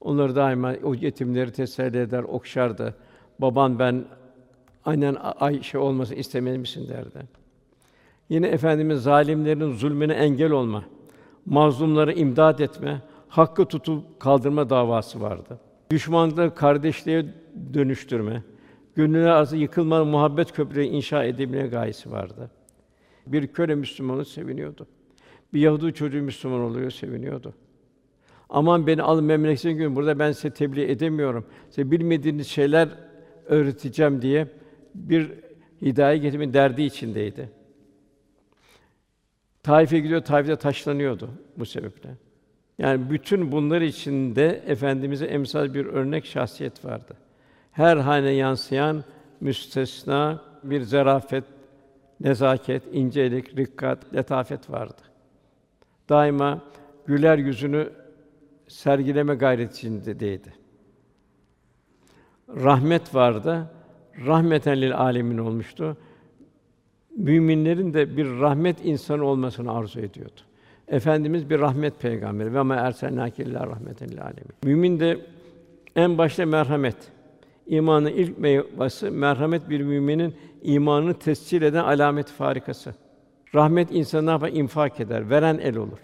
Onları 0.00 0.36
daima 0.36 0.74
o 0.82 0.94
yetimleri 0.94 1.52
teselli 1.52 1.98
eder, 1.98 2.22
okşardı. 2.22 2.94
Baban 3.38 3.78
ben 3.78 4.04
annen 4.84 5.16
Ayşe 5.40 5.78
olmasın 5.78 6.14
istemez 6.14 6.56
misin 6.56 6.88
derdi. 6.88 7.41
Yine 8.32 8.46
efendimiz 8.46 9.02
zalimlerin 9.02 9.72
zulmüne 9.72 10.12
engel 10.12 10.50
olma, 10.50 10.84
mazlumları 11.46 12.12
imdad 12.12 12.58
etme, 12.58 13.02
hakkı 13.28 13.64
tutup 13.64 14.20
kaldırma 14.20 14.70
davası 14.70 15.20
vardı. 15.20 15.60
Düşmanlığı 15.90 16.54
kardeşliğe 16.54 17.26
dönüştürme, 17.74 18.42
gönüller 18.94 19.28
arası 19.28 19.56
yıkılma 19.56 20.04
muhabbet 20.04 20.52
köprüleri 20.52 20.86
inşa 20.86 21.24
edebilme 21.24 21.66
gayesi 21.66 22.10
vardı. 22.10 22.50
Bir 23.26 23.46
köle 23.46 23.74
Müslümanı 23.74 24.24
seviniyordu. 24.24 24.86
Bir 25.54 25.60
Yahudi 25.60 25.94
çocuğu 25.94 26.22
Müslüman 26.22 26.60
oluyor, 26.60 26.90
seviniyordu. 26.90 27.54
Aman 28.48 28.86
beni 28.86 29.02
alın 29.02 29.24
memleketine 29.24 29.72
gün 29.72 29.96
burada 29.96 30.18
ben 30.18 30.32
size 30.32 30.50
tebliğ 30.50 30.90
edemiyorum. 30.90 31.44
Size 31.70 31.90
bilmediğiniz 31.90 32.46
şeyler 32.46 32.88
öğreteceğim 33.46 34.22
diye 34.22 34.48
bir 34.94 35.30
hidayet 35.82 36.22
getirmenin 36.22 36.54
derdi 36.54 36.82
içindeydi. 36.82 37.61
Taif'e 39.62 39.98
gidiyor, 39.98 40.20
Taif'te 40.20 40.56
taşlanıyordu 40.56 41.30
bu 41.56 41.66
sebeple. 41.66 42.10
Yani 42.78 43.10
bütün 43.10 43.52
bunlar 43.52 43.80
içinde 43.80 44.62
efendimize 44.66 45.26
emsal 45.26 45.74
bir 45.74 45.86
örnek 45.86 46.26
şahsiyet 46.26 46.84
vardı. 46.84 47.14
Her 47.72 47.96
hane 47.96 48.30
yansıyan 48.30 49.04
müstesna 49.40 50.42
bir 50.62 50.80
zarafet, 50.80 51.44
nezaket, 52.20 52.82
incelik, 52.92 53.56
rikkat, 53.56 54.14
letafet 54.14 54.70
vardı. 54.70 55.02
Daima 56.08 56.60
güler 57.06 57.38
yüzünü 57.38 57.90
sergileme 58.68 59.34
gayretindeydi. 59.34 60.54
Rahmet 62.48 63.14
vardı. 63.14 63.70
Rahmeten 64.26 64.80
lil 64.80 64.96
alemin 64.98 65.38
olmuştu. 65.38 65.96
Müminlerin 67.16 67.94
de 67.94 68.16
bir 68.16 68.40
rahmet 68.40 68.84
insanı 68.84 69.24
olmasını 69.24 69.72
arzu 69.72 70.00
ediyordu. 70.00 70.40
Efendimiz 70.88 71.50
bir 71.50 71.58
rahmet 71.60 72.00
peygamberi 72.00 72.54
ve 72.54 72.62
ma 72.62 72.74
erselnâke 72.74 73.44
illâ 73.44 73.66
rahmeten 73.66 74.08
lil. 74.08 74.18
Mümin 74.64 75.00
de 75.00 75.18
en 75.96 76.18
başta 76.18 76.46
merhamet. 76.46 76.96
İmanın 77.66 78.06
ilk 78.06 78.38
meyvesi 78.38 79.10
merhamet 79.10 79.70
bir 79.70 79.80
müminin 79.80 80.34
imanını 80.62 81.14
tescil 81.14 81.62
eden 81.62 81.84
alamet 81.84 82.28
farikası. 82.28 82.94
Rahmet 83.54 83.88
insanı 83.92 84.26
ne 84.26 84.30
yapar? 84.30 84.48
infak 84.48 85.00
eder, 85.00 85.30
veren 85.30 85.58
el 85.58 85.76
olur. 85.76 85.98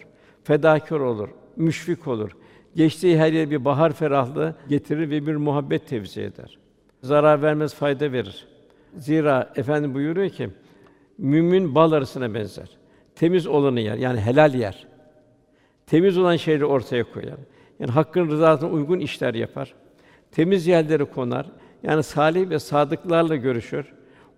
Fedakar 0.45 1.01
olur, 1.01 1.29
müşfik 1.57 2.09
olur. 2.09 2.31
Geçtiği 2.77 3.19
her 3.19 3.33
yere 3.33 3.51
bir 3.51 3.65
bahar 3.65 3.93
ferahlığı 3.93 4.55
getirir 4.69 5.11
ve 5.11 5.27
bir 5.27 5.37
muhabbet 5.37 5.89
tevzi 5.89 6.21
eder. 6.21 6.59
Zarar 7.03 7.43
vermez, 7.43 7.75
fayda 7.75 8.13
verir. 8.13 8.47
Zira 8.97 9.53
efendi 9.57 9.95
buyuruyor 9.95 10.31
ki 10.31 10.51
mümin 11.19 11.75
bal 11.75 11.93
arasına 11.93 12.35
benzer. 12.35 12.69
Temiz 13.15 13.47
olanı 13.47 13.81
yer, 13.81 13.97
yani 13.97 14.21
helal 14.21 14.55
yer. 14.55 14.87
Temiz 15.87 16.19
olan 16.19 16.37
şeyleri 16.37 16.65
ortaya 16.65 17.05
koyar. 17.05 17.39
Yani 17.81 17.91
hakkın 17.91 18.29
rızasına 18.29 18.71
uygun 18.71 18.99
işler 18.99 19.35
yapar. 19.35 19.75
Temiz 20.31 20.67
yerlere 20.67 21.05
konar. 21.05 21.47
Yani 21.83 22.03
salih 22.03 22.51
ve 22.51 22.59
sadıklarla 22.59 23.37
görüşür. 23.37 23.87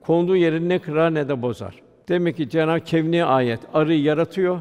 Konduğu 0.01 0.37
yeri 0.37 0.69
ne 0.69 0.79
kırar 0.79 1.15
ne 1.15 1.29
de 1.29 1.43
bozar. 1.43 1.83
Demek 2.09 2.37
ki 2.37 2.49
Cenab-ı 2.49 2.85
Kevni 2.85 3.25
ayet 3.25 3.61
arıyı 3.75 4.03
yaratıyor. 4.03 4.61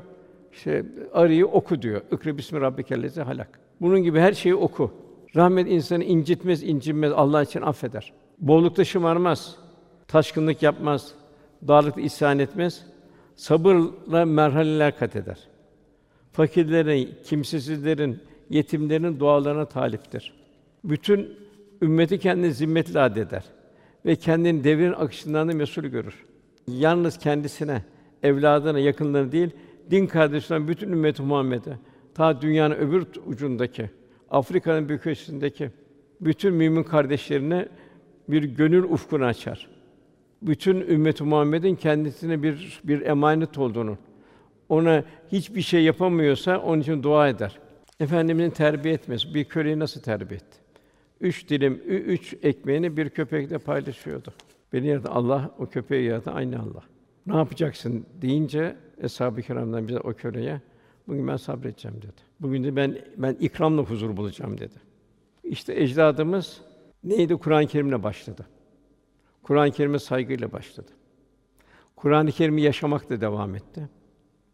İşte 0.53 0.85
arıyı 1.13 1.47
oku 1.47 1.81
diyor. 1.81 2.01
İkra 2.11 2.37
bismi 2.37 2.61
rabbikellezi 2.61 3.21
halak. 3.21 3.59
Bunun 3.81 4.03
gibi 4.03 4.19
her 4.19 4.33
şeyi 4.33 4.55
oku. 4.55 4.91
Rahmet 5.35 5.67
insanı 5.67 6.03
incitmez, 6.03 6.63
incinmez. 6.63 7.11
Allah 7.11 7.43
için 7.43 7.61
affeder. 7.61 8.13
Bollukta 8.39 8.85
şımarmaz. 8.85 9.55
Taşkınlık 10.07 10.63
yapmaz. 10.63 11.13
Darlıkta 11.67 12.01
isyan 12.01 12.39
etmez. 12.39 12.85
Sabırla 13.35 14.25
merhaleler 14.25 14.97
kat 14.97 15.15
eder. 15.15 15.37
Fakirlerin, 16.31 17.09
kimsesizlerin, 17.23 18.19
yetimlerin 18.49 19.19
dualarına 19.19 19.65
taliptir. 19.65 20.33
Bütün 20.83 21.37
ümmeti 21.81 22.19
kendini 22.19 22.53
zimmetli 22.53 22.99
adeder 22.99 23.43
ve 24.05 24.15
kendini 24.15 24.63
devrin 24.63 24.93
akışından 24.93 25.49
da 25.49 25.53
mesul 25.53 25.83
görür. 25.83 26.25
Yalnız 26.67 27.17
kendisine, 27.17 27.83
evladına, 28.23 28.79
yakınlarına 28.79 29.31
değil, 29.31 29.49
din 29.91 30.07
kardeşlerine 30.07 30.67
bütün 30.67 30.91
ümmet 30.91 31.19
Muhammed'e, 31.19 31.77
ta 32.13 32.41
dünyanın 32.41 32.75
öbür 32.75 33.07
ucundaki, 33.25 33.89
Afrika'nın 34.29 34.89
bir 34.89 34.97
köşesindeki 34.97 35.71
bütün 36.21 36.53
mümin 36.53 36.83
kardeşlerine 36.83 37.67
bir 38.29 38.43
gönül 38.43 38.83
ufkunu 38.83 39.25
açar. 39.25 39.78
Bütün 40.41 40.81
ümmet 40.81 41.21
Muhammed'in 41.21 41.75
kendisine 41.75 42.43
bir 42.43 42.81
bir 42.83 43.01
emanet 43.01 43.57
olduğunu, 43.57 43.97
ona 44.69 45.03
hiçbir 45.31 45.61
şey 45.61 45.83
yapamıyorsa 45.83 46.57
onun 46.57 46.81
için 46.81 47.03
dua 47.03 47.29
eder. 47.29 47.59
Efendimizin 47.99 48.49
terbiye 48.49 48.93
etmesi, 48.93 49.33
bir 49.33 49.45
köleyi 49.45 49.79
nasıl 49.79 50.01
terbiye 50.01 50.37
etti? 50.37 50.57
Üç 51.21 51.49
dilim, 51.49 51.81
üç 51.87 52.35
ekmeğini 52.43 52.97
bir 52.97 53.09
köpekle 53.09 53.57
paylaşıyordu. 53.57 54.33
Beni 54.73 54.87
yaradan 54.87 55.11
Allah, 55.11 55.51
o 55.59 55.65
köpeği 55.65 56.05
yaradan 56.05 56.33
aynı 56.33 56.59
Allah. 56.59 56.83
Ne 57.27 57.35
yapacaksın 57.35 58.05
deyince 58.21 58.75
eshab-ı 59.01 59.41
kiramdan 59.41 59.87
bize 59.87 59.99
o 59.99 60.13
köleye 60.13 60.61
bugün 61.07 61.27
ben 61.27 61.37
sabredeceğim 61.37 61.97
dedi. 61.97 62.21
Bugün 62.39 62.63
de 62.63 62.75
ben 62.75 62.97
ben 63.17 63.37
ikramla 63.39 63.81
huzur 63.81 64.17
bulacağım 64.17 64.57
dedi. 64.57 64.75
İşte 65.43 65.81
ecdadımız 65.81 66.61
neydi? 67.03 67.35
Kur'an-ı 67.35 67.67
Kerim'le 67.67 68.03
başladı. 68.03 68.47
Kur'an-ı 69.49 69.71
Kerim'e 69.71 69.99
saygıyla 69.99 70.51
başladı. 70.51 70.91
Kur'an-ı 71.95 72.31
Kerim'i 72.31 72.61
yaşamakla 72.61 73.21
devam 73.21 73.55
etti. 73.55 73.89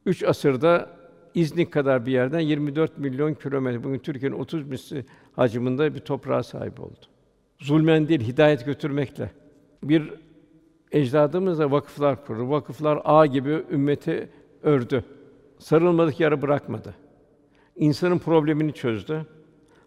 Üç 0.06 0.24
asırda 0.24 0.90
İznik 1.34 1.74
kadar 1.74 2.06
bir 2.06 2.12
yerden 2.12 2.40
24 2.40 2.98
milyon 2.98 3.34
kilometre, 3.34 3.84
bugün 3.84 4.00
Türkiye'nin 4.00 4.40
30 4.40 4.68
misli 4.68 5.06
hacminde 5.36 5.96
bir 5.96 6.00
toprağa 6.00 6.44
sahip 6.44 6.80
oldu. 6.80 7.00
Zulmen 7.60 8.08
değil, 8.08 8.22
hidayet 8.22 8.66
götürmekle. 8.66 9.32
Bir 9.84 10.14
ecdadımız 10.92 11.60
da 11.60 11.72
vakıflar 11.72 12.26
kurdu. 12.26 12.50
Vakıflar 12.50 13.02
ağ 13.04 13.26
gibi 13.26 13.64
ümmeti 13.72 14.30
ördü. 14.64 15.04
Sarılmadık 15.60 16.20
yara 16.20 16.42
bırakmadı. 16.42 16.96
İnsanın 17.76 18.20
problemini 18.20 18.74
çözdü. 18.74 19.26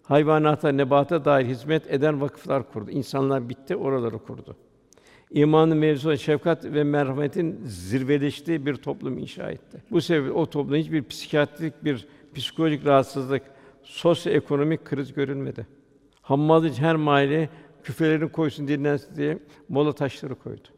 Hayvanata, 0.02 0.68
nebata 0.68 1.24
dair 1.24 1.46
hizmet 1.46 1.92
eden 1.92 2.20
vakıflar 2.20 2.72
kurdu. 2.72 2.90
İnsanlar 2.90 3.48
bitti, 3.48 3.76
oraları 3.76 4.18
kurdu. 4.18 4.56
İmanın 5.30 5.76
mevzusu 5.76 6.18
şefkat 6.18 6.64
ve 6.64 6.84
merhametin 6.84 7.60
zirveleştiği 7.64 8.66
bir 8.66 8.74
toplum 8.74 9.18
inşa 9.18 9.50
etti. 9.50 9.82
Bu 9.90 10.00
sebeple 10.00 10.32
o 10.32 10.46
toplumda 10.46 10.76
hiçbir 10.76 11.04
psikiyatrik 11.04 11.84
bir 11.84 12.06
psikolojik 12.34 12.86
rahatsızlık, 12.86 13.42
sosyoekonomik 13.82 14.84
kriz 14.84 15.14
görülmedi. 15.14 15.66
Hammalı 16.22 16.72
her 16.72 16.96
mahalle 16.96 17.48
küfelerini 17.82 18.32
koysun 18.32 18.68
dinlensin 18.68 19.16
diye 19.16 19.38
mola 19.68 19.92
taşları 19.92 20.34
koydu. 20.34 20.68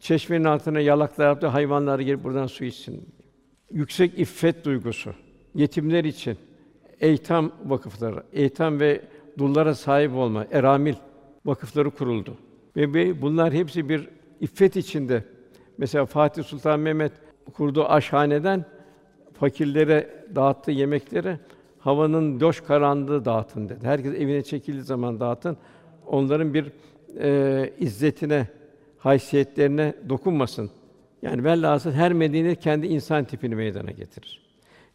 Çeşmenin 0.00 0.44
altına 0.44 0.80
yalaklar 0.80 1.26
yaptı, 1.26 1.46
hayvanlar 1.46 1.98
gelip 1.98 2.24
buradan 2.24 2.46
su 2.46 2.64
içsin. 2.64 3.08
Yüksek 3.70 4.18
iffet 4.18 4.64
duygusu, 4.64 5.14
yetimler 5.54 6.04
için 6.04 6.36
eytam 7.00 7.52
vakıfları, 7.64 8.22
eytam 8.32 8.80
ve 8.80 9.00
dullara 9.38 9.74
sahip 9.74 10.14
olma, 10.14 10.46
eramil 10.50 10.94
vakıfları 11.44 11.90
kuruldu. 11.90 12.36
Ve 12.76 13.22
bunlar 13.22 13.52
hepsi 13.52 13.88
bir 13.88 14.08
iffet 14.40 14.76
içinde. 14.76 15.24
Mesela 15.78 16.06
Fatih 16.06 16.44
Sultan 16.44 16.80
Mehmet 16.80 17.12
kurduğu 17.52 17.84
aşhaneden 17.84 18.64
fakirlere 19.32 20.24
dağıttığı 20.34 20.70
yemekleri 20.70 21.38
havanın 21.78 22.40
loş 22.40 22.60
karanlığı 22.60 23.24
dağıtın 23.24 23.68
dedi. 23.68 23.86
Herkes 23.86 24.14
evine 24.14 24.42
çekildiği 24.42 24.82
zaman 24.82 25.20
dağıtın. 25.20 25.56
Onların 26.06 26.54
bir 26.54 26.66
e, 27.20 27.72
izzetine, 27.78 28.48
haysiyetlerine 28.98 29.94
dokunmasın. 30.08 30.70
Yani 31.22 31.44
velhâsıl 31.44 31.92
her 31.92 32.12
medine 32.12 32.54
kendi 32.54 32.86
insan 32.86 33.24
tipini 33.24 33.54
meydana 33.54 33.90
getirir. 33.90 34.42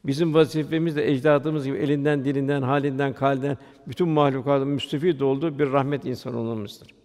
Bizim 0.05 0.34
vazifemiz 0.34 0.95
de 0.95 1.11
ecdadımız 1.11 1.65
gibi 1.65 1.78
elinden, 1.78 2.25
dilinden, 2.25 2.61
halinden, 2.61 3.13
kalden 3.13 3.57
bütün 3.88 4.07
mahlukatın 4.07 4.67
müstefid 4.67 5.19
olduğu 5.19 5.59
bir 5.59 5.71
rahmet 5.71 6.05
insan 6.05 6.36
olmamızdır. 6.36 6.96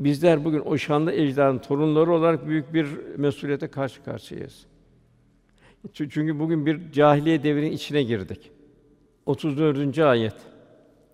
Bizler 0.00 0.44
bugün 0.44 0.60
o 0.60 0.78
şanlı 0.78 1.12
ecdadın 1.12 1.58
torunları 1.58 2.12
olarak 2.12 2.46
büyük 2.48 2.74
bir 2.74 2.86
mesuliyete 3.16 3.68
karşı 3.68 4.04
karşıyayız. 4.04 4.66
Çünkü 5.92 6.38
bugün 6.38 6.66
bir 6.66 6.92
cahiliye 6.92 7.42
devrinin 7.42 7.72
içine 7.72 8.02
girdik. 8.02 8.50
34. 9.26 9.98
ayet. 9.98 10.34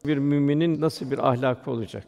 Bir 0.07 0.19
müminin 0.19 0.81
nasıl 0.81 1.11
bir 1.11 1.29
ahlakı 1.29 1.71
olacak? 1.71 2.07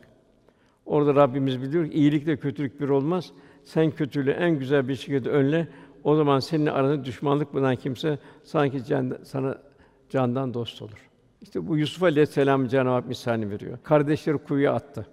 Orada 0.86 1.14
Rabbimiz 1.14 1.62
biliyor 1.62 1.90
ki 1.90 1.92
iyilikle 1.92 2.36
kötülük 2.36 2.80
bir 2.80 2.88
olmaz. 2.88 3.32
Sen 3.64 3.90
kötülüğü 3.90 4.30
en 4.30 4.58
güzel 4.58 4.88
bir 4.88 4.94
şekilde 4.94 5.30
önle. 5.30 5.68
O 6.04 6.16
zaman 6.16 6.38
senin 6.38 6.66
aranda 6.66 7.04
düşmanlık 7.04 7.54
bulunan 7.54 7.76
kimse 7.76 8.18
sanki 8.42 8.84
can, 8.84 9.18
sana 9.22 9.58
candan 10.08 10.54
dost 10.54 10.82
olur. 10.82 11.10
İşte 11.42 11.68
bu 11.68 11.76
Yusuf 11.78 12.02
Aleyhisselam 12.02 12.68
Cenab-ı 12.68 12.90
Hak 12.90 13.08
misalini 13.08 13.50
veriyor. 13.50 13.78
Kardeşleri 13.82 14.38
kuyuya 14.38 14.72
attı. 14.72 15.06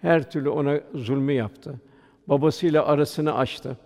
Her 0.00 0.30
türlü 0.30 0.48
ona 0.48 0.80
zulmü 0.94 1.32
yaptı. 1.32 1.80
Babasıyla 2.26 2.86
arasını 2.86 3.34
açtı. 3.34 3.76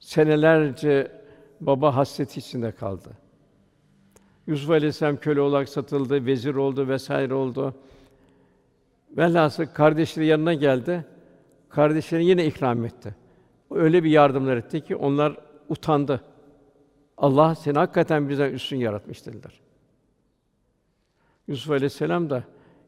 Senelerce 0.00 1.12
baba 1.60 1.96
hasreti 1.96 2.40
içinde 2.40 2.72
kaldı. 2.72 3.10
Yusuf 4.46 4.70
Aleyhisselam 4.70 5.16
köle 5.16 5.40
olarak 5.40 5.68
satıldı, 5.68 6.26
vezir 6.26 6.54
oldu 6.54 6.88
vesaire 6.88 7.34
oldu. 7.34 7.74
Velhasıl 9.16 9.66
kardeşleri 9.66 10.26
yanına 10.26 10.54
geldi. 10.54 11.04
Kardeşlerine 11.68 12.24
yine 12.24 12.46
ikram 12.46 12.84
etti. 12.84 13.14
Öyle 13.70 14.04
bir 14.04 14.10
yardımlar 14.10 14.56
etti 14.56 14.80
ki 14.80 14.96
onlar 14.96 15.36
utandı. 15.68 16.20
Allah 17.16 17.54
seni 17.54 17.78
hakikaten 17.78 18.28
bize 18.28 18.50
üstün 18.50 18.76
yaratmış 18.76 19.26
dediler. 19.26 19.60
Yusuf 21.48 21.70
Aleyhisselam 21.70 22.30
da 22.30 22.44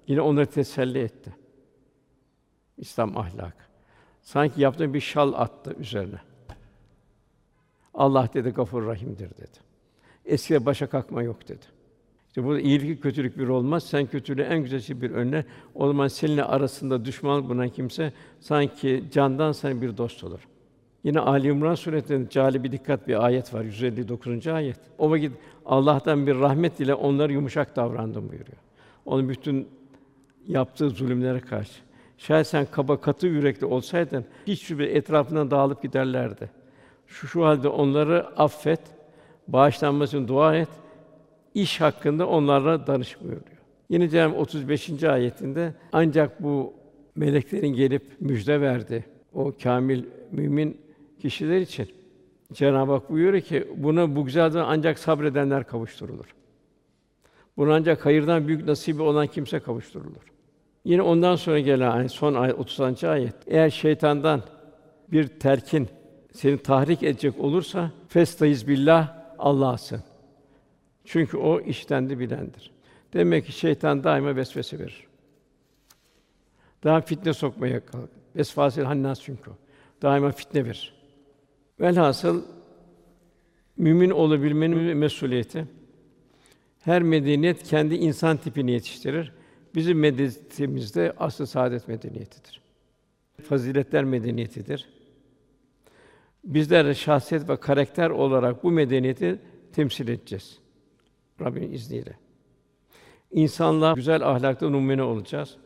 yine 0.07 0.21
onları 0.21 0.47
teselli 0.47 0.99
etti. 0.99 1.44
İslam 2.79 3.17
ahlak. 3.17 3.69
Sanki 4.23 4.61
yaptığı 4.61 4.95
bir 4.95 5.01
şal 5.01 5.33
attı 5.33 5.77
üzerine. 5.79 6.19
Allah 7.95 8.29
dedi 8.35 8.51
Gafur 8.51 8.87
Rahim'dir 8.87 9.31
dedi. 9.31 9.59
Eskiye 10.25 10.67
başa 10.67 10.87
kalkma 10.87 11.23
yok 11.23 11.49
dedi. 11.49 11.65
İşte 12.29 12.45
burada 12.45 12.61
iyilik 12.61 13.03
kötülük 13.03 13.39
bir 13.39 13.49
olmaz. 13.49 13.85
Sen 13.85 14.07
kötülüğü 14.07 14.43
en 14.43 14.63
güzel 14.63 14.81
şey 14.81 15.03
bir 15.03 15.11
önle. 15.11 15.45
O 15.75 15.87
zaman 15.87 16.09
seninle 16.09 16.45
arasında 16.45 17.05
düşman 17.05 17.49
bulunan 17.49 17.69
kimse 17.69 18.13
sanki 18.41 19.05
candan 19.13 19.53
sana 19.53 19.83
bir 19.83 19.97
dost 19.97 20.25
olur. 20.25 20.41
Yine 21.05 21.21
Ali 21.21 21.49
İmran 21.49 21.75
suretinde 21.75 22.31
cali 22.31 22.65
bir 22.65 22.73
dikkat 22.73 23.09
bir 23.09 23.25
ayet 23.25 23.55
var 23.55 23.65
159. 23.65 24.47
ayet. 24.47 24.77
O 24.99 25.11
vakit 25.11 25.33
Allah'tan 25.67 26.27
bir 26.27 26.35
rahmet 26.35 26.81
ile 26.81 26.95
onları 26.95 27.33
yumuşak 27.33 27.77
davrandım 27.77 28.29
buyuruyor. 28.29 28.59
Onun 29.07 29.29
bütün 29.29 29.69
yaptığı 30.47 30.91
zulümlere 30.91 31.41
karşı. 31.41 31.81
Şayet 32.19 32.47
sen 32.47 32.67
kaba 32.71 33.01
katı 33.01 33.27
yürekli 33.27 33.67
olsaydın 33.67 34.25
hiç 34.47 34.63
şüphe 34.63 34.85
etrafından 34.85 35.51
dağılıp 35.51 35.83
giderlerdi. 35.83 36.51
Şu 37.07 37.27
şu 37.27 37.45
halde 37.45 37.69
onları 37.69 38.27
affet. 38.37 38.81
bağışlanması 39.49 40.17
için 40.17 40.29
dua 40.29 40.57
et. 40.57 40.69
İş 41.55 41.81
hakkında 41.81 42.29
onlarla 42.29 42.87
danış 42.87 43.21
buyuruyor. 43.21 43.43
Yine 43.91 44.09
Cenab-ı 44.09 44.37
35. 44.37 45.05
ayetinde 45.05 45.75
ancak 45.93 46.43
bu 46.43 46.73
meleklerin 47.15 47.69
gelip 47.75 48.03
müjde 48.21 48.61
verdi 48.61 49.05
o 49.35 49.53
kamil 49.63 50.05
mümin 50.33 50.81
kişiler 51.21 51.61
için. 51.61 51.89
Cenab-ı 52.53 52.93
Hak 52.93 53.11
buyuruyor 53.11 53.43
ki 53.43 53.69
buna 53.77 54.17
bu 54.17 54.25
güzel 54.25 54.55
ancak 54.57 54.99
sabredenler 54.99 55.67
kavuşturulur. 55.67 56.35
Buna 57.57 57.75
ancak 57.75 58.07
hayırdan 58.07 58.49
büyük 58.49 58.67
nasibi 58.67 59.03
olan 59.03 59.27
kimse 59.27 59.61
kavuşturulur. 59.61 60.34
Yine 60.85 61.03
ondan 61.03 61.37
sonra 61.37 61.61
gelen 61.61 61.91
ayet, 61.91 62.11
son 62.11 62.35
ayet 62.35 62.59
30. 62.59 63.05
ayet. 63.05 63.35
Eğer 63.47 63.71
şeytandan 63.71 64.43
bir 65.13 65.27
terkin 65.27 65.89
seni 66.33 66.59
tahrik 66.59 67.03
edecek 67.03 67.41
olursa 67.41 67.91
festayiz 68.09 68.69
billah 68.69 69.17
Allah'sın. 69.39 70.03
Çünkü 71.05 71.37
o 71.37 71.61
iştendi 71.61 72.19
bilendir. 72.19 72.71
Demek 73.13 73.47
ki 73.47 73.53
şeytan 73.53 74.05
daima 74.05 74.37
vesvese 74.37 74.79
verir. 74.79 75.07
Daha 76.85 77.01
fitne 77.01 77.33
sokmaya 77.33 77.87
kalk. 77.87 78.11
Vesfasil 78.37 78.83
hannas 78.83 79.21
çünkü. 79.21 79.51
Daima 80.03 80.33
fitne 80.33 80.65
verir. 80.65 80.95
Velhasıl 81.81 82.43
mümin 83.77 84.11
olabilmenin 84.11 84.97
mesuliyeti 84.97 85.67
her 86.85 87.03
medeniyet 87.03 87.63
kendi 87.63 87.95
insan 87.95 88.37
tipini 88.37 88.71
yetiştirir. 88.71 89.33
Bizim 89.75 89.99
medeniyetimizde 89.99 91.03
de 91.03 91.13
asıl 91.19 91.47
saadet 91.47 91.89
medeniyetidir. 91.89 92.61
Faziletler 93.43 94.05
medeniyetidir. 94.05 94.89
Bizler 96.45 96.87
de 96.87 96.95
şahsiyet 96.95 97.49
ve 97.49 97.57
karakter 97.57 98.11
olarak 98.11 98.65
bu 98.65 98.71
medeniyeti 98.71 99.39
temsil 99.73 100.09
edeceğiz. 100.09 100.59
Rabbin 101.41 101.73
izniyle. 101.73 102.13
İnsanlığa 103.31 103.93
güzel 103.93 104.29
ahlakta 104.29 104.71
numune 104.71 105.03
olacağız. 105.03 105.57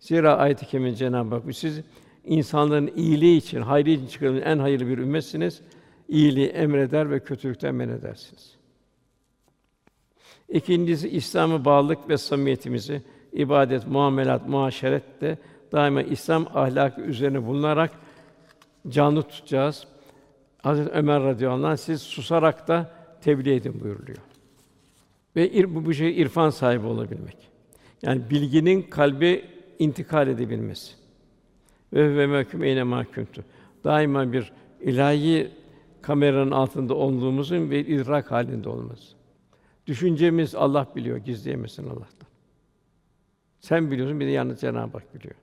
Zira 0.00 0.36
ayet-i 0.36 0.66
kerime 0.66 0.94
Cenab-ı 0.94 1.34
Hak 1.34 1.54
siz 1.54 1.80
insanların 2.24 2.92
iyiliği 2.96 3.38
için, 3.38 3.60
hayrı 3.60 3.90
için 3.90 4.06
çıkarılan 4.06 4.42
en 4.42 4.58
hayırlı 4.58 4.88
bir 4.88 4.98
ümmetsiniz. 4.98 5.60
İyiliği 6.08 6.46
emreder 6.46 7.10
ve 7.10 7.20
kötülükten 7.20 7.74
men 7.74 7.88
edersiniz. 7.88 8.56
İkincisi 10.48 11.08
İslam'a 11.08 11.64
bağlılık 11.64 12.08
ve 12.08 12.18
samimiyetimizi 12.18 13.02
ibadet, 13.32 13.86
muamelat, 13.86 14.48
muaşeret 14.48 15.20
de 15.20 15.38
daima 15.72 16.02
İslam 16.02 16.46
ahlakı 16.54 17.00
üzerine 17.00 17.46
bulunarak 17.46 17.90
canlı 18.88 19.22
tutacağız. 19.22 19.86
Hazreti 20.62 20.90
Ömer 20.90 21.22
radıyallahu 21.22 21.66
anh 21.66 21.76
siz 21.76 22.02
susarak 22.02 22.68
da 22.68 22.90
tebliğ 23.20 23.54
edin 23.54 23.80
buyuruluyor. 23.80 24.18
Ve 25.36 25.74
bu, 25.74 25.86
bu 25.86 25.94
şey 25.94 26.20
irfan 26.20 26.50
sahibi 26.50 26.86
olabilmek. 26.86 27.36
Yani 28.02 28.22
bilginin 28.30 28.82
kalbe 28.82 29.42
intikal 29.78 30.28
edebilmesi. 30.28 30.94
Ve 31.92 32.16
ve 32.16 32.26
mehkum 32.26 32.64
eyne 32.64 32.82
mahkumtu. 32.82 33.44
Daima 33.84 34.32
bir 34.32 34.52
ilahi 34.80 35.50
kameranın 36.02 36.50
altında 36.50 36.94
olduğumuzun 36.94 37.70
ve 37.70 37.80
idrak 37.80 38.30
halinde 38.30 38.68
olması. 38.68 39.14
Düşüncemiz 39.86 40.54
Allah 40.54 40.86
biliyor, 40.96 41.16
gizleyemezsin 41.16 41.84
Allah'tan. 41.84 42.17
Sen 43.60 43.90
biliyorsun, 43.90 44.20
bir 44.20 44.26
de 44.26 44.30
yalnız 44.30 44.60
Cenab-ı 44.60 44.98
Hak 44.98 45.14
biliyor. 45.14 45.34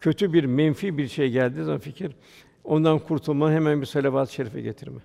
Kötü 0.00 0.32
bir, 0.32 0.44
menfi 0.44 0.98
bir 0.98 1.08
şey 1.08 1.30
geldiği 1.30 1.64
zaman 1.64 1.78
fikir, 1.78 2.16
ondan 2.64 2.98
kurtulma 2.98 3.52
hemen 3.52 3.80
bir 3.80 3.86
salavat-ı 3.86 4.32
şerife 4.32 4.60
getirme. 4.60 5.00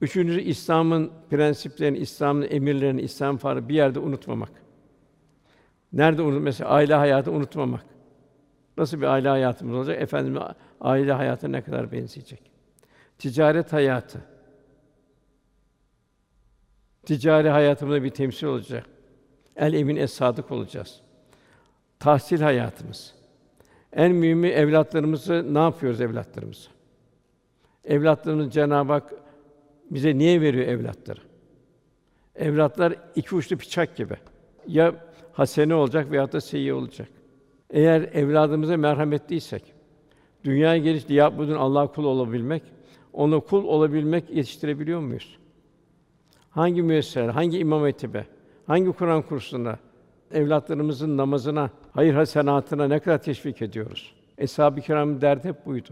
Üçüncüsü 0.00 0.40
İslam'ın 0.40 1.12
prensiplerini, 1.30 1.98
İslam'ın 1.98 2.46
emirlerini, 2.50 3.00
İslam 3.00 3.36
farı 3.36 3.68
bir 3.68 3.74
yerde 3.74 3.98
unutmamak. 3.98 4.50
Nerede 5.92 6.22
unut 6.22 6.42
mesela 6.42 6.70
aile 6.70 6.94
hayatı 6.94 7.32
unutmamak. 7.32 7.84
Nasıl 8.76 9.00
bir 9.00 9.06
aile 9.06 9.28
hayatımız 9.28 9.76
olacak? 9.76 10.02
Efendimiz 10.02 10.42
aile 10.80 11.12
hayatı 11.12 11.52
ne 11.52 11.62
kadar 11.62 11.92
benzeyecek? 11.92 12.50
Ticaret 13.18 13.72
hayatı. 13.72 14.20
Ticari 17.08 17.48
hayatımızda 17.48 18.02
bir 18.02 18.10
temsil 18.10 18.46
olacak. 18.46 18.86
El 19.56 19.72
emin 19.72 19.96
es 19.96 20.12
sadık 20.12 20.50
olacağız. 20.50 21.00
Tahsil 21.98 22.40
hayatımız. 22.40 23.14
En 23.92 24.12
mühimi 24.12 24.48
evlatlarımızı 24.48 25.54
ne 25.54 25.58
yapıyoruz 25.58 26.00
evlatlarımızı? 26.00 26.68
Evlatlarımız 27.84 28.52
Cenab-ı 28.52 28.92
Hak 28.92 29.14
bize 29.90 30.18
niye 30.18 30.40
veriyor 30.40 30.66
evlatları? 30.66 31.20
Evlatlar 32.36 32.94
iki 33.16 33.34
uçlu 33.34 33.58
bıçak 33.58 33.96
gibi. 33.96 34.14
Ya 34.66 34.94
hasene 35.32 35.74
olacak 35.74 36.10
veya 36.10 36.32
da 36.32 36.40
seyyi 36.40 36.72
olacak. 36.72 37.08
Eğer 37.70 38.02
evladımıza 38.02 38.76
merhametliysek, 38.76 39.74
dünyaya 40.44 40.78
geliş 40.78 41.08
budun 41.08 41.56
Allah 41.56 41.86
kul 41.86 42.04
olabilmek, 42.04 42.62
ona 43.12 43.40
kul 43.40 43.64
olabilmek 43.64 44.30
yetiştirebiliyor 44.30 45.00
muyuz? 45.00 45.37
Hangi 46.58 46.82
müesseseler, 46.82 47.28
hangi 47.28 47.58
imam 47.58 47.82
hatibe, 47.82 48.24
hangi 48.66 48.92
Kur'an 48.92 49.22
kursunda 49.22 49.78
evlatlarımızın 50.32 51.16
namazına, 51.16 51.70
hayır 51.92 52.14
hasenatına 52.14 52.88
ne 52.88 52.98
kadar 52.98 53.22
teşvik 53.22 53.62
ediyoruz? 53.62 54.14
Eshab-ı 54.38 54.80
Kiram'ın 54.80 55.20
derdi 55.20 55.48
hep 55.48 55.66
buydu. 55.66 55.88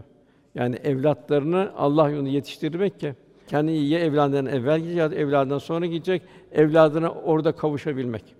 Yani 0.55 0.75
evlatlarını 0.75 1.71
Allah 1.77 2.09
yolunda 2.09 2.29
yetiştirmek 2.29 2.99
ki 2.99 3.13
kendi 3.47 3.71
ya 3.71 3.99
evladından 3.99 4.45
evvel 4.45 4.79
gidecek 4.79 4.97
ya 4.97 5.05
evladından 5.05 5.57
sonra 5.57 5.85
gidecek, 5.85 6.21
evladına 6.51 7.11
orada 7.11 7.51
kavuşabilmek. 7.51 8.35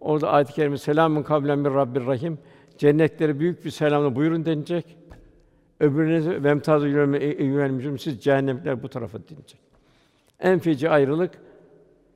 Orada 0.00 0.30
ayet-i 0.30 0.52
kerime 0.52 0.78
selamun 0.78 1.22
kavlen 1.22 1.64
bir 1.64 1.70
Rabbir 1.70 2.06
Rahim 2.06 2.38
cennetlere 2.76 3.40
büyük 3.40 3.64
bir 3.64 3.70
selamla 3.70 4.16
buyurun 4.16 4.44
denilecek. 4.44 4.96
Öbürüne 5.80 6.44
vemtazı 6.44 6.88
yürüme 6.88 7.98
siz 7.98 8.20
cehennemler 8.20 8.82
bu 8.82 8.88
tarafa 8.88 9.18
denilecek. 9.18 9.60
En 10.40 10.58
feci 10.58 10.90
ayrılık 10.90 11.47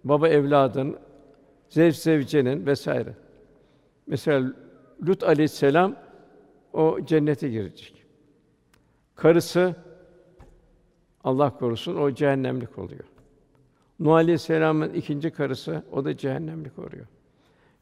baba 0.05 0.29
evladın, 0.29 0.97
zevc 1.69 1.97
zevcenin 1.97 2.67
vesaire. 2.67 3.15
Mesela 4.07 4.53
Lut 5.07 5.23
aleyhisselam 5.23 5.97
o 6.73 6.99
cennete 7.05 7.49
girecek. 7.49 8.05
Karısı 9.15 9.75
Allah 11.25 11.59
korusun 11.59 11.97
o 11.97 12.11
cehennemlik 12.11 12.79
oluyor. 12.79 13.05
Nuh 14.01 14.13
aleyhisselamın 14.13 14.93
ikinci 14.93 15.31
karısı 15.31 15.83
o 15.93 16.05
da 16.05 16.17
cehennemlik 16.17 16.79
oluyor. 16.79 17.07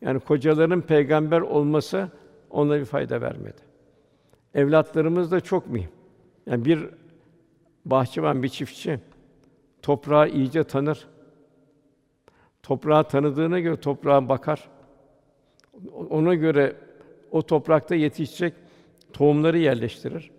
Yani 0.00 0.20
kocaların 0.20 0.80
peygamber 0.80 1.40
olması 1.40 2.08
ona 2.50 2.80
bir 2.80 2.84
fayda 2.84 3.20
vermedi. 3.20 3.60
Evlatlarımız 4.54 5.32
da 5.32 5.40
çok 5.40 5.66
mühim. 5.66 5.90
Yani 6.46 6.64
bir 6.64 6.88
bahçıvan, 7.84 8.42
bir 8.42 8.48
çiftçi 8.48 9.00
toprağı 9.82 10.28
iyice 10.28 10.64
tanır. 10.64 11.06
Toprağı 12.62 13.04
tanıdığına 13.04 13.60
göre 13.60 13.76
toprağa 13.76 14.28
bakar. 14.28 14.68
Ona 16.10 16.34
göre 16.34 16.76
o 17.30 17.42
toprakta 17.42 17.94
yetişecek 17.94 18.54
tohumları 19.12 19.58
yerleştirir. 19.58 20.30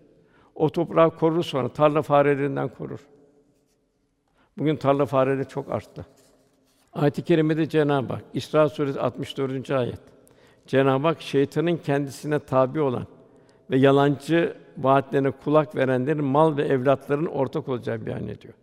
O 0.55 0.69
toprağı 0.69 1.17
korur 1.17 1.43
sonra 1.43 1.69
tarla 1.69 2.01
farelerinden 2.01 2.69
korur. 2.69 2.99
Bugün 4.57 4.76
tarla 4.76 5.05
fareleri 5.05 5.47
çok 5.47 5.72
arttı. 5.72 6.05
Ayet-i 6.93 7.22
kerimede 7.22 7.69
Cenab-ı 7.69 8.13
Hak 8.13 8.24
İsra 8.34 8.69
suresi 8.69 8.99
64. 8.99 9.72
ayet. 9.72 9.99
Cenab-ı 10.67 11.07
Hak 11.07 11.22
şeytanın 11.22 11.78
kendisine 11.78 12.39
tabi 12.39 12.82
olan 12.82 13.07
ve 13.69 13.78
yalancı 13.78 14.57
vaatlerine 14.78 15.32
kulak 15.32 15.76
verenlerin 15.76 16.24
mal 16.24 16.57
ve 16.57 16.63
evlatların 16.63 17.26
ortak 17.26 17.69
olacağı 17.69 18.05
beyan 18.05 18.28
ediyor. 18.28 18.53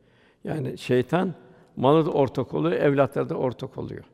Yani 0.45 0.79
şeytan 0.79 1.35
malı 1.79 2.07
da 2.07 2.11
ortak 2.11 2.55
oluyor, 2.55 2.81
evlatları 2.81 3.29
da 3.29 3.35
ortak 3.35 3.79
oluyor. 3.79 4.05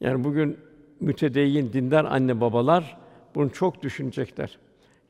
Yani 0.00 0.24
bugün 0.24 0.56
mütedeyyin 1.00 1.72
dindar 1.72 2.04
anne 2.04 2.40
babalar 2.40 2.96
bunu 3.34 3.50
çok 3.50 3.82
düşünecekler. 3.82 4.58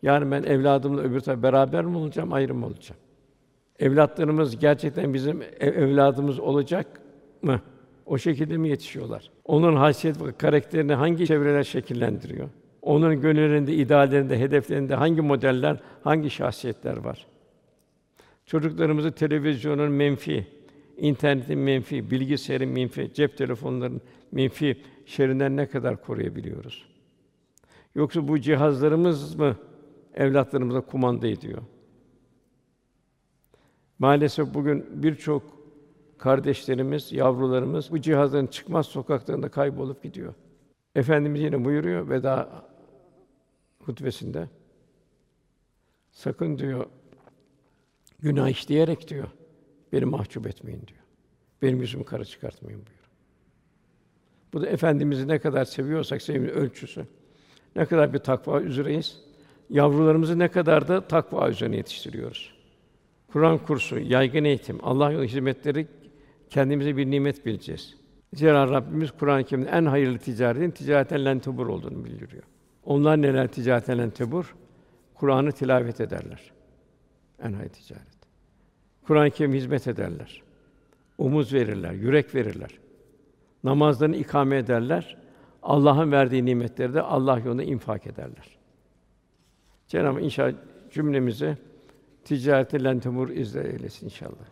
Yani 0.02 0.30
ben 0.30 0.42
evladımla 0.42 1.02
öbür 1.02 1.20
tarafa 1.20 1.42
beraber 1.42 1.84
mi 1.84 1.96
olacağım, 1.96 2.32
ayrı 2.32 2.54
mı 2.54 2.66
olacağım? 2.66 3.00
Evlatlarımız 3.78 4.58
gerçekten 4.58 5.14
bizim 5.14 5.42
evladımız 5.60 6.40
olacak 6.40 6.86
mı? 7.42 7.60
O 8.06 8.18
şekilde 8.18 8.56
mi 8.56 8.68
yetişiyorlar? 8.68 9.30
Onun 9.44 9.76
haysiyet 9.76 10.22
ve 10.22 10.32
karakterini 10.32 10.94
hangi 10.94 11.26
çevreler 11.26 11.64
şekillendiriyor? 11.64 12.48
Onun 12.82 13.20
gönüllerinde, 13.20 13.74
ideallerinde, 13.74 14.38
hedeflerinde 14.38 14.94
hangi 14.94 15.20
modeller, 15.20 15.76
hangi 16.04 16.30
şahsiyetler 16.30 16.96
var? 16.96 17.26
Çocuklarımızı 18.46 19.12
televizyonun 19.12 19.92
menfi, 19.92 20.46
internetin 21.00 21.58
menfi, 21.58 22.10
bilgisayarın 22.10 22.68
menfi, 22.68 23.10
cep 23.14 23.36
telefonlarının 23.36 24.00
menfi 24.32 24.82
şerrinden 25.06 25.56
ne 25.56 25.68
kadar 25.68 26.02
koruyabiliyoruz? 26.02 26.86
Yoksa 27.94 28.28
bu 28.28 28.40
cihazlarımız 28.40 29.34
mı 29.34 29.56
evlatlarımıza 30.14 30.80
kumanda 30.80 31.26
ediyor? 31.26 31.62
Maalesef 33.98 34.54
bugün 34.54 35.02
birçok 35.02 35.42
kardeşlerimiz, 36.18 37.12
yavrularımız 37.12 37.90
bu 37.90 38.00
cihazların 38.00 38.46
çıkmaz 38.46 38.86
sokaklarında 38.86 39.48
kaybolup 39.48 40.02
gidiyor. 40.02 40.34
Efendimiz 40.94 41.40
yine 41.40 41.64
buyuruyor 41.64 42.08
veda 42.08 42.64
hutbesinde. 43.84 44.48
Sakın 46.10 46.58
diyor 46.58 46.86
günah 48.18 48.48
işleyerek 48.48 49.08
diyor 49.08 49.28
beni 49.92 50.04
mahcup 50.04 50.46
etmeyin 50.46 50.82
diyor. 50.86 51.00
Benim 51.62 51.80
yüzümü 51.80 52.04
kara 52.04 52.24
çıkartmayın 52.24 52.78
buyuruyor. 52.78 53.00
Bu 54.52 54.62
da 54.62 54.66
efendimizi 54.66 55.28
ne 55.28 55.38
kadar 55.38 55.64
seviyorsak 55.64 56.22
sevginin 56.22 56.48
ölçüsü. 56.48 57.06
Ne 57.76 57.86
kadar 57.86 58.12
bir 58.12 58.18
takva 58.18 58.60
üzereyiz. 58.60 59.20
Yavrularımızı 59.70 60.38
ne 60.38 60.48
kadar 60.48 60.88
da 60.88 61.08
takva 61.08 61.50
üzerine 61.50 61.76
yetiştiriyoruz. 61.76 62.54
Kur'an 63.32 63.58
kursu, 63.58 63.98
yaygın 63.98 64.44
eğitim, 64.44 64.78
Allah 64.82 65.10
yolu 65.10 65.24
hizmetleri 65.24 65.86
kendimize 66.50 66.96
bir 66.96 67.10
nimet 67.10 67.46
bileceğiz. 67.46 67.96
Zira 68.34 68.70
Rabbimiz 68.70 69.10
Kur'an-ı 69.10 69.44
Kerim'in 69.44 69.66
en 69.66 69.84
hayırlı 69.84 70.18
ticaretin 70.18 70.70
ticareten 70.70 71.24
len 71.24 71.38
tebur 71.38 71.66
olduğunu 71.66 72.04
bildiriyor. 72.04 72.42
Onlar 72.84 73.22
neler 73.22 73.48
ticareten 73.48 73.98
len 73.98 74.10
tebur? 74.10 74.54
Kur'an'ı 75.14 75.52
tilavet 75.52 76.00
ederler. 76.00 76.52
En 77.42 77.52
hayırlı 77.52 77.72
ticaret. 77.72 78.19
Kur'an-ı 79.10 79.30
Kerim 79.30 79.54
hizmet 79.54 79.88
ederler. 79.88 80.42
Omuz 81.18 81.52
verirler, 81.52 81.92
yürek 81.92 82.34
verirler. 82.34 82.70
Namazlarını 83.64 84.16
ikame 84.16 84.56
ederler. 84.56 85.16
Allah'ın 85.62 86.12
verdiği 86.12 86.44
nimetleri 86.44 86.94
de 86.94 87.02
Allah 87.02 87.38
yolunda 87.38 87.62
infak 87.62 88.06
ederler. 88.06 88.58
Cenab-ı 89.88 90.14
Hak 90.14 90.22
inşallah 90.22 90.52
cümlemizi 90.90 91.56
ticareti 92.24 92.84
len 92.84 93.00
temur 93.00 93.28
izle 93.28 93.72
eylesin 93.72 94.06
inşallah. 94.06 94.46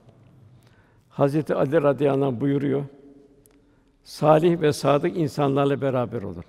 Hazreti 1.08 1.54
Ali 1.54 1.82
radıyallahu 1.82 2.28
anh 2.28 2.40
buyuruyor. 2.40 2.84
Salih 4.04 4.60
ve 4.60 4.72
sadık 4.72 5.16
insanlarla 5.16 5.80
beraber 5.80 6.22
olun. 6.22 6.44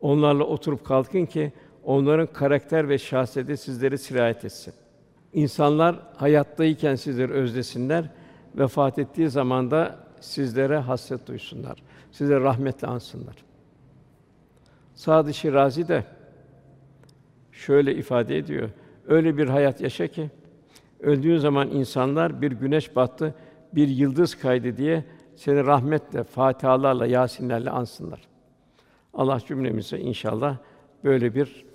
Onlarla 0.00 0.44
oturup 0.44 0.84
kalkın 0.84 1.26
ki 1.26 1.52
onların 1.84 2.26
karakter 2.26 2.88
ve 2.88 2.98
şahsiyeti 2.98 3.56
sizleri 3.56 3.98
sirayet 3.98 4.44
etsin. 4.44 4.74
İnsanlar 5.32 5.96
hayattayken 6.16 6.94
sizleri 6.94 7.32
özlesinler, 7.32 8.10
vefat 8.54 8.98
ettiği 8.98 9.28
zaman 9.28 9.70
da 9.70 9.98
sizlere 10.20 10.78
hasret 10.78 11.26
duysunlar. 11.26 11.82
Size 12.12 12.40
rahmetle 12.40 12.88
ansınlar. 12.88 13.36
Sadı 14.94 15.34
Şirazi 15.34 15.88
de 15.88 16.04
şöyle 17.52 17.94
ifade 17.94 18.38
ediyor. 18.38 18.70
Öyle 19.06 19.36
bir 19.36 19.48
hayat 19.48 19.80
yaşa 19.80 20.06
ki 20.06 20.30
öldüğün 21.00 21.38
zaman 21.38 21.70
insanlar 21.70 22.42
bir 22.42 22.52
güneş 22.52 22.96
battı, 22.96 23.34
bir 23.72 23.88
yıldız 23.88 24.34
kaydı 24.34 24.76
diye 24.76 25.04
seni 25.36 25.66
rahmetle, 25.66 26.24
fatihalarla, 26.24 27.06
yasinlerle 27.06 27.70
ansınlar. 27.70 28.20
Allah 29.14 29.40
cümlemize 29.46 29.98
inşallah 29.98 30.56
böyle 31.04 31.34
bir 31.34 31.65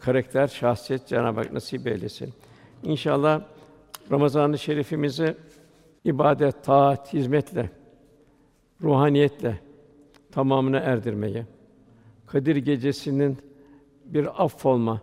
karakter, 0.00 0.48
şahsiyet 0.48 1.06
Cenab-ı 1.06 1.40
Hak 1.40 1.52
nasip 1.52 1.86
eylesin. 1.86 2.32
İnşallah 2.82 3.42
Ramazan-ı 4.10 4.58
Şerifimizi 4.58 5.36
ibadet, 6.04 6.64
taat, 6.64 7.12
hizmetle, 7.12 7.70
ruhaniyetle 8.82 9.60
tamamına 10.32 10.78
erdirmeyi, 10.78 11.44
Kadir 12.26 12.56
Gecesi'nin 12.56 13.38
bir 14.04 14.44
affolma 14.44 15.00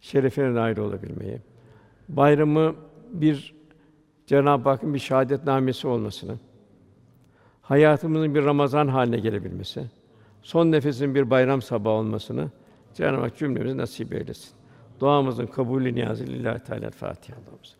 şerefine 0.00 0.54
nail 0.54 0.78
olabilmeyi, 0.78 1.38
bayramı 2.08 2.74
bir 3.12 3.54
Cenab-ı 4.26 4.68
Hakk'ın 4.68 4.94
bir 4.94 4.98
şahadetnamesi 4.98 5.88
olmasını, 5.88 6.38
hayatımızın 7.62 8.34
bir 8.34 8.44
Ramazan 8.44 8.88
haline 8.88 9.18
gelebilmesi, 9.18 9.84
son 10.42 10.72
nefesin 10.72 11.14
bir 11.14 11.30
bayram 11.30 11.62
sabahı 11.62 11.94
olmasını 11.94 12.50
Cenab-ı 12.94 13.20
Hak 13.20 13.36
cümlemize 13.36 13.76
nasip 13.76 14.14
eylesin. 14.14 14.50
Duamızın 15.00 15.46
kabulü 15.46 15.94
niyazı 15.94 16.26
lillahi 16.26 16.64
teala 16.64 16.90
Fatiha. 16.90 17.38
Allah'ımız. 17.38 17.79